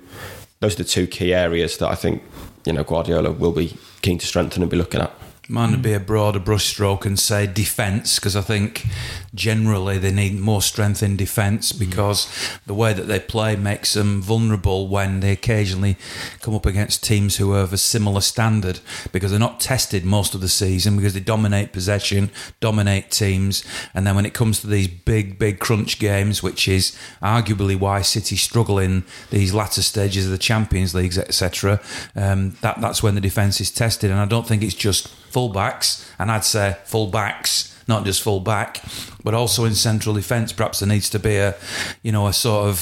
those 0.61 0.75
are 0.75 0.83
the 0.83 0.89
two 0.89 1.05
key 1.05 1.33
areas 1.33 1.77
that 1.77 1.89
I 1.89 1.95
think 1.95 2.23
you 2.65 2.73
know 2.73 2.83
Guardiola 2.83 3.31
will 3.31 3.51
be 3.51 3.77
keen 4.01 4.17
to 4.17 4.25
strengthen 4.25 4.61
and 4.61 4.71
be 4.71 4.77
looking 4.77 5.01
at. 5.01 5.11
Mine 5.51 5.71
would 5.71 5.81
be 5.81 5.93
a 5.93 5.99
broader 5.99 6.39
brushstroke 6.39 7.07
and 7.07 7.17
say 7.17 7.47
defence, 7.47 8.19
because 8.19 8.35
I 8.35 8.41
think 8.41 8.85
generally 9.33 9.97
they 9.97 10.11
need 10.11 10.39
more 10.39 10.61
strength 10.61 11.01
in 11.01 11.17
defence 11.17 11.71
because 11.71 12.27
the 12.67 12.73
way 12.75 12.93
that 12.93 13.07
they 13.07 13.19
play 13.19 13.55
makes 13.55 13.93
them 13.95 14.21
vulnerable 14.21 14.87
when 14.87 15.21
they 15.21 15.31
occasionally 15.31 15.97
come 16.41 16.53
up 16.53 16.67
against 16.67 17.03
teams 17.03 17.37
who 17.37 17.51
are 17.53 17.61
of 17.61 17.73
a 17.73 17.79
similar 17.79 18.21
standard 18.21 18.79
because 19.11 19.31
they're 19.31 19.39
not 19.39 19.59
tested 19.59 20.05
most 20.05 20.35
of 20.35 20.41
the 20.41 20.47
season 20.47 20.97
because 20.97 21.15
they 21.15 21.19
dominate 21.19 21.73
possession, 21.73 22.29
dominate 22.59 23.09
teams, 23.09 23.63
and 23.95 24.05
then 24.05 24.15
when 24.15 24.27
it 24.27 24.35
comes 24.35 24.61
to 24.61 24.67
these 24.67 24.87
big, 24.87 25.39
big 25.39 25.59
crunch 25.59 25.97
games, 25.97 26.43
which 26.43 26.67
is 26.67 26.95
arguably 27.23 27.77
why 27.77 28.03
City 28.03 28.35
struggle 28.35 28.77
in 28.77 29.03
these 29.31 29.51
latter 29.51 29.81
stages 29.81 30.25
of 30.25 30.31
the 30.31 30.37
Champions 30.37 30.93
Leagues, 30.93 31.17
etc., 31.17 31.81
um, 32.15 32.55
that 32.61 32.79
that's 32.81 33.01
when 33.01 33.15
the 33.15 33.21
defence 33.21 33.59
is 33.59 33.71
tested, 33.71 34.11
and 34.11 34.19
I 34.19 34.25
don't 34.25 34.47
think 34.47 34.61
it's 34.61 34.75
just 34.75 35.07
fullbacks, 35.31 36.07
and 36.17 36.31
I'd 36.31 36.45
say 36.45 36.77
fullbacks, 36.85 37.73
not 37.89 38.05
just 38.05 38.21
full 38.21 38.39
back, 38.39 38.81
but 39.23 39.33
also 39.33 39.65
in 39.65 39.75
central 39.75 40.15
defence. 40.15 40.53
Perhaps 40.53 40.79
there 40.79 40.87
needs 40.87 41.09
to 41.09 41.19
be 41.19 41.35
a, 41.35 41.55
you 42.03 42.11
know, 42.11 42.27
a 42.27 42.33
sort 42.33 42.69
of 42.69 42.79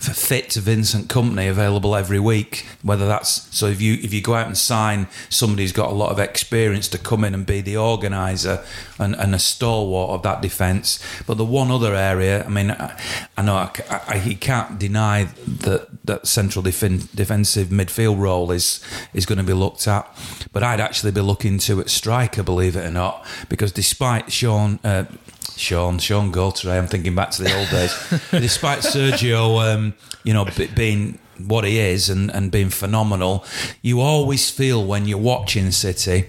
fit 0.00 0.52
Vincent 0.52 1.08
Kompany 1.08 1.48
available 1.48 1.96
every 1.96 2.20
week. 2.20 2.66
Whether 2.82 3.06
that's 3.06 3.56
so 3.56 3.66
if 3.66 3.80
you 3.80 3.94
if 3.94 4.12
you 4.12 4.20
go 4.20 4.34
out 4.34 4.46
and 4.46 4.58
sign 4.58 5.08
somebody 5.30 5.62
who's 5.62 5.72
got 5.72 5.90
a 5.90 5.94
lot 5.94 6.10
of 6.10 6.18
experience 6.18 6.88
to 6.88 6.98
come 6.98 7.24
in 7.24 7.34
and 7.34 7.46
be 7.46 7.60
the 7.60 7.76
organizer 7.76 8.62
and, 8.98 9.14
and 9.16 9.34
a 9.34 9.38
stalwart 9.38 10.10
of 10.10 10.22
that 10.22 10.42
defence. 10.42 11.02
But 11.26 11.38
the 11.38 11.44
one 11.44 11.70
other 11.70 11.94
area, 11.94 12.44
I 12.44 12.48
mean, 12.48 12.70
I, 12.72 13.00
I 13.36 13.42
know 13.42 13.54
I, 13.54 13.70
I, 13.88 14.00
I, 14.08 14.22
you 14.24 14.36
can't 14.36 14.78
deny 14.78 15.24
that 15.46 15.88
that 16.04 16.26
central 16.26 16.64
defen 16.64 17.14
defensive 17.14 17.68
midfield 17.68 18.18
role 18.18 18.50
is 18.50 18.84
is 19.14 19.24
going 19.24 19.38
to 19.38 19.44
be 19.44 19.54
looked 19.54 19.86
at. 19.88 20.06
But 20.52 20.62
I'd 20.62 20.80
actually 20.80 21.12
be 21.12 21.20
looking 21.20 21.58
to 21.60 21.80
at 21.80 21.88
striker, 21.88 22.42
believe 22.42 22.76
it 22.76 22.84
or 22.84 22.90
not, 22.90 23.24
because 23.48 23.72
despite 23.72 24.32
Sean. 24.48 24.78
Uh, 24.82 25.04
Sean, 25.56 25.98
Shaun 25.98 26.32
Goater. 26.32 26.70
I'm 26.70 26.86
thinking 26.86 27.14
back 27.16 27.30
to 27.32 27.42
the 27.42 27.54
old 27.58 27.68
days. 27.68 27.92
Despite 28.30 28.78
Sergio, 28.78 29.60
um, 29.74 29.92
you 30.22 30.32
know, 30.32 30.44
b- 30.44 30.70
being 30.74 31.18
what 31.46 31.64
he 31.64 31.78
is 31.80 32.08
and, 32.08 32.30
and 32.30 32.50
being 32.52 32.70
phenomenal, 32.70 33.44
you 33.82 34.00
always 34.00 34.48
feel 34.50 34.84
when 34.86 35.06
you're 35.06 35.18
watching 35.18 35.70
City 35.72 36.28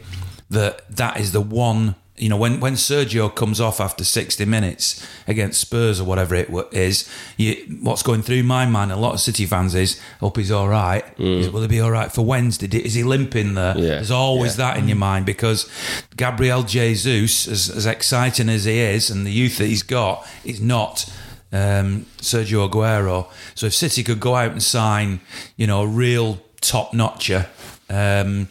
that 0.49 0.95
that 0.97 1.19
is 1.19 1.31
the 1.31 1.41
one. 1.41 1.95
You 2.19 2.29
know, 2.29 2.37
when, 2.37 2.59
when 2.59 2.73
Sergio 2.73 3.33
comes 3.33 3.61
off 3.61 3.79
after 3.79 4.03
60 4.03 4.43
minutes 4.45 5.07
against 5.27 5.61
Spurs 5.61 5.99
or 5.99 6.03
whatever 6.03 6.35
it 6.35 6.49
is, 6.71 7.09
you, 7.37 7.55
what's 7.81 8.03
going 8.03 8.21
through 8.21 8.43
my 8.43 8.65
mind, 8.65 8.91
a 8.91 8.95
lot 8.97 9.13
of 9.13 9.19
City 9.19 9.45
fans 9.45 9.73
is, 9.73 9.99
hope 10.19 10.37
he's 10.37 10.51
all 10.51 10.67
right. 10.67 11.03
Is, 11.17 11.49
will 11.49 11.61
he 11.61 11.67
be 11.67 11.79
all 11.79 11.91
right 11.91 12.11
for 12.11 12.25
Wednesday? 12.25 12.67
Is 12.77 12.93
he 12.93 13.03
limping 13.03 13.53
there? 13.53 13.77
Yeah. 13.77 13.87
There's 13.95 14.11
always 14.11 14.57
Yeah. 14.57 14.73
that 14.73 14.77
in 14.77 14.87
your 14.87 14.97
mind 14.97 15.25
because 15.25 15.69
Gabriel 16.17 16.63
Jesus, 16.63 17.47
as, 17.47 17.69
as 17.69 17.85
exciting 17.85 18.49
as 18.49 18.65
he 18.65 18.79
is, 18.79 19.09
and 19.09 19.25
the 19.25 19.31
youth 19.31 19.57
that 19.57 19.67
he's 19.67 19.83
got, 19.83 20.27
is 20.43 20.59
not 20.59 21.09
um, 21.51 22.05
Sergio 22.17 22.69
Aguero. 22.69 23.27
So 23.55 23.67
if 23.67 23.73
City 23.73 24.03
could 24.03 24.19
go 24.19 24.35
out 24.35 24.51
and 24.51 24.61
sign, 24.61 25.21
you 25.57 25.65
know, 25.67 25.81
a 25.83 25.87
real 25.87 26.39
top 26.61 26.93
notcher. 26.93 27.47
Um, 27.89 28.49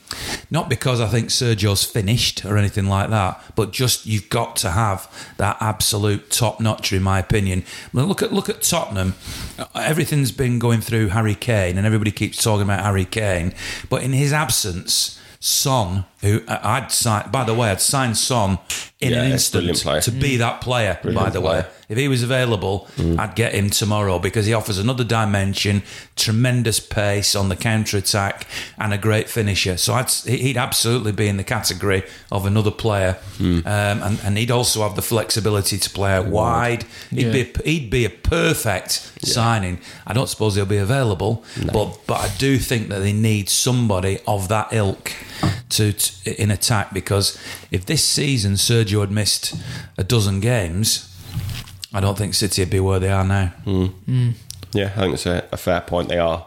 not 0.50 0.68
because 0.68 1.00
I 1.00 1.06
think 1.06 1.28
Sergio's 1.28 1.84
finished 1.84 2.44
or 2.44 2.56
anything 2.56 2.86
like 2.86 3.10
that, 3.10 3.40
but 3.54 3.70
just 3.70 4.04
you've 4.04 4.28
got 4.28 4.56
to 4.56 4.70
have 4.70 5.08
that 5.36 5.56
absolute 5.60 6.30
top 6.30 6.60
notcher, 6.60 6.96
in 6.96 7.02
my 7.02 7.18
opinion. 7.20 7.64
Look 7.92 8.22
at 8.22 8.32
look 8.32 8.48
at 8.48 8.62
Tottenham. 8.62 9.14
Everything's 9.74 10.32
been 10.32 10.58
going 10.58 10.80
through 10.80 11.08
Harry 11.08 11.34
Kane, 11.34 11.76
and 11.78 11.86
everybody 11.86 12.10
keeps 12.10 12.42
talking 12.42 12.62
about 12.62 12.84
Harry 12.84 13.04
Kane, 13.04 13.54
but 13.88 14.02
in 14.02 14.12
his 14.12 14.32
absence, 14.32 15.20
Son, 15.40 16.04
who 16.20 16.42
I- 16.48 16.76
I'd 16.76 16.92
sign. 16.92 17.30
By 17.30 17.44
the 17.44 17.54
way, 17.54 17.70
I'd 17.70 17.80
sign 17.80 18.14
Son 18.14 18.58
in 19.00 19.12
Yeah, 19.12 19.22
an 19.22 19.30
he's 19.30 19.48
a 19.48 19.52
brilliant 19.52 19.76
instant 19.86 20.02
to 20.04 20.10
be 20.10 20.34
mm. 20.34 20.38
that 20.38 20.60
player. 20.60 20.94
by 20.94 21.10
Brilliant 21.10 21.32
the 21.32 21.40
way, 21.40 21.64
if 21.88 21.96
he 21.96 22.08
was 22.08 22.22
available, 22.24 22.88
mm. 22.96 23.18
I'd 23.18 23.36
get 23.36 23.54
him 23.54 23.70
tomorrow 23.70 24.18
because 24.18 24.46
he 24.46 24.52
offers 24.52 24.78
another 24.78 25.04
dimension, 25.04 25.82
tremendous 26.16 26.80
pace 26.80 27.36
on 27.36 27.48
the 27.48 27.54
counter 27.56 27.96
attack, 27.96 28.46
and 28.76 28.92
a 28.92 28.98
great 28.98 29.28
finisher. 29.28 29.76
So 29.76 29.94
I'd, 29.94 30.10
he'd 30.10 30.56
absolutely 30.56 31.12
be 31.12 31.28
in 31.28 31.36
the 31.36 31.44
category 31.44 32.02
of 32.32 32.44
another 32.46 32.72
player, 32.72 33.16
mm. 33.38 33.64
um, 33.64 34.02
and, 34.02 34.20
and 34.24 34.36
he'd 34.38 34.50
also 34.50 34.82
have 34.82 34.96
the 34.96 35.02
flexibility 35.02 35.78
to 35.78 35.90
play 35.90 36.12
out 36.12 36.26
wide. 36.26 36.84
He'd 37.10 37.32
be 37.32 37.40
a, 37.42 37.62
he'd 37.64 37.90
be 37.90 38.04
a 38.04 38.10
perfect 38.10 39.12
signing. 39.22 39.78
I 40.04 40.12
don't 40.12 40.28
suppose 40.28 40.56
he'll 40.56 40.66
be 40.66 40.78
available, 40.78 41.44
but 41.72 42.00
but 42.08 42.18
I 42.20 42.28
do 42.38 42.58
think 42.58 42.88
that 42.88 42.98
they 42.98 43.12
need 43.12 43.48
somebody 43.48 44.18
of 44.26 44.48
that 44.48 44.72
ilk. 44.72 45.12
To, 45.70 45.92
to 45.92 46.07
in 46.24 46.50
attack 46.50 46.92
because 46.92 47.38
if 47.70 47.86
this 47.86 48.04
season 48.04 48.54
Sergio 48.54 49.00
had 49.00 49.10
missed 49.10 49.54
a 49.96 50.04
dozen 50.04 50.40
games, 50.40 51.14
I 51.92 52.00
don't 52.00 52.18
think 52.18 52.34
City 52.34 52.62
would 52.62 52.70
be 52.70 52.80
where 52.80 52.98
they 52.98 53.10
are 53.10 53.24
now. 53.24 53.46
Hmm. 53.64 53.86
Hmm. 53.86 54.30
Yeah, 54.72 54.92
I 54.96 55.00
think 55.00 55.14
it's 55.14 55.26
a, 55.26 55.46
a 55.50 55.56
fair 55.56 55.80
point. 55.80 56.08
They 56.08 56.18
are 56.18 56.46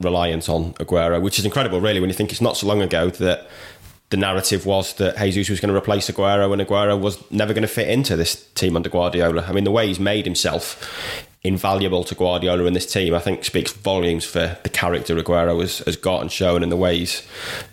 reliant 0.00 0.48
on 0.48 0.74
Aguero, 0.74 1.20
which 1.20 1.38
is 1.38 1.44
incredible, 1.44 1.80
really, 1.80 2.00
when 2.00 2.10
you 2.10 2.14
think 2.14 2.32
it's 2.32 2.40
not 2.40 2.56
so 2.56 2.66
long 2.66 2.82
ago 2.82 3.10
that 3.10 3.46
the 4.10 4.16
narrative 4.16 4.66
was 4.66 4.94
that 4.94 5.16
Jesus 5.16 5.48
was 5.48 5.60
going 5.60 5.72
to 5.72 5.78
replace 5.78 6.10
Aguero 6.10 6.52
and 6.52 6.60
Aguero 6.60 7.00
was 7.00 7.18
never 7.30 7.54
going 7.54 7.62
to 7.62 7.68
fit 7.68 7.88
into 7.88 8.14
this 8.14 8.44
team 8.54 8.76
under 8.76 8.90
Guardiola. 8.90 9.44
I 9.48 9.52
mean, 9.52 9.64
the 9.64 9.70
way 9.70 9.86
he's 9.86 10.00
made 10.00 10.26
himself 10.26 11.26
invaluable 11.44 12.04
to 12.04 12.14
Guardiola 12.14 12.66
and 12.66 12.76
this 12.76 12.90
team, 12.90 13.14
I 13.14 13.18
think 13.18 13.44
speaks 13.44 13.72
volumes 13.72 14.24
for 14.24 14.56
the 14.62 14.68
character 14.68 15.16
Aguero 15.16 15.60
has, 15.60 15.78
has 15.78 15.96
got 15.96 16.22
and 16.22 16.30
shown 16.30 16.62
and 16.62 16.70
the 16.70 16.76
ways, 16.76 17.26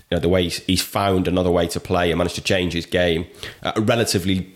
you 0.09 0.15
know, 0.15 0.19
the 0.19 0.29
way 0.29 0.43
he's, 0.43 0.57
he's 0.65 0.81
found 0.81 1.27
another 1.27 1.51
way 1.51 1.67
to 1.67 1.79
play 1.79 2.09
and 2.11 2.17
managed 2.17 2.35
to 2.35 2.41
change 2.41 2.73
his 2.73 2.85
game 2.85 3.27
at 3.61 3.77
a 3.77 3.81
relatively 3.81 4.51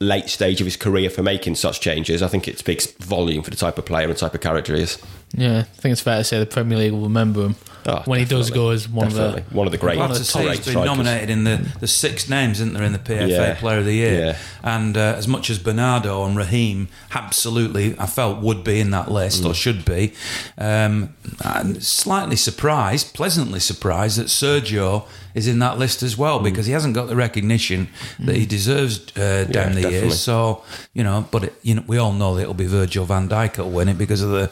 late 0.00 0.28
stage 0.28 0.60
of 0.60 0.64
his 0.64 0.76
career 0.76 1.10
for 1.10 1.24
making 1.24 1.56
such 1.56 1.80
changes. 1.80 2.22
I 2.22 2.28
think 2.28 2.46
it 2.46 2.56
speaks 2.58 2.86
volume 2.86 3.42
for 3.42 3.50
the 3.50 3.56
type 3.56 3.78
of 3.78 3.84
player 3.86 4.08
and 4.08 4.16
type 4.16 4.32
of 4.34 4.40
character 4.40 4.76
he 4.76 4.82
is. 4.82 4.96
Yeah, 5.32 5.58
I 5.58 5.62
think 5.62 5.92
it's 5.92 6.00
fair 6.00 6.18
to 6.18 6.24
say 6.24 6.38
the 6.38 6.46
Premier 6.46 6.78
League 6.78 6.92
will 6.92 7.02
remember 7.02 7.42
him 7.46 7.56
Oh, 7.86 8.02
when 8.06 8.18
he 8.18 8.24
does 8.24 8.50
go 8.50 8.70
as 8.70 8.88
one 8.88 9.08
Definitely. 9.08 9.40
of 9.42 9.48
the 9.50 9.56
one 9.56 9.66
of 9.66 9.72
the 9.72 9.78
great, 9.78 9.98
One 9.98 10.08
to 10.08 10.12
of 10.12 10.18
the 10.18 10.24
see 10.24 10.38
great 10.42 10.56
he's 10.58 10.66
been 10.66 10.72
strikers. 10.72 10.86
nominated 10.96 11.30
in 11.30 11.44
the, 11.44 11.56
the 11.80 11.86
six 11.88 12.28
names, 12.28 12.60
isn't 12.60 12.74
there, 12.74 12.82
in 12.84 12.92
the 12.92 12.98
PFA 12.98 13.28
Yeah. 13.28 13.54
Player 13.54 13.78
of 13.78 13.84
the 13.86 13.92
Year? 13.94 14.18
Yeah. 14.26 14.38
And 14.62 14.96
uh, 14.96 15.14
as 15.16 15.26
much 15.26 15.48
as 15.50 15.58
Bernardo 15.58 16.24
and 16.24 16.36
Raheem 16.36 16.88
absolutely, 17.14 17.98
I 17.98 18.06
felt 18.06 18.40
would 18.40 18.62
be 18.62 18.78
in 18.80 18.90
that 18.90 19.10
list 19.10 19.42
Mm. 19.42 19.50
or 19.50 19.54
should 19.54 19.84
be, 19.84 20.12
um, 20.58 21.14
I'm 21.42 21.80
slightly 21.80 22.36
surprised, 22.36 23.14
pleasantly 23.14 23.60
surprised 23.60 24.18
that 24.18 24.26
Sergio 24.28 24.68
Bernardo 24.68 25.06
is 25.38 25.46
in 25.48 25.58
that 25.60 25.78
list 25.78 26.02
as 26.02 26.18
well 26.18 26.38
because 26.40 26.66
he 26.66 26.72
hasn't 26.72 26.94
got 26.94 27.06
the 27.08 27.16
recognition 27.16 27.88
that 28.18 28.36
he 28.36 28.44
deserves 28.46 28.98
uh, 29.16 29.44
down 29.50 29.74
the 29.74 29.82
definitely. 29.82 29.90
years. 29.92 30.20
So 30.20 30.62
you 30.92 31.02
know, 31.04 31.26
but 31.30 31.44
it, 31.44 31.54
you 31.62 31.74
know, 31.76 31.84
we 31.86 31.96
all 31.96 32.12
know 32.12 32.34
that 32.34 32.42
it'll 32.42 32.54
be 32.54 32.66
Virgil 32.66 33.04
Van 33.06 33.28
Dijk 33.28 33.54
that'll 33.54 33.70
win 33.70 33.88
it 33.88 33.96
because 33.98 34.20
of 34.22 34.30
the 34.30 34.50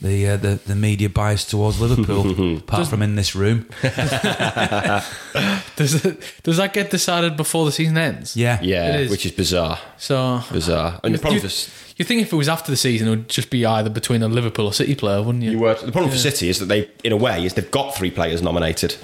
the 0.00 0.28
uh, 0.30 0.36
the, 0.36 0.58
the 0.66 0.74
media 0.74 1.08
bias 1.08 1.44
towards 1.44 1.80
Liverpool. 1.80 2.56
apart 2.58 2.88
from 2.88 3.02
in 3.02 3.14
this 3.16 3.34
room, 3.36 3.66
Does 5.76 6.04
it, 6.04 6.20
does 6.42 6.56
that 6.58 6.72
get 6.72 6.90
decided 6.90 7.36
before 7.36 7.64
the 7.64 7.72
season 7.72 7.96
ends? 7.96 8.36
yeah, 8.36 8.58
Yeah, 8.62 8.94
It 8.94 9.00
is. 9.02 9.10
which 9.10 9.24
is 9.26 9.32
bizarre. 9.32 9.78
So 9.98 10.42
Bizarre. 10.52 11.00
And 11.02 11.14
the 11.14 11.18
you, 11.18 11.20
problem 11.20 11.42
you, 11.42 11.48
for, 11.48 11.70
you 11.96 12.04
think 12.04 12.22
if 12.22 12.32
it 12.32 12.36
was 12.36 12.48
after 12.48 12.70
the 12.70 12.76
season, 12.76 13.08
it 13.08 13.10
would 13.10 13.28
just 13.28 13.50
be 13.50 13.64
either 13.64 13.90
between 13.90 14.22
a 14.22 14.28
Liverpool 14.28 14.66
or 14.66 14.72
City 14.72 14.94
player, 14.94 15.22
wouldn't 15.22 15.42
you? 15.44 15.52
You 15.52 15.58
were, 15.60 15.74
the 15.74 15.92
problem 15.92 16.10
for 16.10 16.18
City 16.18 16.48
is 16.48 16.58
that 16.58 16.66
they, 16.66 16.90
in 17.04 17.12
a 17.12 17.16
way, 17.16 17.44
is 17.44 17.54
they've 17.54 17.70
got 17.70 17.94
three 17.94 18.10
players 18.10 18.42
nominated, 18.42 18.96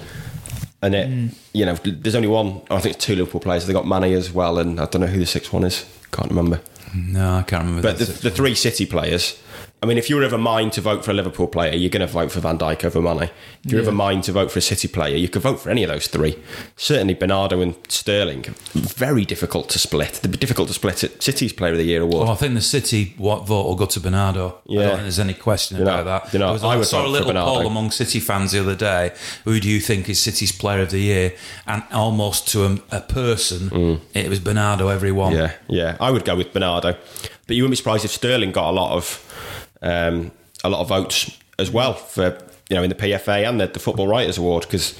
and 0.81 0.95
it, 0.95 1.07
Hmm. 1.07 1.27
you 1.53 1.65
know, 1.65 1.75
there's 1.83 2.15
only 2.15 2.27
one. 2.27 2.61
I 2.69 2.79
think 2.79 2.95
it's 2.95 3.05
two 3.05 3.15
Liverpool 3.15 3.39
players. 3.41 3.65
They 3.67 3.73
got 3.73 3.87
Mane 3.87 4.13
as 4.13 4.31
well, 4.31 4.57
and 4.59 4.79
I 4.79 4.85
don't 4.85 5.01
know 5.01 5.07
who 5.07 5.19
the 5.19 5.25
sixth 5.25 5.51
one 5.53 5.63
is. 5.63 5.85
Can't 6.11 6.29
remember. 6.29 6.61
No, 6.95 7.35
I 7.35 7.43
can't 7.43 7.65
remember. 7.65 7.81
But 7.89 7.99
the, 7.99 8.05
the 8.05 8.31
three 8.31 8.55
City 8.55 8.85
players. 8.85 9.37
I 9.81 9.85
mean, 9.85 9.97
if 9.97 10.09
you're 10.09 10.23
of 10.23 10.33
a 10.33 10.37
mind 10.37 10.73
to 10.73 10.81
vote 10.81 11.05
for 11.05 11.11
a 11.11 11.13
Liverpool 11.13 11.47
player, 11.47 11.73
you're 11.73 11.89
going 11.89 12.05
to 12.05 12.11
vote 12.11 12.33
for 12.33 12.41
Van 12.41 12.57
Dijk 12.57 12.83
over 12.83 13.01
Mane. 13.01 13.29
If 13.63 13.71
you're 13.71 13.79
of 13.79 13.87
a 13.87 13.93
mind 13.93 14.25
to 14.25 14.33
vote 14.33 14.51
for 14.51 14.59
a 14.59 14.61
City 14.61 14.89
player, 14.89 15.15
you 15.15 15.29
could 15.29 15.41
vote 15.41 15.61
for 15.61 15.69
any 15.69 15.83
of 15.83 15.89
those 15.89 16.07
three. 16.07 16.37
Certainly, 16.75 17.13
Bernardo 17.13 17.61
and 17.61 17.75
Sterling. 17.87 18.43
Very 18.73 19.23
difficult 19.23 19.69
to 19.69 19.79
split. 19.79 20.17
It'd 20.19 20.31
be 20.31 20.37
difficult 20.37 20.67
to 20.67 20.73
split 20.73 21.05
at 21.05 21.23
City's 21.23 21.53
Player 21.53 21.71
of 21.71 21.77
the 21.77 21.85
Year 21.85 22.01
award. 22.01 22.27
Oh, 22.27 22.31
I 22.33 22.35
think 22.35 22.55
the 22.55 22.61
City 22.61 23.13
what 23.17 23.47
vote 23.47 23.67
will 23.67 23.75
go 23.75 23.85
to 23.85 23.99
Bernardo. 24.01 24.49
I 24.49 24.53
Yeah. 24.65 24.79
don't 24.81 24.89
think 24.91 25.01
there's 25.03 25.19
any 25.19 25.33
question 25.33 25.77
You 25.77 25.85
know, 25.85 26.01
about 26.01 26.23
that. 26.25 26.33
you 26.33 26.39
know, 26.39 26.51
was, 26.51 26.63
I 26.63 26.77
I 26.77 26.81
saw 26.81 27.05
a 27.05 27.07
little 27.07 27.31
poll 27.31 27.65
among 27.65 27.91
City 27.91 28.19
fans 28.19 28.51
the 28.51 28.59
other 28.59 28.75
day. 28.75 29.13
Who 29.45 29.61
do 29.61 29.69
you 29.69 29.79
think 29.79 30.09
is 30.09 30.19
City's 30.21 30.51
Player 30.51 30.81
of 30.81 30.91
the 30.91 30.99
Year? 30.99 31.33
And 31.67 31.83
almost 31.93 32.49
to 32.49 32.65
a, 32.65 32.97
a 32.97 32.99
person, 33.01 34.01
it 34.13 34.27
was 34.27 34.39
Bernardo. 34.39 34.89
Everyone. 34.89 35.31
Mm. 35.33 35.37
Yeah, 35.37 35.51
yeah. 35.69 35.97
I 36.01 36.11
would 36.11 36.25
go 36.25 36.35
with 36.35 36.51
Bernardo, 36.51 36.97
but 37.47 37.55
you 37.55 37.63
wouldn't 37.63 37.71
be 37.71 37.77
surprised 37.77 38.03
if 38.03 38.11
Sterling 38.11 38.51
got 38.51 38.69
a 38.69 38.73
lot 38.73 38.91
of 38.97 39.25
um, 39.81 40.31
a 40.63 40.69
lot 40.69 40.81
of 40.81 40.89
votes 40.89 41.37
as 41.57 41.71
well 41.71 41.93
for 41.93 42.37
you 42.69 42.75
know 42.75 42.83
in 42.83 42.89
the 42.89 42.95
PFA 42.95 43.47
and 43.47 43.59
the, 43.59 43.67
the 43.67 43.79
Football 43.79 44.07
Writers 44.07 44.37
Award 44.37 44.63
because 44.63 44.97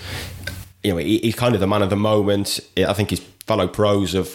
you 0.83 0.91
know 0.91 0.97
he, 0.97 1.19
he's 1.19 1.35
kind 1.35 1.55
of 1.55 1.61
the 1.61 1.67
man 1.67 1.81
of 1.81 1.89
the 1.89 1.95
moment. 1.95 2.59
I 2.77 2.93
think 2.93 3.11
his 3.11 3.19
fellow 3.45 3.67
pros 3.67 4.13
have 4.13 4.29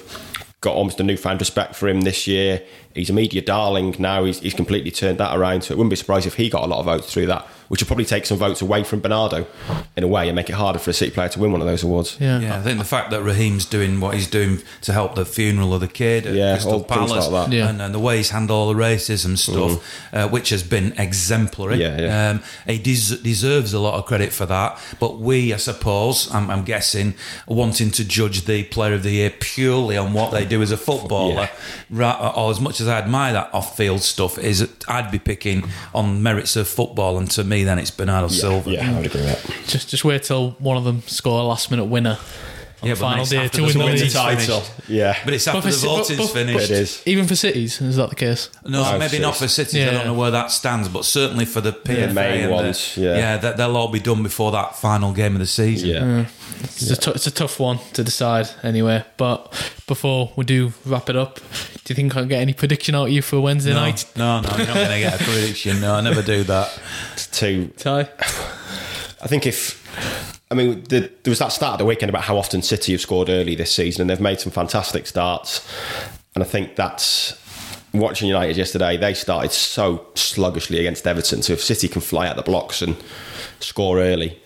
got 0.60 0.74
almost 0.74 0.98
a 0.98 1.02
newfound 1.02 1.40
respect 1.40 1.74
for 1.74 1.88
him 1.88 2.02
this 2.02 2.26
year. 2.26 2.62
He's 2.94 3.10
a 3.10 3.12
media 3.12 3.42
darling 3.42 3.96
now. 3.98 4.24
He's, 4.24 4.38
he's 4.40 4.54
completely 4.54 4.90
turned 4.90 5.18
that 5.18 5.36
around. 5.36 5.62
So 5.64 5.72
it 5.72 5.76
wouldn't 5.78 5.90
be 5.90 5.96
surprised 5.96 6.26
if 6.26 6.34
he 6.34 6.48
got 6.48 6.62
a 6.62 6.66
lot 6.66 6.78
of 6.78 6.84
votes 6.86 7.12
through 7.12 7.26
that, 7.26 7.44
which 7.68 7.80
would 7.82 7.88
probably 7.88 8.04
take 8.04 8.24
some 8.24 8.38
votes 8.38 8.62
away 8.62 8.84
from 8.84 9.00
Bernardo 9.00 9.46
in 9.96 10.04
a 10.04 10.06
way 10.08 10.28
and 10.28 10.36
make 10.36 10.48
it 10.48 10.52
harder 10.54 10.78
for 10.78 10.90
a 10.90 10.92
City 10.92 11.10
player 11.10 11.28
to 11.30 11.40
win 11.40 11.50
one 11.50 11.60
of 11.60 11.66
those 11.66 11.82
awards. 11.82 12.16
yeah. 12.20 12.38
Yeah, 12.38 12.56
I 12.58 12.62
think 12.62 12.78
the 12.78 12.84
fact 12.84 13.10
that 13.10 13.22
Raheem's 13.22 13.64
doing 13.66 13.98
what 14.00 14.14
he's 14.14 14.28
doing 14.28 14.62
to 14.82 14.92
help 14.92 15.16
the 15.16 15.24
funeral 15.24 15.74
of 15.74 15.80
the 15.80 15.88
kid 15.88 16.26
at 16.26 16.34
Yeah, 16.34 16.52
Crystal 16.54 16.72
all 16.74 16.78
things 16.80 17.10
Palace, 17.10 17.28
like 17.28 17.50
that. 17.50 17.56
Yeah. 17.56 17.68
and, 17.68 17.82
and 17.82 17.92
the 17.94 17.98
way 17.98 18.18
he's 18.18 18.30
handled 18.30 18.56
all 18.68 18.72
the 18.72 18.80
racism 18.80 19.36
stuff, 19.36 19.82
uh, 20.14 20.28
which 20.28 20.50
has 20.50 20.62
been 20.62 20.92
exemplary. 20.96 21.80
Yeah, 21.80 22.00
yeah. 22.00 22.30
Um, 22.30 22.42
he 22.66 22.78
des- 22.78 23.16
deserves 23.22 23.72
a 23.74 23.80
lot 23.80 23.94
of 23.98 24.06
credit 24.06 24.32
for 24.32 24.46
that. 24.46 24.78
But 25.00 25.18
we, 25.18 25.52
I 25.52 25.56
suppose, 25.56 26.32
I'm, 26.32 26.50
I'm 26.50 26.64
guessing, 26.64 27.14
wanting 27.48 27.90
to 27.92 28.04
judge 28.04 28.44
the 28.44 28.62
Player 28.64 28.94
of 28.94 29.02
the 29.02 29.10
Year 29.10 29.30
purely 29.30 29.96
on 29.96 30.12
what 30.12 30.30
they 30.32 30.44
do 30.44 30.62
as 30.62 30.70
a 30.70 30.76
footballer, 30.76 31.48
ra- 31.90 32.32
or 32.36 32.50
as 32.50 32.60
much 32.60 32.80
as 32.80 32.83
I 32.88 32.98
admire 32.98 33.32
that 33.32 33.52
off-field 33.52 34.02
stuff, 34.02 34.38
is 34.38 34.68
I'd 34.88 35.10
be 35.10 35.18
picking 35.18 35.64
on 35.94 36.22
merits 36.22 36.56
of 36.56 36.68
football, 36.68 37.18
and 37.18 37.30
to 37.32 37.44
me, 37.44 37.64
then 37.64 37.78
it's 37.78 37.90
Bernardo 37.90 38.28
Silva. 38.28 38.70
Yeah, 38.70 38.90
I 38.90 38.96
would 38.96 39.06
agree 39.06 39.22
with 39.22 39.42
that. 39.42 39.68
Just 39.68 39.88
just 39.88 40.04
wait 40.04 40.22
till 40.22 40.52
one 40.58 40.76
of 40.76 40.84
them 40.84 41.02
score 41.06 41.40
a 41.40 41.44
last 41.44 41.70
minute 41.70 41.84
winner 41.84 42.10
on 42.10 42.18
Yeah, 42.86 42.94
the 42.94 43.00
but 43.00 43.06
final 43.06 43.20
it's 43.22 43.30
day 43.30 43.36
after 43.38 43.48
to 43.48 43.72
the 43.72 43.78
win 43.78 43.96
the 43.96 44.02
league. 44.02 44.12
title. 44.12 44.62
Yeah. 44.88 45.16
But 45.24 45.34
it's 45.34 45.46
after 45.48 45.60
But 45.62 45.70
the 45.70 45.76
for- 45.76 45.86
voting's 45.86 46.18
but- 46.18 46.26
but- 46.26 46.32
finished. 46.32 46.70
It 46.70 46.78
is. 46.78 47.02
Even 47.06 47.26
for 47.26 47.36
cities, 47.36 47.80
is 47.80 47.96
that 47.96 48.10
the 48.10 48.16
case? 48.16 48.48
No, 48.66 48.84
Oh, 48.84 48.98
maybe 48.98 49.18
not 49.18 49.36
for 49.36 49.48
cities. 49.48 49.86
I 49.88 49.90
don't 49.92 50.06
know 50.06 50.14
where 50.14 50.30
that 50.30 50.50
stands, 50.50 50.88
but 50.88 51.04
certainly 51.04 51.44
for 51.44 51.60
the 51.60 51.72
PFA 51.72 52.12
main 52.14 52.40
and 52.42 52.50
the- 52.50 52.54
ones, 52.54 52.96
yeah. 52.96 53.36
that, 53.38 53.56
they'll 53.56 53.76
all 53.76 53.88
be 53.88 54.00
done 54.00 54.22
before 54.22 54.52
that 54.52 54.76
final 54.78 55.12
game 55.12 55.34
of 55.34 55.40
the 55.40 55.46
season. 55.46 55.88
Yeah. 55.88 56.00
Mm. 56.00 56.26
It's, 56.64 56.90
a 56.90 56.96
tou- 56.96 57.10
it's 57.12 57.26
a 57.26 57.30
tough 57.30 57.60
one 57.60 57.78
to 57.94 58.02
decide 58.04 58.48
anyway. 58.62 59.04
But 59.16 59.52
before 59.86 60.32
we 60.36 60.44
do 60.44 60.72
wrap 60.86 61.10
it 61.10 61.16
up, 61.16 61.36
do 61.84 61.92
you 61.92 61.94
think 61.94 62.16
I'll 62.16 62.24
get 62.24 62.40
any 62.40 62.54
prediction 62.54 62.94
out 62.94 63.06
of 63.06 63.12
you 63.12 63.20
for 63.22 63.40
Wednesday 63.40 63.72
No, 63.74 63.80
night? 63.80 64.06
no, 64.16 64.40
no, 64.40 64.48
you're 64.56 64.66
not 64.66 64.74
going 64.74 64.88
to 64.90 64.98
get 65.00 65.20
a 65.20 65.24
prediction. 65.24 65.80
No, 65.80 65.94
I 65.94 66.00
never 66.00 66.22
do 66.22 66.42
that. 66.44 66.70
To 67.34 67.66
Ty? 67.76 68.08
I 69.22 69.26
think 69.26 69.44
if 69.46 70.33
I 70.54 70.56
mean 70.56 70.84
the, 70.84 71.10
there 71.24 71.30
was 71.32 71.40
that 71.40 71.48
start 71.48 71.72
of 71.72 71.78
the 71.78 71.84
weekend 71.84 72.10
about 72.10 72.22
how 72.22 72.36
often 72.36 72.62
City 72.62 72.92
have 72.92 73.00
scored 73.00 73.28
early 73.28 73.56
this 73.56 73.72
season, 73.72 74.02
and 74.02 74.10
they've 74.10 74.20
made 74.20 74.38
some 74.38 74.52
fantastic 74.52 75.06
starts. 75.08 75.68
And 76.36 76.44
I 76.44 76.46
think 76.46 76.76
that's 76.76 77.36
watching 77.92 78.28
United 78.28 78.56
yesterday. 78.56 78.96
They 78.96 79.14
started 79.14 79.50
so 79.50 80.06
sluggishly 80.14 80.78
against 80.78 81.06
Everton. 81.06 81.42
So 81.42 81.54
if 81.54 81.62
City 81.62 81.88
can 81.88 82.00
fly 82.00 82.28
out 82.28 82.36
the 82.36 82.42
blocks 82.42 82.82
and 82.82 82.96
score 83.58 83.98
early, 83.98 84.40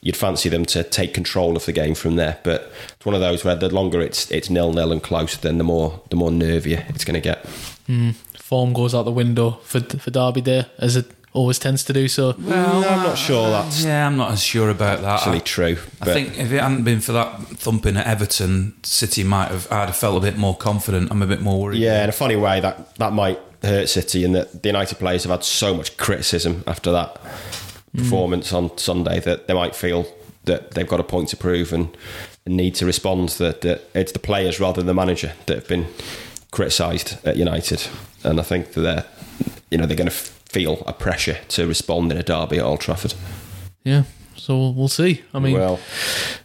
you'd 0.00 0.16
fancy 0.16 0.48
them 0.48 0.64
to 0.66 0.82
take 0.82 1.14
control 1.14 1.56
of 1.56 1.64
the 1.64 1.72
game 1.72 1.94
from 1.94 2.16
there. 2.16 2.40
But 2.42 2.72
it's 2.96 3.06
one 3.06 3.14
of 3.14 3.20
those 3.20 3.44
where 3.44 3.54
the 3.54 3.72
longer 3.72 4.00
it's 4.00 4.28
it's 4.32 4.50
nil 4.50 4.72
nil 4.72 4.90
and 4.90 5.00
close, 5.02 5.36
then 5.36 5.58
the 5.58 5.64
more 5.64 6.02
the 6.10 6.16
more 6.16 6.30
nervier 6.30 6.84
it's 6.88 7.04
going 7.04 7.14
to 7.14 7.20
get. 7.20 7.46
Hmm. 7.86 8.10
Form 8.36 8.72
goes 8.72 8.96
out 8.96 9.04
the 9.04 9.12
window 9.12 9.52
for 9.62 9.78
for 9.80 10.10
Derby 10.10 10.40
Day, 10.40 10.66
as 10.78 10.96
it 10.96 11.06
always 11.32 11.58
tends 11.58 11.84
to 11.84 11.92
do 11.92 12.08
so. 12.08 12.34
Well, 12.38 12.84
I'm 12.84 13.02
not 13.02 13.16
sure 13.16 13.46
uh, 13.46 13.62
that's 13.62 13.84
Yeah, 13.84 14.06
I'm 14.06 14.16
not 14.16 14.32
as 14.32 14.42
sure 14.42 14.70
about 14.70 15.00
that. 15.00 15.20
actually 15.20 15.38
I, 15.38 15.40
true. 15.40 15.76
I 16.00 16.04
think 16.06 16.38
if 16.38 16.52
it 16.52 16.60
hadn't 16.60 16.84
been 16.84 17.00
for 17.00 17.12
that 17.12 17.40
thumping 17.40 17.96
at 17.96 18.06
Everton, 18.06 18.74
City 18.82 19.24
might 19.24 19.48
have. 19.48 19.70
I'd 19.70 19.86
have 19.86 19.96
felt 19.96 20.16
a 20.16 20.20
bit 20.20 20.36
more 20.36 20.56
confident. 20.56 21.10
I'm 21.10 21.22
a 21.22 21.26
bit 21.26 21.40
more 21.40 21.60
worried. 21.60 21.80
Yeah, 21.80 22.02
in 22.04 22.08
a 22.08 22.12
funny 22.12 22.36
way, 22.36 22.60
that 22.60 22.94
that 22.96 23.12
might 23.12 23.38
hurt 23.62 23.88
City, 23.88 24.24
and 24.24 24.34
that 24.34 24.62
the 24.62 24.68
United 24.68 24.98
players 24.98 25.24
have 25.24 25.30
had 25.30 25.44
so 25.44 25.74
much 25.74 25.96
criticism 25.96 26.64
after 26.66 26.92
that 26.92 27.14
mm. 27.14 27.98
performance 27.98 28.52
on 28.52 28.76
Sunday 28.76 29.20
that 29.20 29.46
they 29.46 29.54
might 29.54 29.74
feel 29.74 30.06
that 30.44 30.72
they've 30.72 30.88
got 30.88 31.00
a 31.00 31.04
point 31.04 31.28
to 31.28 31.36
prove 31.36 31.72
and, 31.72 31.96
and 32.44 32.56
need 32.56 32.74
to 32.74 32.86
respond. 32.86 33.30
That, 33.30 33.62
that 33.62 33.82
it's 33.94 34.12
the 34.12 34.18
players 34.18 34.60
rather 34.60 34.80
than 34.80 34.86
the 34.86 34.94
manager 34.94 35.32
that 35.46 35.54
have 35.54 35.68
been 35.68 35.86
criticised 36.50 37.24
at 37.24 37.36
United, 37.36 37.86
and 38.22 38.38
I 38.38 38.42
think 38.42 38.72
that 38.72 38.80
they're 38.82 39.04
you 39.70 39.78
know 39.78 39.86
they're 39.86 39.96
going 39.96 40.10
to 40.10 40.32
feel 40.52 40.82
a 40.86 40.92
pressure 40.92 41.38
to 41.48 41.66
respond 41.66 42.12
in 42.12 42.18
a 42.18 42.22
derby 42.22 42.58
at 42.58 42.64
Old 42.64 42.80
Trafford. 42.80 43.14
Yeah, 43.84 44.04
so 44.36 44.56
we'll, 44.58 44.74
we'll 44.74 44.88
see. 44.88 45.22
I 45.32 45.38
mean, 45.38 45.54
well, 45.54 45.80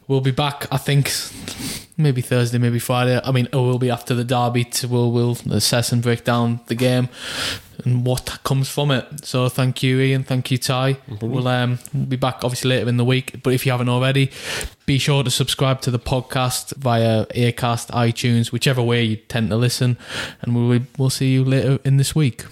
we'll 0.08 0.22
be 0.22 0.32
back. 0.32 0.66
I 0.72 0.78
think 0.78 1.12
maybe 1.98 2.22
Thursday, 2.22 2.58
maybe 2.58 2.80
Friday. 2.80 3.20
I 3.22 3.32
mean, 3.32 3.48
it 3.48 3.56
will 3.56 3.80
be 3.80 3.90
after 3.90 4.14
the 4.14 4.24
derby. 4.24 4.64
To 4.64 4.88
we'll 4.88 5.12
we'll 5.12 5.38
assess 5.52 5.92
and 5.92 6.02
break 6.02 6.24
down 6.24 6.62
the 6.68 6.76
game 6.76 7.10
and 7.84 8.06
what 8.06 8.40
comes 8.44 8.70
from 8.70 8.92
it. 8.92 9.26
So 9.26 9.50
thank 9.50 9.84
you, 9.84 10.00
Ian. 10.00 10.24
Thank 10.24 10.52
you, 10.52 10.58
Ty. 10.58 10.98
We'll 11.22 11.48
um 11.48 11.80
we'll 11.94 12.06
be 12.06 12.16
back 12.16 12.44
obviously 12.44 12.70
later 12.70 12.88
in 12.88 12.98
the 12.98 13.06
week. 13.06 13.44
But 13.44 13.54
if 13.54 13.66
you 13.66 13.72
haven't 13.74 13.90
already, 13.90 14.32
be 14.86 15.00
sure 15.00 15.24
to 15.24 15.30
subscribe 15.30 15.82
to 15.82 15.92
the 15.92 16.00
podcast 16.00 16.76
via 16.78 17.26
Acast, 17.28 17.92
iTunes, 17.92 18.52
whichever 18.52 18.82
way 18.82 19.04
you 19.04 19.16
tend 19.18 19.50
to 19.50 19.58
listen. 19.58 19.98
And 20.42 20.56
we'll 20.56 20.82
we'll 20.98 21.10
see 21.10 21.34
you 21.34 21.44
later 21.44 21.80
in 21.84 21.98
this 21.98 22.16
week. 22.16 22.46